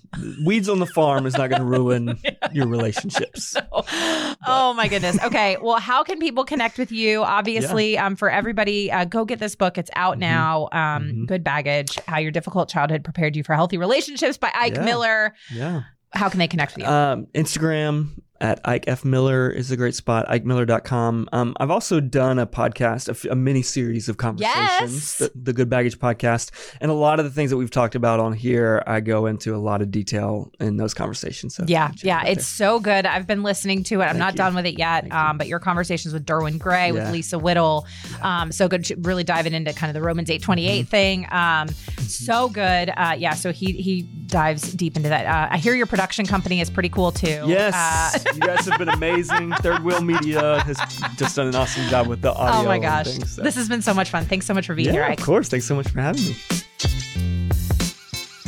weeds 0.45 0.69
on 0.69 0.79
the 0.79 0.87
farm 0.87 1.27
is 1.27 1.37
not 1.37 1.51
going 1.51 1.61
to 1.61 1.67
ruin 1.67 2.19
your 2.53 2.67
relationships. 2.67 3.57
oh 3.73 4.75
my 4.77 4.89
goodness. 4.89 5.19
Okay. 5.23 5.57
Well, 5.61 5.79
how 5.79 6.03
can 6.05 6.19
people 6.19 6.45
connect 6.45 6.79
with 6.79 6.93
you? 6.93 7.23
Obviously, 7.23 7.99
um, 7.99 8.17
for 8.17 8.31
everybody, 8.31 8.91
uh, 8.91 9.05
go 9.05 9.25
get 9.25 9.39
this 9.39 9.55
book. 9.57 9.79
It's 9.79 9.91
out 9.97 10.17
Mhm. 10.17 10.21
now. 10.21 10.69
Um, 10.73 11.05
Mhm. 11.05 11.27
Good 11.27 11.45
baggage: 11.45 11.99
How 12.07 12.19
your 12.19 12.31
difficult 12.31 12.69
childhood 12.69 13.05
prepared 13.05 13.37
you 13.37 13.43
for 13.45 13.55
healthy 13.55 13.79
relationships 13.79 14.37
by 14.39 14.51
Ike 14.55 14.75
Yeah. 14.77 14.85
Miller. 14.85 15.35
Yeah. 15.53 15.83
How 16.13 16.29
can 16.29 16.39
they 16.39 16.47
connect 16.49 16.77
with 16.77 16.85
you? 16.85 16.91
Um, 16.91 17.27
Instagram 17.35 18.11
at 18.45 18.61
Ike 18.65 18.85
F. 18.87 19.05
Miller 19.07 19.49
is 19.49 19.71
a 19.71 19.77
great 19.77 19.95
spot, 19.95 20.27
ikemiller.com. 20.29 21.29
Um, 21.33 21.57
I've 21.59 21.71
also 21.71 21.99
done 21.99 22.39
a 22.39 22.47
podcast, 22.47 23.09
a, 23.09 23.13
f- 23.13 23.25
a 23.25 23.35
mini 23.35 23.63
series 23.63 24.09
of 24.11 24.19
conversations, 24.19 24.93
Yes. 24.93 25.19
the, 25.19 25.33
the 25.35 25.53
Good 25.55 25.71
Baggage 25.71 25.99
podcast. 25.99 26.51
And 26.81 26.91
a 26.91 26.95
lot 26.95 27.19
of 27.19 27.25
the 27.25 27.31
things 27.31 27.51
that 27.51 27.57
we've 27.57 27.71
talked 27.71 27.95
about 27.95 28.21
on 28.21 28.35
here, 28.35 28.83
I 28.87 29.01
go 29.01 29.25
into 29.27 29.55
a 29.55 29.57
lot 29.57 29.81
of 29.81 29.91
detail 29.91 30.53
in 30.61 30.77
those 30.77 30.93
conversations. 30.93 31.55
So 31.55 31.65
Yeah, 31.67 31.91
it 31.93 32.05
yeah, 32.05 32.25
it's 32.27 32.47
so 32.47 32.81
good. 32.81 33.07
I've 33.07 33.27
been 33.27 33.43
listening 33.43 33.83
to 33.85 34.01
it. 34.01 34.05
I'm 34.05 34.09
Thank 34.11 34.19
not 34.19 34.33
you. 34.35 34.39
done 34.39 34.55
with 34.55 34.67
it 34.67 34.79
yet. 34.79 35.07
You. 35.07 35.13
Um, 35.13 35.39
but 35.39 35.49
your 35.49 35.59
conversations 35.59 36.13
with 36.13 36.27
Derwin 36.27 36.59
Gray, 36.59 36.93
with 36.93 37.11
Lisa 37.13 37.39
Whittle, 37.39 37.87
um, 38.21 38.53
so 38.53 38.69
good. 38.69 39.07
Really 39.07 39.25
diving 39.25 39.55
into 39.55 39.73
kind 39.73 39.89
of 39.91 39.95
the 39.95 40.03
Romans 40.03 40.29
828 40.31 40.65
Mm-hmm. 40.83 40.91
thing. 40.91 41.27
Um, 41.31 41.69
so 42.07 42.49
good. 42.51 42.91
Uh, 42.95 43.15
yeah, 43.19 43.33
so 43.33 43.53
he 43.53 43.73
he 43.73 44.03
dives 44.03 44.73
deep 44.75 44.97
into 44.97 45.09
that. 45.09 45.25
Uh, 45.27 45.49
I 45.55 45.59
hear 45.59 45.75
your 45.75 45.87
production 45.87 46.27
company 46.27 46.61
is 46.61 46.69
pretty 46.69 46.89
cool 46.91 47.11
too. 47.13 47.45
Yes, 47.47 47.75
Uh, 47.75 48.33
you 48.35 48.41
guys 48.41 48.67
have 48.67 48.79
been 48.79 48.89
amazing. 48.89 49.53
Third 49.55 49.83
Wheel 49.85 50.01
Media 50.03 50.61
has 50.63 50.77
just 51.17 51.37
done 51.37 51.49
an 51.49 51.55
awesome 51.55 51.87
job 51.89 52.07
with 52.07 52.23
the 52.23 52.33
oh 52.33 52.37
audio. 52.37 52.61
oh 52.61 52.65
my 52.65 52.79
gosh, 52.79 53.07
things, 53.07 53.37
so. 53.37 53.43
this 53.43 53.55
has 53.55 53.69
been 53.69 53.83
so 53.83 53.95
much 53.95 54.11
fun. 54.11 54.25
Thanks 54.25 54.47
so 54.47 54.55
much 54.55 54.67
for 54.67 54.75
being 54.75 54.91
here, 54.91 55.05
Ike. 55.05 55.19
of 55.21 55.25
course. 55.27 55.49
Thanks 55.49 55.67
so 55.67 55.75
much 55.75 55.89
for 55.89 56.01
having 56.01 56.23
me. 56.23 56.37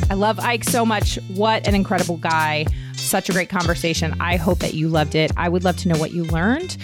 I 0.09 0.13
love 0.13 0.39
Ike 0.39 0.63
so 0.63 0.85
much. 0.85 1.19
What 1.33 1.67
an 1.67 1.75
incredible 1.75 2.17
guy. 2.17 2.65
Such 2.93 3.29
a 3.29 3.33
great 3.33 3.49
conversation. 3.49 4.15
I 4.19 4.37
hope 4.37 4.59
that 4.59 4.73
you 4.73 4.87
loved 4.87 5.15
it. 5.15 5.31
I 5.37 5.49
would 5.49 5.63
love 5.63 5.77
to 5.77 5.89
know 5.89 5.97
what 5.97 6.11
you 6.11 6.23
learned 6.25 6.77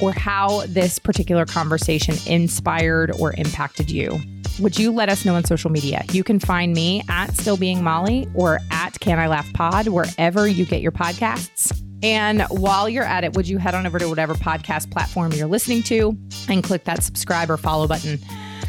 or 0.00 0.12
how 0.12 0.64
this 0.66 0.98
particular 0.98 1.44
conversation 1.44 2.16
inspired 2.26 3.10
or 3.18 3.34
impacted 3.34 3.90
you. 3.90 4.18
Would 4.60 4.78
you 4.78 4.92
let 4.92 5.08
us 5.08 5.24
know 5.24 5.34
on 5.34 5.44
social 5.44 5.70
media? 5.70 6.04
You 6.12 6.22
can 6.22 6.38
find 6.38 6.72
me 6.72 7.02
at 7.08 7.34
Still 7.36 7.56
Being 7.56 7.82
Molly 7.82 8.28
or 8.34 8.60
at 8.70 8.98
Can 9.00 9.18
I 9.18 9.26
Laugh 9.26 9.50
Pod, 9.52 9.88
wherever 9.88 10.46
you 10.46 10.64
get 10.66 10.82
your 10.82 10.92
podcasts. 10.92 11.72
And 12.02 12.42
while 12.50 12.88
you're 12.88 13.04
at 13.04 13.24
it, 13.24 13.34
would 13.34 13.48
you 13.48 13.58
head 13.58 13.74
on 13.74 13.86
over 13.86 13.98
to 13.98 14.08
whatever 14.08 14.34
podcast 14.34 14.90
platform 14.90 15.32
you're 15.32 15.46
listening 15.46 15.82
to 15.84 16.16
and 16.48 16.62
click 16.62 16.84
that 16.84 17.02
subscribe 17.02 17.50
or 17.50 17.56
follow 17.56 17.86
button? 17.86 18.18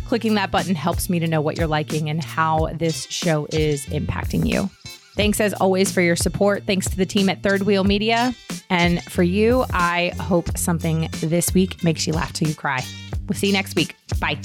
Clicking 0.07 0.35
that 0.35 0.51
button 0.51 0.75
helps 0.75 1.09
me 1.09 1.19
to 1.19 1.27
know 1.27 1.39
what 1.39 1.57
you're 1.57 1.67
liking 1.67 2.09
and 2.09 2.23
how 2.23 2.67
this 2.73 3.05
show 3.05 3.47
is 3.51 3.85
impacting 3.85 4.45
you. 4.45 4.69
Thanks 5.15 5.39
as 5.39 5.53
always 5.53 5.91
for 5.91 6.01
your 6.01 6.15
support. 6.15 6.63
Thanks 6.65 6.89
to 6.89 6.97
the 6.97 7.05
team 7.05 7.29
at 7.29 7.43
Third 7.43 7.63
Wheel 7.63 7.83
Media. 7.83 8.33
And 8.69 9.03
for 9.03 9.23
you, 9.23 9.65
I 9.71 10.13
hope 10.19 10.57
something 10.57 11.09
this 11.21 11.53
week 11.53 11.83
makes 11.83 12.07
you 12.07 12.13
laugh 12.13 12.33
till 12.33 12.47
you 12.47 12.55
cry. 12.55 12.83
We'll 13.27 13.37
see 13.37 13.47
you 13.47 13.53
next 13.53 13.75
week. 13.75 13.95
Bye. 14.19 14.39